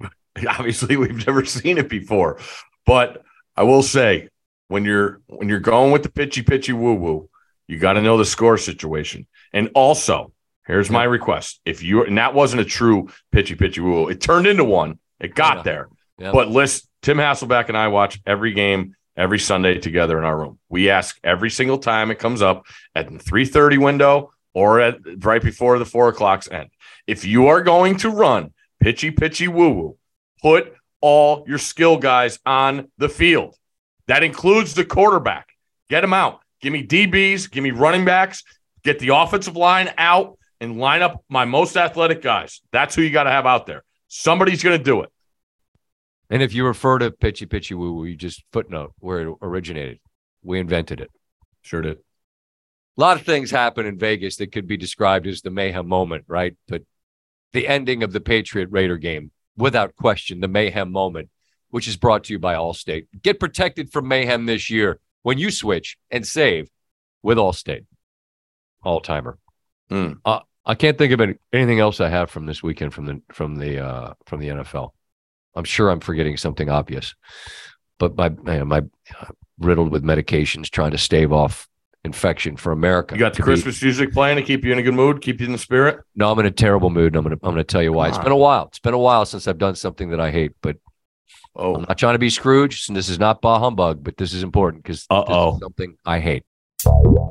obviously 0.49 0.97
we've 0.97 1.27
never 1.27 1.45
seen 1.45 1.79
it 1.79 1.89
before, 1.89 2.39
but 2.85 3.23
I 3.57 3.62
will 3.65 3.83
say 3.83 4.29
when 4.69 4.85
you're 4.85 5.21
when 5.27 5.49
you're 5.49 5.61
going 5.61 5.93
with 5.93 6.03
the 6.03 6.11
pitchy 6.11 6.43
pitchy 6.43 6.73
woo 6.73 6.95
woo, 6.95 7.29
you 7.67 7.79
got 7.79 7.95
to 7.95 8.03
know 8.03 8.17
the 8.17 8.25
score 8.25 8.59
situation. 8.59 9.27
And 9.53 9.71
also, 9.75 10.33
here's 10.66 10.90
my 10.90 11.05
request: 11.05 11.61
if 11.64 11.83
you 11.83 12.05
and 12.05 12.18
that 12.18 12.35
wasn't 12.35 12.61
a 12.62 12.64
true 12.64 13.09
pitchy 13.33 13.55
pitchy 13.55 13.81
woo 13.81 14.09
it 14.09 14.20
turned 14.20 14.46
into 14.46 14.64
one. 14.64 14.98
It 15.20 15.35
got 15.35 15.59
Yeah. 15.59 15.62
there. 15.62 15.88
Yeah. 16.18 16.33
But 16.33 16.48
listen, 16.48 16.87
Tim 17.02 17.16
Hasselbeck 17.18 17.68
and 17.68 17.76
I 17.76 17.88
watch 17.88 18.20
every 18.26 18.52
game 18.52 18.94
every 19.16 19.38
Sunday 19.38 19.79
together 19.79 20.18
in 20.18 20.24
our 20.24 20.37
room. 20.38 20.59
We 20.68 20.90
ask 20.90 21.18
every 21.24 21.48
single 21.50 21.79
time 21.79 22.11
it 22.11 22.18
comes 22.18 22.42
up 22.42 22.66
at 22.94 23.11
the 23.11 23.18
3:30 23.18 23.79
window 23.79 24.31
or 24.55 24.81
at 24.81 24.98
right 25.24 25.42
before 25.42 25.79
the 25.79 25.85
four 25.87 26.09
o'clock's 26.09 26.50
end. 26.50 26.68
If 27.07 27.24
you 27.24 27.46
are 27.48 27.62
going 27.62 27.96
to 27.98 28.11
run 28.11 28.52
pitchy 28.81 29.11
pitchy 29.11 29.48
woo 29.48 29.70
woo, 29.70 29.96
put 30.42 30.74
all 31.00 31.44
your 31.46 31.59
skill 31.59 31.96
guys 31.98 32.38
on 32.44 32.88
the 32.98 33.09
field. 33.09 33.55
That 34.07 34.22
includes 34.22 34.74
the 34.74 34.85
quarterback. 34.85 35.48
Get 35.88 36.00
them 36.02 36.12
out. 36.12 36.40
Give 36.61 36.72
me 36.72 36.83
DBs, 36.87 37.50
give 37.50 37.62
me 37.62 37.70
running 37.70 38.05
backs, 38.05 38.42
get 38.83 38.98
the 38.98 39.14
offensive 39.14 39.57
line 39.57 39.92
out 39.98 40.38
and 40.61 40.79
line 40.79 41.03
up 41.03 41.25
my 41.29 41.45
most 41.45 41.77
athletic 41.77 42.23
guys. 42.23 42.61
That's 42.73 42.95
who 42.95 43.03
you 43.03 43.11
got 43.11 43.25
to 43.25 43.31
have 43.31 43.47
out 43.47 43.66
there. 43.66 43.85
Somebody's 44.09 44.62
going 44.62 44.79
to 44.79 44.83
do 44.83 45.03
it. 45.03 45.11
And 46.31 46.42
if 46.42 46.55
you 46.55 46.66
refer 46.66 46.99
to 46.99 47.11
pitchy 47.11 47.47
pitchy 47.47 47.75
woo 47.75 47.92
woo, 47.92 48.05
you 48.05 48.16
just 48.16 48.42
footnote 48.53 48.92
where 48.99 49.21
it 49.21 49.35
originated. 49.42 50.01
We 50.42 50.59
invented 50.59 51.01
it. 51.01 51.11
Sure 51.62 51.83
did. 51.83 51.99
A 51.99 53.01
lot 53.01 53.16
of 53.16 53.27
things 53.27 53.51
happen 53.51 53.87
in 53.87 53.99
Vegas 53.99 54.37
that 54.37 54.53
could 54.53 54.66
be 54.66 54.77
described 54.77 55.27
as 55.27 55.42
the 55.42 55.51
mayhem 55.51 55.87
moment, 55.87 56.25
right? 56.29 56.57
But 56.66 56.83
the 57.53 57.69
ending 57.69 58.03
of 58.03 58.12
the 58.12 58.21
Patriot 58.21 58.71
Raider 58.71 58.97
game, 58.97 59.31
without 59.57 59.97
question, 59.97 60.40
the 60.40 60.49
mayhem 60.49 60.90
moment, 60.90 61.29
which 61.71 61.87
is 61.87 61.97
brought 61.97 62.25
to 62.25 62.33
you 62.33 62.38
by 62.38 62.55
Allstate. 62.55 63.07
Get 63.23 63.38
protected 63.38 63.92
from 63.92 64.09
mayhem 64.09 64.47
this 64.47 64.71
year 64.71 64.99
when 65.23 65.38
you 65.38 65.51
switch 65.51 65.99
and 66.11 66.27
save 66.27 66.69
with 67.23 67.38
Allstate. 67.38 67.85
All 68.83 69.01
timer. 69.01 69.38
Hmm. 69.90 70.12
Uh, 70.25 70.40
I 70.64 70.75
can't 70.75 70.99
think 70.99 71.12
of 71.12 71.20
any, 71.20 71.35
anything 71.53 71.79
else 71.79 72.01
I 72.01 72.09
have 72.09 72.31
from 72.31 72.46
this 72.46 72.62
weekend 72.62 72.92
from 72.92 73.07
the 73.07 73.22
from 73.33 73.57
the 73.57 73.85
uh, 73.85 74.14
from 74.27 74.40
the 74.40 74.49
NFL. 74.49 74.90
I'm 75.55 75.64
sure 75.64 75.90
I'm 75.90 76.01
forgetting 76.01 76.37
something 76.37 76.68
obvious, 76.68 77.14
but 77.99 78.16
my 78.16 78.29
man, 78.31 78.68
my 78.68 78.79
uh, 79.20 79.27
riddled 79.59 79.90
with 79.90 80.03
medications 80.05 80.68
trying 80.68 80.90
to 80.90 80.99
stave 80.99 81.33
off 81.33 81.68
infection 82.05 82.57
for 82.57 82.72
America. 82.72 83.14
You 83.14 83.18
got 83.20 83.33
the 83.33 83.37
to 83.38 83.42
be- 83.42 83.46
Christmas 83.46 83.83
music 83.83 84.12
playing 84.12 84.37
to 84.37 84.42
keep 84.42 84.64
you 84.64 84.72
in 84.72 84.79
a 84.79 84.83
good 84.83 84.94
mood, 84.94 85.22
keep 85.22 85.40
you 85.40 85.46
in 85.46 85.53
the 85.53 85.59
spirit. 85.59 86.01
no, 86.14 86.31
I'm 86.31 86.38
in 86.40 86.46
a 86.46 86.51
terrible 86.51 86.90
mood, 86.90 87.14
and 87.14 87.16
I'm 87.16 87.22
gonna 87.22 87.38
I'm 87.42 87.53
gonna 87.53 87.64
tell 87.64 87.83
you 87.83 87.92
why. 87.92 88.09
It's 88.09 88.16
Come 88.16 88.25
been 88.25 88.33
a 88.33 88.37
while. 88.37 88.66
It's 88.66 88.79
been 88.81 88.94
a 88.94 88.99
while 88.99 89.25
since 89.25 89.46
I've 89.49 89.59
done 89.59 89.77
something 89.77 90.11
that 90.11 90.20
I 90.20 90.31
hate, 90.31 90.53
but 90.62 90.77
Oh, 91.59 91.75
I'm 91.75 91.83
not 91.88 91.96
trying 91.96 92.14
to 92.14 92.18
be 92.18 92.29
Scrooge, 92.29 92.87
and 92.88 92.94
this 92.96 93.09
is 93.09 93.18
not 93.18 93.40
bah 93.40 93.59
humbug, 93.59 94.05
but 94.05 94.18
this 94.18 94.35
is 94.35 94.42
important 94.42 94.83
because 94.83 95.07
Uh-oh. 95.09 95.59
something 95.59 95.96
I 96.05 96.20
hate. 96.20 96.44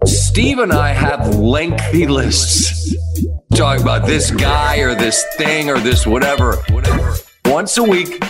Steve 0.05 0.59
and 0.59 0.71
I 0.71 0.89
have 0.89 1.35
lengthy 1.35 2.05
lists 2.05 2.95
talking 3.55 3.81
about 3.81 4.05
this 4.05 4.29
guy 4.29 4.77
or 4.77 4.93
this 4.93 5.25
thing 5.35 5.69
or 5.69 5.79
this 5.79 6.05
whatever, 6.05 6.57
whatever. 6.69 7.15
Once 7.45 7.77
a 7.77 7.83
week, 7.83 8.23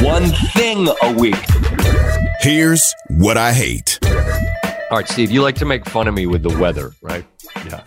one 0.00 0.24
thing 0.54 0.88
a 1.02 1.12
week. 1.12 1.36
Here's 2.40 2.94
what 3.10 3.36
I 3.36 3.52
hate. 3.52 3.98
All 4.90 4.98
right, 4.98 5.08
Steve, 5.08 5.30
you 5.30 5.42
like 5.42 5.56
to 5.56 5.64
make 5.66 5.84
fun 5.86 6.08
of 6.08 6.14
me 6.14 6.26
with 6.26 6.42
the 6.42 6.56
weather, 6.58 6.92
right? 7.02 7.24
yeah. 7.66 7.82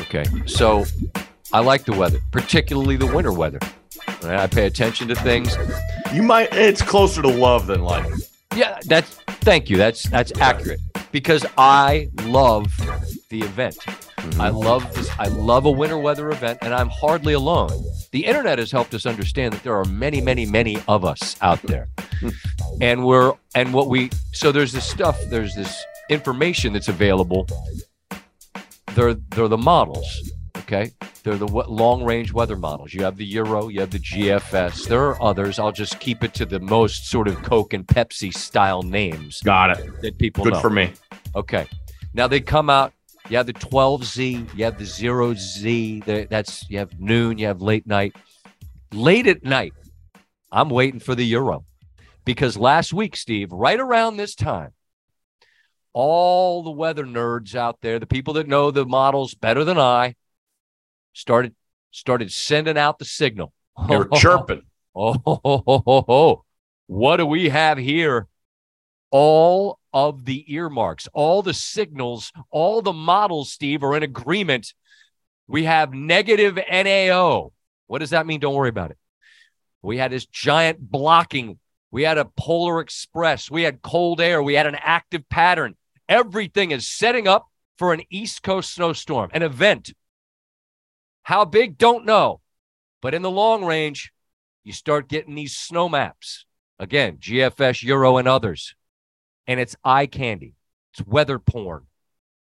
Okay. 0.00 0.24
So 0.46 0.84
I 1.52 1.60
like 1.60 1.84
the 1.84 1.92
weather, 1.92 2.18
particularly 2.32 2.96
the 2.96 3.06
winter 3.06 3.32
weather. 3.32 3.60
I 4.22 4.46
pay 4.48 4.66
attention 4.66 5.06
to 5.08 5.14
things. 5.14 5.56
You 6.12 6.22
might. 6.22 6.52
It's 6.52 6.82
closer 6.82 7.22
to 7.22 7.28
love 7.28 7.66
than 7.66 7.82
like. 7.82 8.10
Yeah, 8.56 8.80
that's 8.86 9.08
thank 9.42 9.70
you. 9.70 9.76
That's 9.76 10.04
that's 10.04 10.32
accurate 10.40 10.80
because 11.14 11.46
I 11.56 12.10
love 12.24 12.76
the 13.28 13.42
event. 13.42 13.76
Mm-hmm. 13.76 14.40
I 14.40 14.48
love 14.48 14.92
this. 14.96 15.08
I 15.16 15.28
love 15.28 15.64
a 15.64 15.70
winter 15.70 15.96
weather 15.96 16.28
event, 16.30 16.58
and 16.60 16.74
I'm 16.74 16.88
hardly 16.88 17.34
alone. 17.34 17.70
The 18.10 18.26
internet 18.26 18.58
has 18.58 18.72
helped 18.72 18.94
us 18.94 19.06
understand 19.06 19.54
that 19.54 19.62
there 19.62 19.76
are 19.76 19.84
many, 19.84 20.20
many, 20.20 20.44
many 20.44 20.76
of 20.88 21.04
us 21.04 21.36
out 21.40 21.62
there, 21.62 21.86
and 22.80 23.06
we're 23.06 23.32
and 23.54 23.72
what 23.72 23.88
we 23.88 24.10
so 24.32 24.50
there's 24.50 24.72
this 24.72 24.90
stuff. 24.90 25.16
There's 25.28 25.54
this 25.54 25.84
information 26.10 26.72
that's 26.72 26.88
available. 26.88 27.46
They're 28.96 29.14
they're 29.14 29.46
the 29.46 29.56
models. 29.56 30.32
Okay, 30.64 30.92
they're 31.22 31.36
the 31.36 31.46
long 31.46 32.04
range 32.04 32.32
weather 32.32 32.56
models. 32.56 32.94
You 32.94 33.04
have 33.04 33.18
the 33.18 33.24
Euro, 33.26 33.68
you 33.68 33.80
have 33.80 33.90
the 33.90 33.98
GFS. 33.98 34.88
There 34.88 35.02
are 35.02 35.22
others. 35.22 35.58
I'll 35.58 35.72
just 35.72 36.00
keep 36.00 36.24
it 36.24 36.32
to 36.34 36.46
the 36.46 36.58
most 36.58 37.10
sort 37.10 37.28
of 37.28 37.42
Coke 37.42 37.74
and 37.74 37.86
Pepsi 37.86 38.32
style 38.32 38.82
names 38.82 39.42
Got 39.42 39.78
it. 39.78 40.00
that 40.00 40.16
people 40.16 40.42
Good 40.42 40.54
know. 40.54 40.60
for 40.60 40.70
me. 40.70 40.92
Okay. 41.36 41.66
Now 42.14 42.28
they 42.28 42.40
come 42.40 42.70
out. 42.70 42.94
You 43.28 43.36
have 43.36 43.46
the 43.46 43.52
12Z, 43.54 44.54
you 44.54 44.64
have 44.64 44.78
the 44.78 44.84
0Z. 44.84 46.28
That's 46.28 46.68
you 46.70 46.78
have 46.78 46.98
noon, 46.98 47.36
you 47.38 47.46
have 47.46 47.60
late 47.60 47.86
night. 47.86 48.16
Late 48.92 49.26
at 49.26 49.42
night, 49.44 49.74
I'm 50.50 50.70
waiting 50.70 51.00
for 51.00 51.14
the 51.14 51.24
Euro 51.26 51.64
because 52.24 52.56
last 52.56 52.92
week, 52.94 53.16
Steve, 53.16 53.52
right 53.52 53.80
around 53.80 54.16
this 54.16 54.34
time, 54.34 54.72
all 55.92 56.62
the 56.62 56.70
weather 56.70 57.04
nerds 57.04 57.54
out 57.54 57.78
there, 57.82 57.98
the 57.98 58.06
people 58.06 58.34
that 58.34 58.48
know 58.48 58.70
the 58.70 58.84
models 58.86 59.34
better 59.34 59.64
than 59.64 59.78
I, 59.78 60.14
started 61.14 61.54
started 61.90 62.30
sending 62.30 62.76
out 62.76 62.98
the 62.98 63.04
signal. 63.06 63.52
They 63.88 63.96
were 63.96 64.08
chirping. 64.08 64.62
Oh, 64.96 65.14
ho, 65.14 65.40
ho, 65.44 65.62
ho, 65.66 65.82
ho, 65.84 66.04
ho. 66.06 66.44
what 66.86 67.16
do 67.16 67.26
we 67.26 67.48
have 67.48 67.78
here? 67.78 68.28
All 69.10 69.80
of 69.92 70.24
the 70.24 70.44
earmarks, 70.54 71.08
all 71.12 71.42
the 71.42 71.52
signals, 71.52 72.30
all 72.52 72.80
the 72.80 72.92
models, 72.92 73.50
Steve, 73.50 73.82
are 73.82 73.96
in 73.96 74.04
agreement. 74.04 74.72
We 75.48 75.64
have 75.64 75.92
negative 75.92 76.56
NAO. 76.70 77.50
What 77.88 77.98
does 77.98 78.10
that 78.10 78.24
mean? 78.24 78.38
Don't 78.38 78.54
worry 78.54 78.68
about 78.68 78.92
it. 78.92 78.98
We 79.82 79.98
had 79.98 80.12
this 80.12 80.26
giant 80.26 80.78
blocking. 80.78 81.58
We 81.90 82.04
had 82.04 82.18
a 82.18 82.24
polar 82.24 82.80
express. 82.80 83.50
We 83.50 83.62
had 83.62 83.82
cold 83.82 84.20
air. 84.20 84.40
We 84.44 84.54
had 84.54 84.68
an 84.68 84.76
active 84.76 85.28
pattern. 85.28 85.74
Everything 86.08 86.70
is 86.70 86.86
setting 86.86 87.26
up 87.26 87.48
for 87.78 87.92
an 87.92 88.02
East 88.10 88.44
Coast 88.44 88.72
snowstorm, 88.72 89.30
an 89.32 89.42
event. 89.42 89.92
How 91.24 91.44
big? 91.44 91.76
Don't 91.78 92.04
know. 92.04 92.40
But 93.02 93.14
in 93.14 93.22
the 93.22 93.30
long 93.30 93.64
range, 93.64 94.12
you 94.62 94.72
start 94.72 95.08
getting 95.08 95.34
these 95.34 95.56
snow 95.56 95.88
maps. 95.88 96.46
Again, 96.78 97.16
GFS, 97.16 97.82
Euro, 97.82 98.18
and 98.18 98.28
others. 98.28 98.74
And 99.46 99.58
it's 99.58 99.74
eye 99.82 100.06
candy. 100.06 100.54
It's 100.92 101.06
weather 101.06 101.38
porn. 101.38 101.86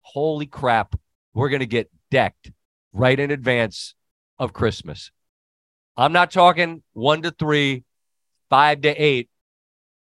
Holy 0.03 0.47
crap. 0.47 0.95
We're 1.35 1.49
going 1.49 1.61
to 1.61 1.67
get 1.67 1.91
decked 2.11 2.53
right 2.93 3.19
in 3.19 3.31
advance 3.31 3.95
of 4.39 4.53
Christmas. 4.53 5.11
I'm 5.97 6.13
not 6.13 6.31
talking 6.31 6.83
one 6.93 7.23
to 7.23 7.31
three, 7.31 7.85
five 8.51 8.83
to 8.83 8.91
eight, 8.91 9.31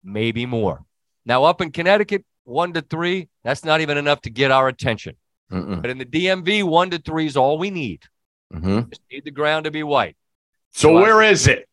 maybe 0.02 0.46
more. 0.46 0.84
Now, 1.26 1.44
up 1.44 1.60
in 1.60 1.70
Connecticut, 1.70 2.24
one 2.44 2.72
to 2.72 2.82
three, 2.82 3.28
that's 3.42 3.64
not 3.64 3.80
even 3.80 3.98
enough 3.98 4.22
to 4.22 4.30
get 4.30 4.50
our 4.50 4.68
attention. 4.68 5.16
Mm-mm. 5.52 5.80
But 5.80 5.90
in 5.90 5.98
the 5.98 6.06
DMV, 6.06 6.64
one 6.64 6.90
to 6.90 6.98
three 6.98 7.26
is 7.26 7.36
all 7.36 7.58
we 7.58 7.70
need. 7.70 8.02
Mhm. 8.54 8.88
Just 8.90 9.02
need 9.10 9.24
the 9.24 9.30
ground 9.30 9.64
to 9.64 9.70
be 9.70 9.82
white. 9.82 10.16
So 10.72 10.92
where 10.92 11.22
is 11.22 11.46
it? 11.46 11.68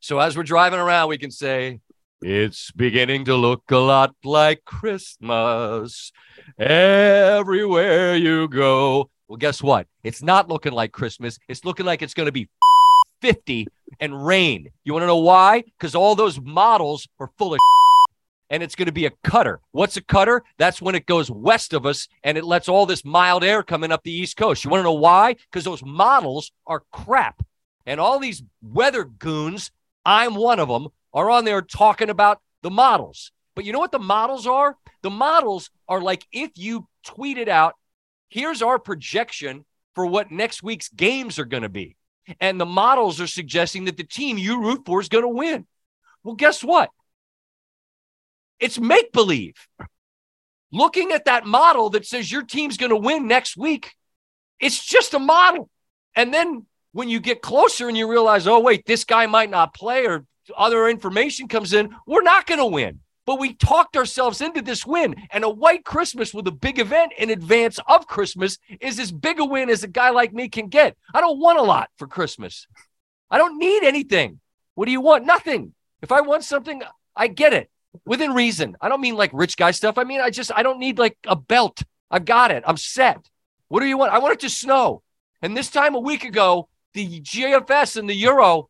So 0.00 0.18
as 0.18 0.36
we're 0.36 0.42
driving 0.42 0.80
around, 0.80 1.08
we 1.08 1.18
can 1.18 1.30
say, 1.30 1.80
it's 2.22 2.70
beginning 2.72 3.24
to 3.26 3.34
look 3.36 3.62
a 3.70 3.76
lot 3.78 4.14
like 4.24 4.64
Christmas 4.64 6.12
everywhere 6.58 8.16
you 8.16 8.48
go. 8.48 9.10
Well, 9.28 9.36
guess 9.36 9.62
what? 9.62 9.86
It's 10.02 10.22
not 10.22 10.48
looking 10.48 10.72
like 10.72 10.92
Christmas. 10.92 11.38
It's 11.48 11.64
looking 11.64 11.86
like 11.86 12.02
it's 12.02 12.14
going 12.14 12.26
to 12.26 12.32
be 12.32 12.48
50 13.20 13.68
and 14.00 14.26
rain. 14.26 14.70
You 14.84 14.92
want 14.92 15.02
to 15.02 15.06
know 15.06 15.18
why? 15.18 15.62
Because 15.62 15.94
all 15.94 16.14
those 16.14 16.40
models 16.40 17.06
are 17.18 17.30
full 17.38 17.54
of 17.54 17.60
and 18.50 18.62
it's 18.62 18.74
going 18.74 18.86
to 18.86 18.92
be 18.92 19.06
a 19.06 19.12
cutter. 19.22 19.60
What's 19.70 19.96
a 19.96 20.02
cutter? 20.02 20.42
That's 20.58 20.82
when 20.82 20.96
it 20.96 21.06
goes 21.06 21.30
west 21.30 21.72
of 21.72 21.86
us 21.86 22.08
and 22.24 22.36
it 22.36 22.44
lets 22.44 22.68
all 22.68 22.84
this 22.84 23.04
mild 23.04 23.44
air 23.44 23.62
coming 23.62 23.92
up 23.92 24.02
the 24.02 24.12
East 24.12 24.36
Coast. 24.36 24.64
You 24.64 24.70
want 24.70 24.80
to 24.80 24.84
know 24.84 24.92
why? 24.92 25.34
Because 25.34 25.64
those 25.64 25.84
models 25.84 26.50
are 26.66 26.82
crap. 26.92 27.42
And 27.86 28.00
all 28.00 28.18
these 28.18 28.42
weather 28.60 29.04
goons, 29.04 29.70
I'm 30.04 30.34
one 30.34 30.58
of 30.58 30.68
them, 30.68 30.88
are 31.14 31.30
on 31.30 31.44
there 31.44 31.62
talking 31.62 32.10
about 32.10 32.40
the 32.62 32.70
models. 32.70 33.32
But 33.54 33.64
you 33.64 33.72
know 33.72 33.78
what 33.78 33.92
the 33.92 33.98
models 33.98 34.46
are? 34.46 34.76
The 35.02 35.10
models 35.10 35.70
are 35.88 36.00
like 36.00 36.26
if 36.32 36.50
you 36.56 36.88
tweeted 37.06 37.48
out, 37.48 37.74
here's 38.28 38.62
our 38.62 38.78
projection 38.78 39.64
for 39.94 40.06
what 40.06 40.30
next 40.30 40.62
week's 40.62 40.88
games 40.88 41.38
are 41.38 41.44
going 41.44 41.62
to 41.62 41.68
be. 41.68 41.96
And 42.40 42.60
the 42.60 42.66
models 42.66 43.20
are 43.20 43.26
suggesting 43.26 43.86
that 43.86 43.96
the 43.96 44.04
team 44.04 44.38
you 44.38 44.60
root 44.62 44.82
for 44.86 45.00
is 45.00 45.08
going 45.08 45.24
to 45.24 45.28
win. 45.28 45.66
Well, 46.22 46.36
guess 46.36 46.62
what? 46.62 46.90
It's 48.60 48.78
make 48.78 49.12
believe. 49.12 49.54
Looking 50.70 51.12
at 51.12 51.24
that 51.24 51.46
model 51.46 51.90
that 51.90 52.06
says 52.06 52.30
your 52.30 52.44
team's 52.44 52.76
going 52.76 52.90
to 52.90 52.96
win 52.96 53.26
next 53.26 53.56
week, 53.56 53.94
it's 54.60 54.84
just 54.84 55.14
a 55.14 55.18
model. 55.18 55.68
And 56.14 56.32
then 56.32 56.66
when 56.92 57.08
you 57.08 57.18
get 57.18 57.42
closer 57.42 57.88
and 57.88 57.96
you 57.96 58.08
realize, 58.08 58.46
oh, 58.46 58.60
wait, 58.60 58.86
this 58.86 59.04
guy 59.04 59.26
might 59.26 59.50
not 59.50 59.74
play 59.74 60.06
or 60.06 60.26
other 60.56 60.88
information 60.88 61.48
comes 61.48 61.72
in, 61.72 61.94
we're 62.06 62.22
not 62.22 62.46
going 62.46 62.58
to 62.58 62.66
win. 62.66 63.00
But 63.26 63.38
we 63.38 63.54
talked 63.54 63.96
ourselves 63.96 64.40
into 64.40 64.60
this 64.60 64.84
win. 64.84 65.14
And 65.30 65.44
a 65.44 65.48
white 65.48 65.84
Christmas 65.84 66.34
with 66.34 66.46
a 66.46 66.52
big 66.52 66.78
event 66.78 67.12
in 67.16 67.30
advance 67.30 67.78
of 67.86 68.06
Christmas 68.06 68.58
is 68.80 68.98
as 68.98 69.12
big 69.12 69.40
a 69.40 69.44
win 69.44 69.70
as 69.70 69.82
a 69.82 69.88
guy 69.88 70.10
like 70.10 70.32
me 70.32 70.48
can 70.48 70.68
get. 70.68 70.96
I 71.14 71.20
don't 71.20 71.38
want 71.38 71.58
a 71.58 71.62
lot 71.62 71.90
for 71.96 72.06
Christmas. 72.06 72.66
I 73.30 73.38
don't 73.38 73.58
need 73.58 73.84
anything. 73.84 74.40
What 74.74 74.86
do 74.86 74.92
you 74.92 75.00
want? 75.00 75.24
Nothing. 75.24 75.74
If 76.02 76.12
I 76.12 76.20
want 76.22 76.44
something, 76.44 76.82
I 77.14 77.28
get 77.28 77.52
it 77.52 77.70
within 78.04 78.32
reason. 78.32 78.76
I 78.80 78.88
don't 78.88 79.00
mean 79.00 79.16
like 79.16 79.30
rich 79.32 79.56
guy 79.56 79.70
stuff. 79.70 79.98
I 79.98 80.04
mean, 80.04 80.20
I 80.20 80.30
just, 80.30 80.50
I 80.54 80.62
don't 80.62 80.78
need 80.78 80.98
like 80.98 81.16
a 81.26 81.36
belt. 81.36 81.82
I've 82.10 82.24
got 82.24 82.50
it. 82.50 82.64
I'm 82.66 82.76
set. 82.76 83.18
What 83.68 83.80
do 83.80 83.86
you 83.86 83.96
want? 83.96 84.12
I 84.12 84.18
want 84.18 84.34
it 84.34 84.40
to 84.40 84.50
snow. 84.50 85.02
And 85.42 85.56
this 85.56 85.70
time 85.70 85.94
a 85.94 86.00
week 86.00 86.24
ago, 86.24 86.68
the 86.92 87.20
GFS 87.20 87.96
and 87.96 88.08
the 88.08 88.14
Euro, 88.14 88.68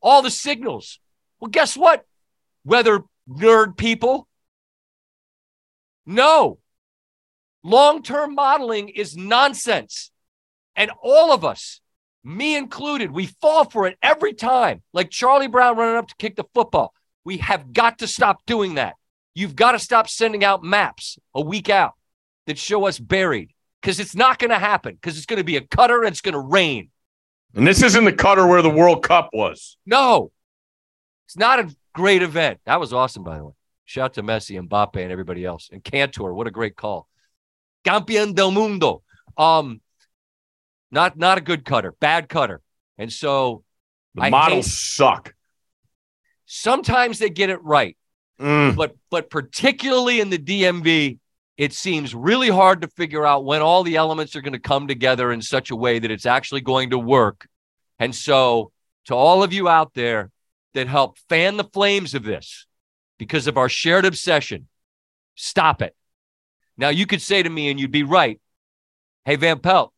all 0.00 0.22
the 0.22 0.30
signals. 0.30 0.98
Well, 1.40 1.50
guess 1.50 1.76
what? 1.76 2.04
Weather 2.64 3.04
nerd 3.28 3.76
people. 3.76 4.26
No. 6.06 6.58
Long 7.62 8.02
term 8.02 8.34
modeling 8.34 8.88
is 8.88 9.16
nonsense. 9.16 10.10
And 10.74 10.90
all 11.02 11.32
of 11.32 11.44
us, 11.44 11.80
me 12.24 12.56
included, 12.56 13.10
we 13.10 13.26
fall 13.26 13.64
for 13.64 13.86
it 13.86 13.98
every 14.02 14.32
time. 14.32 14.82
Like 14.92 15.10
Charlie 15.10 15.48
Brown 15.48 15.76
running 15.76 15.96
up 15.96 16.08
to 16.08 16.16
kick 16.16 16.36
the 16.36 16.44
football. 16.54 16.94
We 17.24 17.38
have 17.38 17.72
got 17.72 17.98
to 17.98 18.06
stop 18.06 18.44
doing 18.46 18.74
that. 18.74 18.94
You've 19.34 19.54
got 19.56 19.72
to 19.72 19.78
stop 19.78 20.08
sending 20.08 20.44
out 20.44 20.62
maps 20.62 21.18
a 21.34 21.40
week 21.40 21.68
out 21.68 21.92
that 22.46 22.58
show 22.58 22.86
us 22.86 22.98
buried 22.98 23.50
because 23.80 24.00
it's 24.00 24.14
not 24.16 24.38
going 24.38 24.50
to 24.50 24.58
happen 24.58 24.94
because 24.94 25.16
it's 25.16 25.26
going 25.26 25.36
to 25.38 25.44
be 25.44 25.56
a 25.56 25.60
cutter 25.60 25.98
and 26.02 26.08
it's 26.08 26.20
going 26.20 26.32
to 26.34 26.40
rain. 26.40 26.90
And 27.54 27.66
this 27.66 27.82
isn't 27.82 28.04
the 28.04 28.12
cutter 28.12 28.46
where 28.46 28.62
the 28.62 28.70
World 28.70 29.02
Cup 29.04 29.30
was. 29.32 29.76
No, 29.86 30.30
it's 31.26 31.36
not 31.36 31.60
a 31.60 31.74
great 31.94 32.22
event. 32.22 32.60
That 32.66 32.80
was 32.80 32.92
awesome, 32.92 33.22
by 33.24 33.38
the 33.38 33.44
way. 33.46 33.52
Shout 33.84 34.04
out 34.06 34.14
to 34.14 34.22
Messi 34.22 34.58
and 34.58 34.68
Mbappe 34.68 34.96
and 35.02 35.10
everybody 35.12 35.44
else. 35.44 35.70
And 35.72 35.82
Cantor, 35.82 36.34
what 36.34 36.46
a 36.46 36.50
great 36.50 36.76
call. 36.76 37.08
Campeón 37.84 38.34
del 38.34 38.50
mundo. 38.50 39.02
Um, 39.36 39.80
not 40.90 41.16
not 41.16 41.38
a 41.38 41.40
good 41.40 41.64
cutter, 41.64 41.92
bad 42.00 42.28
cutter. 42.28 42.60
And 42.98 43.12
so 43.12 43.62
The 44.14 44.22
I 44.24 44.30
models 44.30 44.66
hate- 44.66 44.72
suck. 44.72 45.34
Sometimes 46.48 47.18
they 47.18 47.30
get 47.30 47.50
it 47.50 47.62
right, 47.62 47.96
Mm. 48.40 48.76
but 48.76 48.96
but 49.10 49.30
particularly 49.30 50.20
in 50.20 50.30
the 50.30 50.38
DMV, 50.38 51.18
it 51.56 51.72
seems 51.72 52.14
really 52.14 52.48
hard 52.48 52.82
to 52.82 52.88
figure 52.88 53.26
out 53.26 53.44
when 53.44 53.60
all 53.62 53.82
the 53.82 53.96
elements 53.96 54.34
are 54.36 54.40
going 54.40 54.52
to 54.52 54.58
come 54.60 54.86
together 54.88 55.32
in 55.32 55.42
such 55.42 55.70
a 55.70 55.76
way 55.76 55.98
that 55.98 56.10
it's 56.10 56.26
actually 56.26 56.60
going 56.60 56.90
to 56.90 56.98
work. 56.98 57.48
And 57.98 58.14
so, 58.14 58.70
to 59.06 59.14
all 59.14 59.42
of 59.42 59.52
you 59.52 59.68
out 59.68 59.92
there 59.94 60.30
that 60.74 60.86
help 60.86 61.18
fan 61.28 61.56
the 61.56 61.64
flames 61.64 62.14
of 62.14 62.22
this 62.22 62.66
because 63.18 63.48
of 63.48 63.56
our 63.58 63.68
shared 63.68 64.04
obsession, 64.04 64.68
stop 65.34 65.82
it. 65.82 65.96
Now, 66.76 66.90
you 66.90 67.06
could 67.06 67.20
say 67.20 67.42
to 67.42 67.50
me, 67.50 67.70
and 67.70 67.80
you'd 67.80 67.90
be 67.90 68.04
right, 68.04 68.40
hey, 69.24 69.34
Van 69.34 69.58
Pelt, 69.58 69.92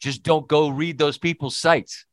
just 0.00 0.22
don't 0.22 0.46
go 0.46 0.68
read 0.68 0.98
those 0.98 1.16
people's 1.16 1.56
sites. 1.56 2.04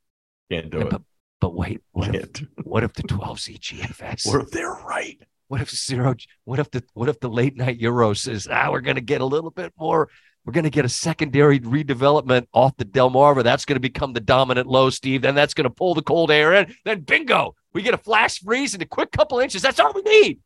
Can't 0.50 0.70
do 0.70 0.80
it. 0.80 0.94
But, 1.42 1.54
wait, 1.56 1.80
what 1.90 2.14
if, 2.14 2.28
what 2.62 2.84
if 2.84 2.92
the 2.92 3.02
12C 3.02 3.58
GFS? 3.58 4.28
What 4.32 4.42
if 4.42 4.50
they're 4.52 4.70
right? 4.70 5.20
What 5.48 5.60
if 5.60 5.70
zero? 5.70 6.14
What 6.44 6.60
if 6.60 6.70
the 6.70 6.84
what 6.94 7.08
if 7.08 7.18
the 7.18 7.28
late 7.28 7.56
night 7.56 7.78
Euro 7.80 8.14
says, 8.14 8.46
ah, 8.48 8.70
we're 8.70 8.80
going 8.80 8.94
to 8.94 9.02
get 9.02 9.20
a 9.20 9.24
little 9.26 9.50
bit 9.50 9.72
more. 9.76 10.08
We're 10.44 10.52
going 10.52 10.64
to 10.64 10.70
get 10.70 10.84
a 10.84 10.88
secondary 10.88 11.58
redevelopment 11.58 12.46
off 12.52 12.76
the 12.76 12.84
Delmarva. 12.84 13.42
That's 13.42 13.64
going 13.64 13.74
to 13.74 13.80
become 13.80 14.12
the 14.12 14.20
dominant 14.20 14.68
low, 14.68 14.88
Steve. 14.88 15.22
Then 15.22 15.34
that's 15.34 15.52
going 15.52 15.64
to 15.64 15.70
pull 15.70 15.94
the 15.94 16.02
cold 16.02 16.30
air 16.30 16.54
in. 16.54 16.74
Then 16.84 17.00
bingo, 17.00 17.56
we 17.72 17.82
get 17.82 17.92
a 17.92 17.98
flash 17.98 18.38
freeze 18.40 18.72
and 18.74 18.82
a 18.82 18.86
quick 18.86 19.10
couple 19.10 19.40
inches. 19.40 19.62
That's 19.62 19.80
all 19.80 19.92
we 19.92 20.02
need. 20.02 20.38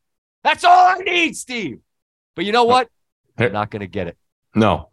That's 0.44 0.64
all 0.64 0.86
I 0.88 0.98
need, 1.00 1.36
Steve. 1.36 1.80
But 2.34 2.46
you 2.46 2.52
know 2.52 2.64
what? 2.64 2.88
They're 3.36 3.50
not 3.50 3.70
going 3.70 3.80
to 3.80 3.86
get 3.86 4.06
it. 4.06 4.16
No. 4.54 4.88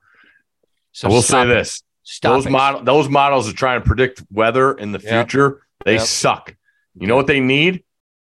So 0.92 1.08
we'll 1.08 1.22
say 1.22 1.44
it. 1.44 1.46
this. 1.46 1.82
Stop 2.04 2.34
those 2.34 2.46
it. 2.46 2.52
model 2.52 2.84
those 2.84 3.08
models 3.08 3.50
are 3.50 3.54
trying 3.54 3.82
to 3.82 3.88
predict 3.88 4.22
weather 4.30 4.74
in 4.74 4.92
the 4.92 5.00
Yep. 5.00 5.30
future. 5.30 5.62
They 5.86 5.96
Yep. 5.96 6.02
suck. 6.04 6.56
You 6.96 7.08
know 7.08 7.16
what 7.16 7.28
they 7.28 7.40
need? 7.40 7.84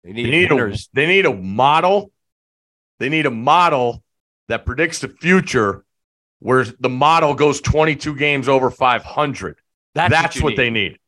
They 0.03 0.13
They 0.13 0.23
need, 0.23 0.29
need 0.31 0.51
a, 0.51 0.55
winners. 0.55 0.89
they 0.93 1.05
need 1.07 1.25
a 1.25 1.33
model. 1.33 2.11
They 2.99 3.09
need 3.09 3.25
a 3.25 3.31
model 3.31 4.03
that 4.47 4.65
predicts 4.65 4.99
the 4.99 5.07
future 5.09 5.83
where 6.39 6.63
the 6.63 6.89
model 6.89 7.33
goes 7.33 7.59
22 7.61 8.15
games 8.15 8.47
over 8.47 8.69
500. 8.69 9.57
That's, 9.93 10.11
That's, 10.11 10.35
you 10.35 10.43
what 10.43 10.49
need. 10.51 10.57
they 10.57 10.69
need. 10.69 10.99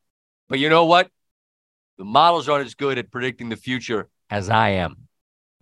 But 0.49 0.59
you 0.59 0.69
know 0.69 0.85
what? 0.85 1.09
The 1.97 2.05
models 2.05 2.47
aren't 2.49 2.65
as 2.65 2.75
good 2.75 2.97
at 2.97 3.11
predicting 3.11 3.49
the 3.49 3.55
future 3.55 4.09
as 4.29 4.49
I 4.49 4.69
am. 4.69 5.07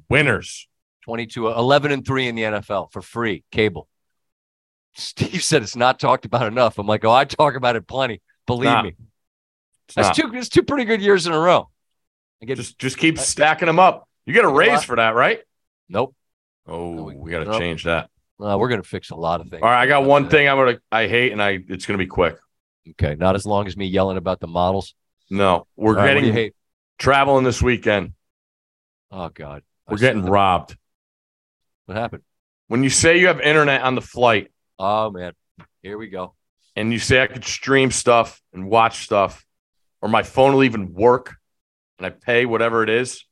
Winners. 0.09 0.67
22, 1.03 1.49
11 1.49 1.91
and 1.91 2.05
3 2.05 2.27
in 2.27 2.35
the 2.35 2.41
NFL 2.43 2.91
for 2.91 3.01
free, 3.01 3.43
cable. 3.51 3.87
Steve 4.95 5.43
said 5.43 5.61
it's 5.61 5.75
not 5.75 5.99
talked 5.99 6.25
about 6.25 6.47
enough. 6.47 6.79
I'm 6.79 6.87
like, 6.87 7.05
oh, 7.05 7.11
I 7.11 7.25
talk 7.25 7.55
about 7.55 7.75
it 7.75 7.87
plenty. 7.87 8.21
Believe 8.47 8.65
not. 8.71 8.85
me. 8.85 8.95
It's 9.87 9.95
That's 9.95 10.17
not. 10.17 10.31
two, 10.31 10.37
it's 10.37 10.49
two 10.49 10.63
pretty 10.63 10.85
good 10.85 11.01
years 11.01 11.27
in 11.27 11.33
a 11.33 11.39
row. 11.39 11.69
I 12.41 12.45
get 12.45 12.57
just 12.57 12.77
just 12.79 12.97
keep 12.97 13.17
stacking 13.19 13.67
them 13.67 13.79
up. 13.79 14.07
You 14.25 14.33
get 14.33 14.45
a 14.45 14.49
raise 14.49 14.83
for 14.83 14.95
that, 14.95 15.15
right? 15.15 15.39
nope. 15.89 16.15
Oh, 16.67 17.03
we- 17.03 17.15
we 17.15 17.31
got 17.31 17.39
to 17.39 17.45
nope. 17.45 17.59
change 17.59 17.83
that. 17.83 18.09
Uh, 18.39 18.57
we're 18.59 18.67
going 18.69 18.81
to 18.81 18.87
fix 18.87 19.11
a 19.11 19.15
lot 19.15 19.39
of 19.39 19.49
things. 19.49 19.61
All 19.61 19.69
right, 19.69 19.81
I 19.83 19.87
got 19.87 20.03
one 20.03 20.27
thing 20.29 20.49
I'm 20.49 20.57
gonna 20.57 20.79
I 20.91 21.07
hate, 21.07 21.31
and 21.31 21.41
I 21.41 21.59
it's 21.69 21.85
gonna 21.85 21.97
be 21.99 22.07
quick. 22.07 22.35
Okay. 22.89 23.15
Not 23.15 23.35
as 23.35 23.45
long 23.45 23.65
as 23.67 23.77
me 23.77 23.85
yelling 23.85 24.17
about 24.17 24.39
the 24.39 24.47
models. 24.47 24.93
No, 25.29 25.67
we're 25.75 25.91
All 25.97 26.03
right, 26.03 26.13
getting 26.15 26.33
hate? 26.33 26.53
traveling 26.99 27.43
this 27.43 27.61
weekend. 27.61 28.13
Oh, 29.11 29.29
God. 29.29 29.63
We're 29.87 29.97
saw 29.97 30.01
getting 30.01 30.25
robbed. 30.25 30.75
What 31.85 31.97
happened? 31.97 32.23
When 32.67 32.83
you 32.83 32.89
say 32.89 33.19
you 33.19 33.27
have 33.27 33.39
internet 33.39 33.81
on 33.81 33.95
the 33.95 34.01
flight, 34.01 34.51
Oh, 34.77 35.09
man. 35.11 35.33
Here 35.81 35.97
we 35.97 36.09
go. 36.09 36.33
and 36.75 36.91
you 36.91 36.99
say 36.99 37.21
I 37.21 37.27
could 37.27 37.45
stream 37.45 37.89
stuff 37.91 38.41
and 38.53 38.69
watch 38.69 39.03
stuff, 39.05 39.44
or 40.05 40.07
my 40.07 40.21
phone 40.21 40.53
will 40.53 40.63
even 40.63 40.93
work, 40.93 41.33
and 41.97 42.05
I 42.05 42.11
pay 42.11 42.45
whatever 42.45 42.83
it 42.83 42.91
is, 42.91 43.25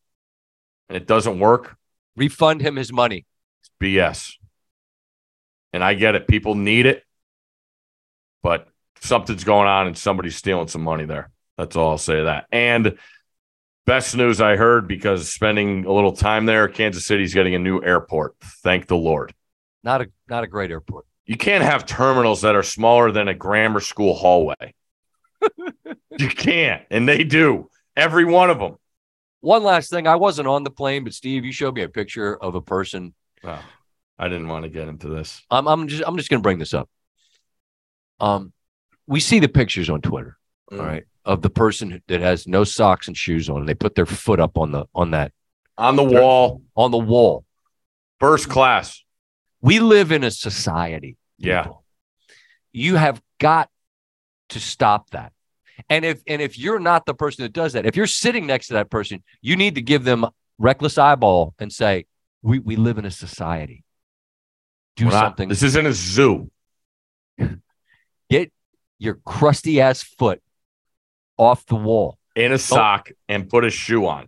and 0.90 0.96
it 0.96 1.06
doesn't 1.06 1.38
work, 1.38 1.78
Refund 2.16 2.62
him 2.62 2.78
his 2.78 2.92
money. 2.92 3.28
it's 3.62 3.70
BS. 3.80 4.34
And 5.72 5.84
I 5.84 5.94
get 5.94 6.16
it. 6.16 6.28
People 6.28 6.56
need 6.56 6.88
it, 6.88 7.04
but 8.42 8.68
something's 9.02 9.44
going 9.44 9.68
on 9.68 9.86
and 9.86 9.96
somebody's 9.96 10.36
stealing 10.36 10.68
some 10.68 10.82
money 10.82 11.06
there. 11.06 11.30
That's 11.60 11.76
all 11.76 11.92
I'll 11.92 11.98
say 12.00 12.18
to 12.18 12.24
that. 12.24 12.48
And 12.52 12.98
best 13.86 14.18
news 14.18 14.42
I 14.42 14.56
heard 14.56 14.88
because 14.88 15.30
spending 15.30 15.86
a 15.86 15.92
little 15.92 16.14
time 16.14 16.48
there, 16.48 16.68
Kansas 16.68 17.06
City's 17.06 17.36
getting 17.36 17.54
a 17.54 17.60
new 17.60 17.84
airport. 17.84 18.36
Thank 18.64 18.88
the 18.88 18.98
Lord. 18.98 19.32
Not 19.84 20.02
a 20.02 20.10
not 20.28 20.44
a 20.44 20.48
great 20.48 20.72
airport. 20.72 21.06
You 21.28 21.38
can't 21.38 21.64
have 21.64 21.86
terminals 21.86 22.42
that 22.42 22.56
are 22.56 22.64
smaller 22.64 23.12
than 23.12 23.28
a 23.28 23.36
grammar 23.36 23.80
school 23.80 24.16
hallway. 24.16 24.74
you 26.20 26.30
can't. 26.30 26.84
And 26.90 27.08
they 27.08 27.24
do. 27.24 27.70
Every 27.96 28.26
one 28.26 28.50
of 28.50 28.60
them. 28.60 28.76
One 29.42 29.64
last 29.64 29.90
thing. 29.90 30.08
I 30.08 30.16
wasn't 30.16 30.48
on 30.48 30.64
the 30.64 30.72
plane, 30.72 31.04
but 31.04 31.14
Steve, 31.14 31.44
you 31.46 31.52
showed 31.52 31.76
me 31.76 31.82
a 31.84 31.90
picture 31.90 32.36
of 32.36 32.56
a 32.56 32.62
person 32.62 33.14
Oh, 33.44 33.62
I 34.18 34.30
didn't 34.30 34.48
want 34.48 34.64
to 34.64 34.70
get 34.70 34.88
into 34.88 35.10
this. 35.10 35.42
I'm 35.52 35.68
I'm 35.68 35.88
just 35.90 36.04
I'm 36.08 36.16
just 36.16 36.30
gonna 36.30 36.42
bring 36.42 36.60
this 36.60 36.74
up. 36.74 36.90
Um, 38.20 38.54
we 39.06 39.20
see 39.20 39.40
the 39.40 39.50
pictures 39.50 39.90
on 39.90 40.02
Twitter, 40.02 40.38
Mm. 40.72 40.80
all 40.80 40.86
right, 40.86 41.04
of 41.26 41.42
the 41.42 41.50
person 41.50 42.02
that 42.08 42.22
has 42.22 42.48
no 42.48 42.64
socks 42.64 43.08
and 43.08 43.18
shoes 43.18 43.50
on, 43.50 43.60
and 43.60 43.68
they 43.70 43.74
put 43.74 43.96
their 43.96 44.06
foot 44.06 44.40
up 44.40 44.58
on 44.58 44.72
the 44.72 44.86
on 44.96 45.12
that 45.12 45.34
On 45.78 45.96
the 45.98 46.04
wall, 46.04 46.62
on 46.78 46.92
the 46.92 46.98
wall. 46.98 47.44
first 48.20 48.48
class. 48.50 49.04
We 49.62 49.80
live 49.80 50.12
in 50.14 50.24
a 50.24 50.32
society. 50.32 51.18
Yeah. 51.38 51.64
people. 51.64 51.84
You 52.72 52.96
have 52.96 53.22
got 53.40 53.70
to 54.50 54.60
stop 54.62 55.10
that. 55.12 55.34
And 55.90 56.06
if 56.06 56.22
and 56.28 56.42
if 56.42 56.58
you're 56.58 56.80
not 56.80 57.06
the 57.06 57.14
person 57.14 57.44
that 57.44 57.54
does 57.54 57.74
that, 57.74 57.86
if 57.86 57.96
you're 57.96 58.08
sitting 58.08 58.46
next 58.46 58.68
to 58.68 58.74
that 58.74 58.90
person, 58.90 59.24
you 59.42 59.56
need 59.56 59.76
to 59.76 59.82
give 59.82 60.04
them 60.04 60.26
reckless 60.58 60.98
eyeball 60.98 61.54
and 61.60 61.72
say, 61.72 62.06
"We 62.42 62.60
we 62.60 62.76
live 62.76 62.98
in 62.98 63.06
a 63.06 63.12
society. 63.12 63.84
Do 64.96 65.06
We're 65.06 65.12
not- 65.12 65.20
something. 65.24 65.50
This 65.50 65.64
isn't 65.64 65.86
a 65.86 65.94
zoo. 65.94 66.52
Get 68.30 68.52
your 69.00 69.16
crusty 69.26 69.82
ass 69.82 70.04
foot 70.04 70.42
off 71.38 71.66
the 71.66 71.76
wall. 71.76 72.18
in 72.36 72.52
a 72.52 72.58
sock 72.58 73.12
and 73.28 73.48
put 73.50 73.64
a 73.66 73.70
shoe 73.70 74.06
on. 74.08 74.28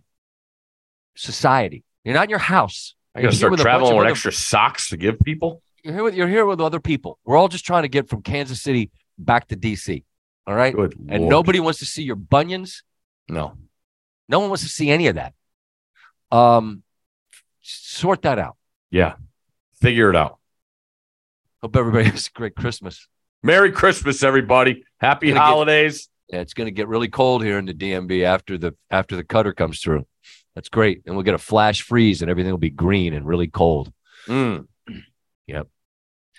Society. 1.16 1.82
You're 2.04 2.14
not 2.14 2.24
in 2.24 2.30
your 2.30 2.38
house. 2.38 2.94
I 3.14 3.22
gotta 3.22 3.34
start 3.34 3.58
traveling 3.58 3.96
with 3.96 4.02
other- 4.04 4.10
extra 4.10 4.32
socks 4.32 4.90
to 4.90 4.96
give 4.96 5.18
people. 5.20 5.62
You're 5.82 5.94
here 5.94 6.02
with 6.04 6.14
you're 6.14 6.28
here 6.28 6.46
with 6.46 6.60
other 6.60 6.80
people. 6.80 7.18
We're 7.24 7.36
all 7.36 7.48
just 7.48 7.64
trying 7.64 7.82
to 7.82 7.88
get 7.88 8.08
from 8.08 8.22
Kansas 8.22 8.60
City 8.62 8.90
back 9.18 9.48
to 9.48 9.56
DC. 9.56 10.04
All 10.46 10.54
right. 10.54 10.74
Good. 10.74 10.94
And 11.08 11.22
Lord. 11.22 11.30
nobody 11.30 11.60
wants 11.60 11.80
to 11.80 11.86
see 11.86 12.02
your 12.02 12.16
bunions. 12.16 12.82
no. 13.28 13.54
No 14.28 14.40
one 14.40 14.48
wants 14.48 14.64
to 14.64 14.68
see 14.68 14.90
any 14.90 15.06
of 15.06 15.14
that. 15.14 15.34
Um, 16.32 16.82
sort 17.62 18.22
that 18.22 18.40
out. 18.40 18.56
Yeah. 18.90 19.14
Figure 19.80 20.10
it 20.10 20.16
out. 20.16 20.38
Hope 21.62 21.76
everybody 21.76 22.04
has 22.10 22.26
a 22.26 22.36
great 22.36 22.56
Christmas. 22.56 23.06
Merry 23.44 23.70
Christmas, 23.70 24.24
everybody. 24.24 24.84
Happy 25.00 25.28
Gonna 25.28 25.38
get- 25.40 25.44
holidays. 25.46 26.08
Yeah, 26.28 26.40
it's 26.40 26.54
going 26.54 26.66
to 26.66 26.72
get 26.72 26.88
really 26.88 27.06
cold 27.06 27.44
here 27.44 27.56
in 27.56 27.66
the 27.66 27.72
DMV 27.74 28.24
after 28.24 28.58
the 28.58 28.74
after 28.90 29.14
the 29.14 29.22
cutter 29.22 29.52
comes 29.52 29.78
through. 29.80 30.04
That's 30.56 30.68
great, 30.68 31.02
and 31.06 31.14
we'll 31.14 31.22
get 31.22 31.34
a 31.34 31.38
flash 31.38 31.82
freeze, 31.82 32.20
and 32.20 32.28
everything 32.28 32.50
will 32.50 32.58
be 32.58 32.70
green 32.70 33.14
and 33.14 33.24
really 33.24 33.46
cold. 33.46 33.92
Mm. 34.26 34.66
Yep. 35.46 35.68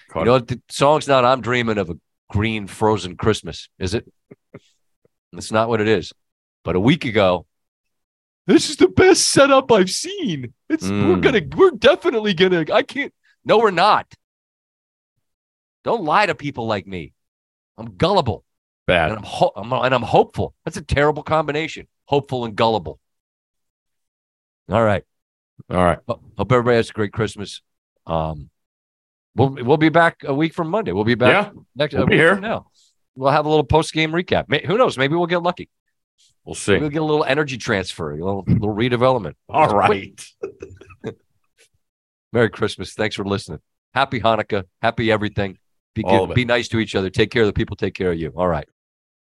Cut 0.09 0.19
You 0.19 0.25
know 0.25 0.31
what? 0.33 0.47
The 0.49 0.61
song's 0.67 1.07
not. 1.07 1.23
I'm 1.23 1.39
dreaming 1.39 1.77
of 1.77 1.89
a 1.89 1.97
green 2.29 2.67
frozen 2.67 3.15
Christmas. 3.17 3.69
Is 3.79 3.93
it? 3.93 4.11
That's 5.33 5.51
not 5.51 5.69
what 5.69 5.81
it 5.81 5.87
is. 5.87 6.13
But 6.63 6.75
a 6.75 6.79
week 6.79 7.05
ago, 7.05 7.45
this 8.47 8.69
is 8.69 8.77
the 8.77 8.87
best 8.87 9.29
setup 9.29 9.71
I've 9.71 9.89
seen. 9.89 10.53
It's 10.69 10.83
we're 10.89 11.17
Mm. 11.17 11.21
gonna 11.21 11.41
we're 11.55 11.71
definitely 11.71 12.33
gonna. 12.33 12.65
I 12.73 12.83
can't. 12.83 13.13
No, 13.45 13.57
we're 13.59 13.71
not. 13.71 14.13
Don't 15.83 16.03
lie 16.03 16.25
to 16.25 16.35
people 16.35 16.67
like 16.67 16.85
me. 16.87 17.13
I'm 17.77 17.95
gullible 17.95 18.43
Bad. 18.87 19.09
and 19.11 19.19
I'm, 19.19 19.23
ho- 19.25 19.51
I'm 19.55 19.71
and 19.71 19.93
I'm 19.95 20.01
hopeful. 20.01 20.53
That's 20.65 20.77
a 20.77 20.81
terrible 20.81 21.23
combination. 21.23 21.87
Hopeful 22.05 22.45
and 22.45 22.55
gullible. 22.55 22.99
All 24.69 24.83
right. 24.83 25.03
All 25.69 25.83
right. 25.83 25.99
Hope 26.07 26.51
everybody 26.51 26.75
has 26.77 26.89
a 26.89 26.93
great 26.93 27.13
Christmas. 27.13 27.61
Um, 28.05 28.49
we'll 29.37 29.49
we'll 29.65 29.77
be 29.77 29.89
back 29.89 30.17
a 30.25 30.33
week 30.33 30.53
from 30.53 30.69
Monday. 30.69 30.91
We'll 30.91 31.03
be 31.03 31.15
back 31.15 31.53
Yeah. 31.53 31.61
next 31.75 31.93
we'll 31.93 32.05
be 32.05 32.15
week 32.15 32.19
here. 32.21 32.33
from 32.33 32.41
now. 32.41 32.67
We'll 33.15 33.31
have 33.31 33.45
a 33.45 33.49
little 33.49 33.63
post 33.63 33.93
game 33.93 34.11
recap. 34.11 34.49
May, 34.49 34.63
who 34.65 34.77
knows? 34.77 34.97
Maybe 34.97 35.15
we'll 35.15 35.27
get 35.27 35.41
lucky. 35.41 35.69
We'll 36.43 36.55
see. 36.55 36.73
Maybe 36.73 36.81
we'll 36.81 36.89
get 36.91 37.01
a 37.01 37.05
little 37.05 37.23
energy 37.25 37.57
transfer, 37.57 38.11
a 38.11 38.15
little 38.15 38.43
little 38.47 38.75
redevelopment. 38.75 39.33
All 39.49 39.67
right. 39.73 40.23
Merry 42.33 42.49
Christmas. 42.49 42.93
Thanks 42.93 43.15
for 43.15 43.23
listening. 43.25 43.59
Happy 43.93 44.19
Hanukkah. 44.19 44.63
Happy 44.81 45.11
everything. 45.11 45.57
Be 45.95 46.03
good. 46.03 46.33
Be 46.35 46.45
nice 46.45 46.67
to 46.69 46.79
each 46.79 46.93
other. 46.95 47.09
Take 47.09 47.31
care 47.31 47.41
of 47.41 47.47
the 47.47 47.53
people. 47.53 47.75
Take 47.75 47.95
care 47.95 48.11
of 48.11 48.19
you. 48.19 48.31
All 48.35 48.47
right. 48.47 48.67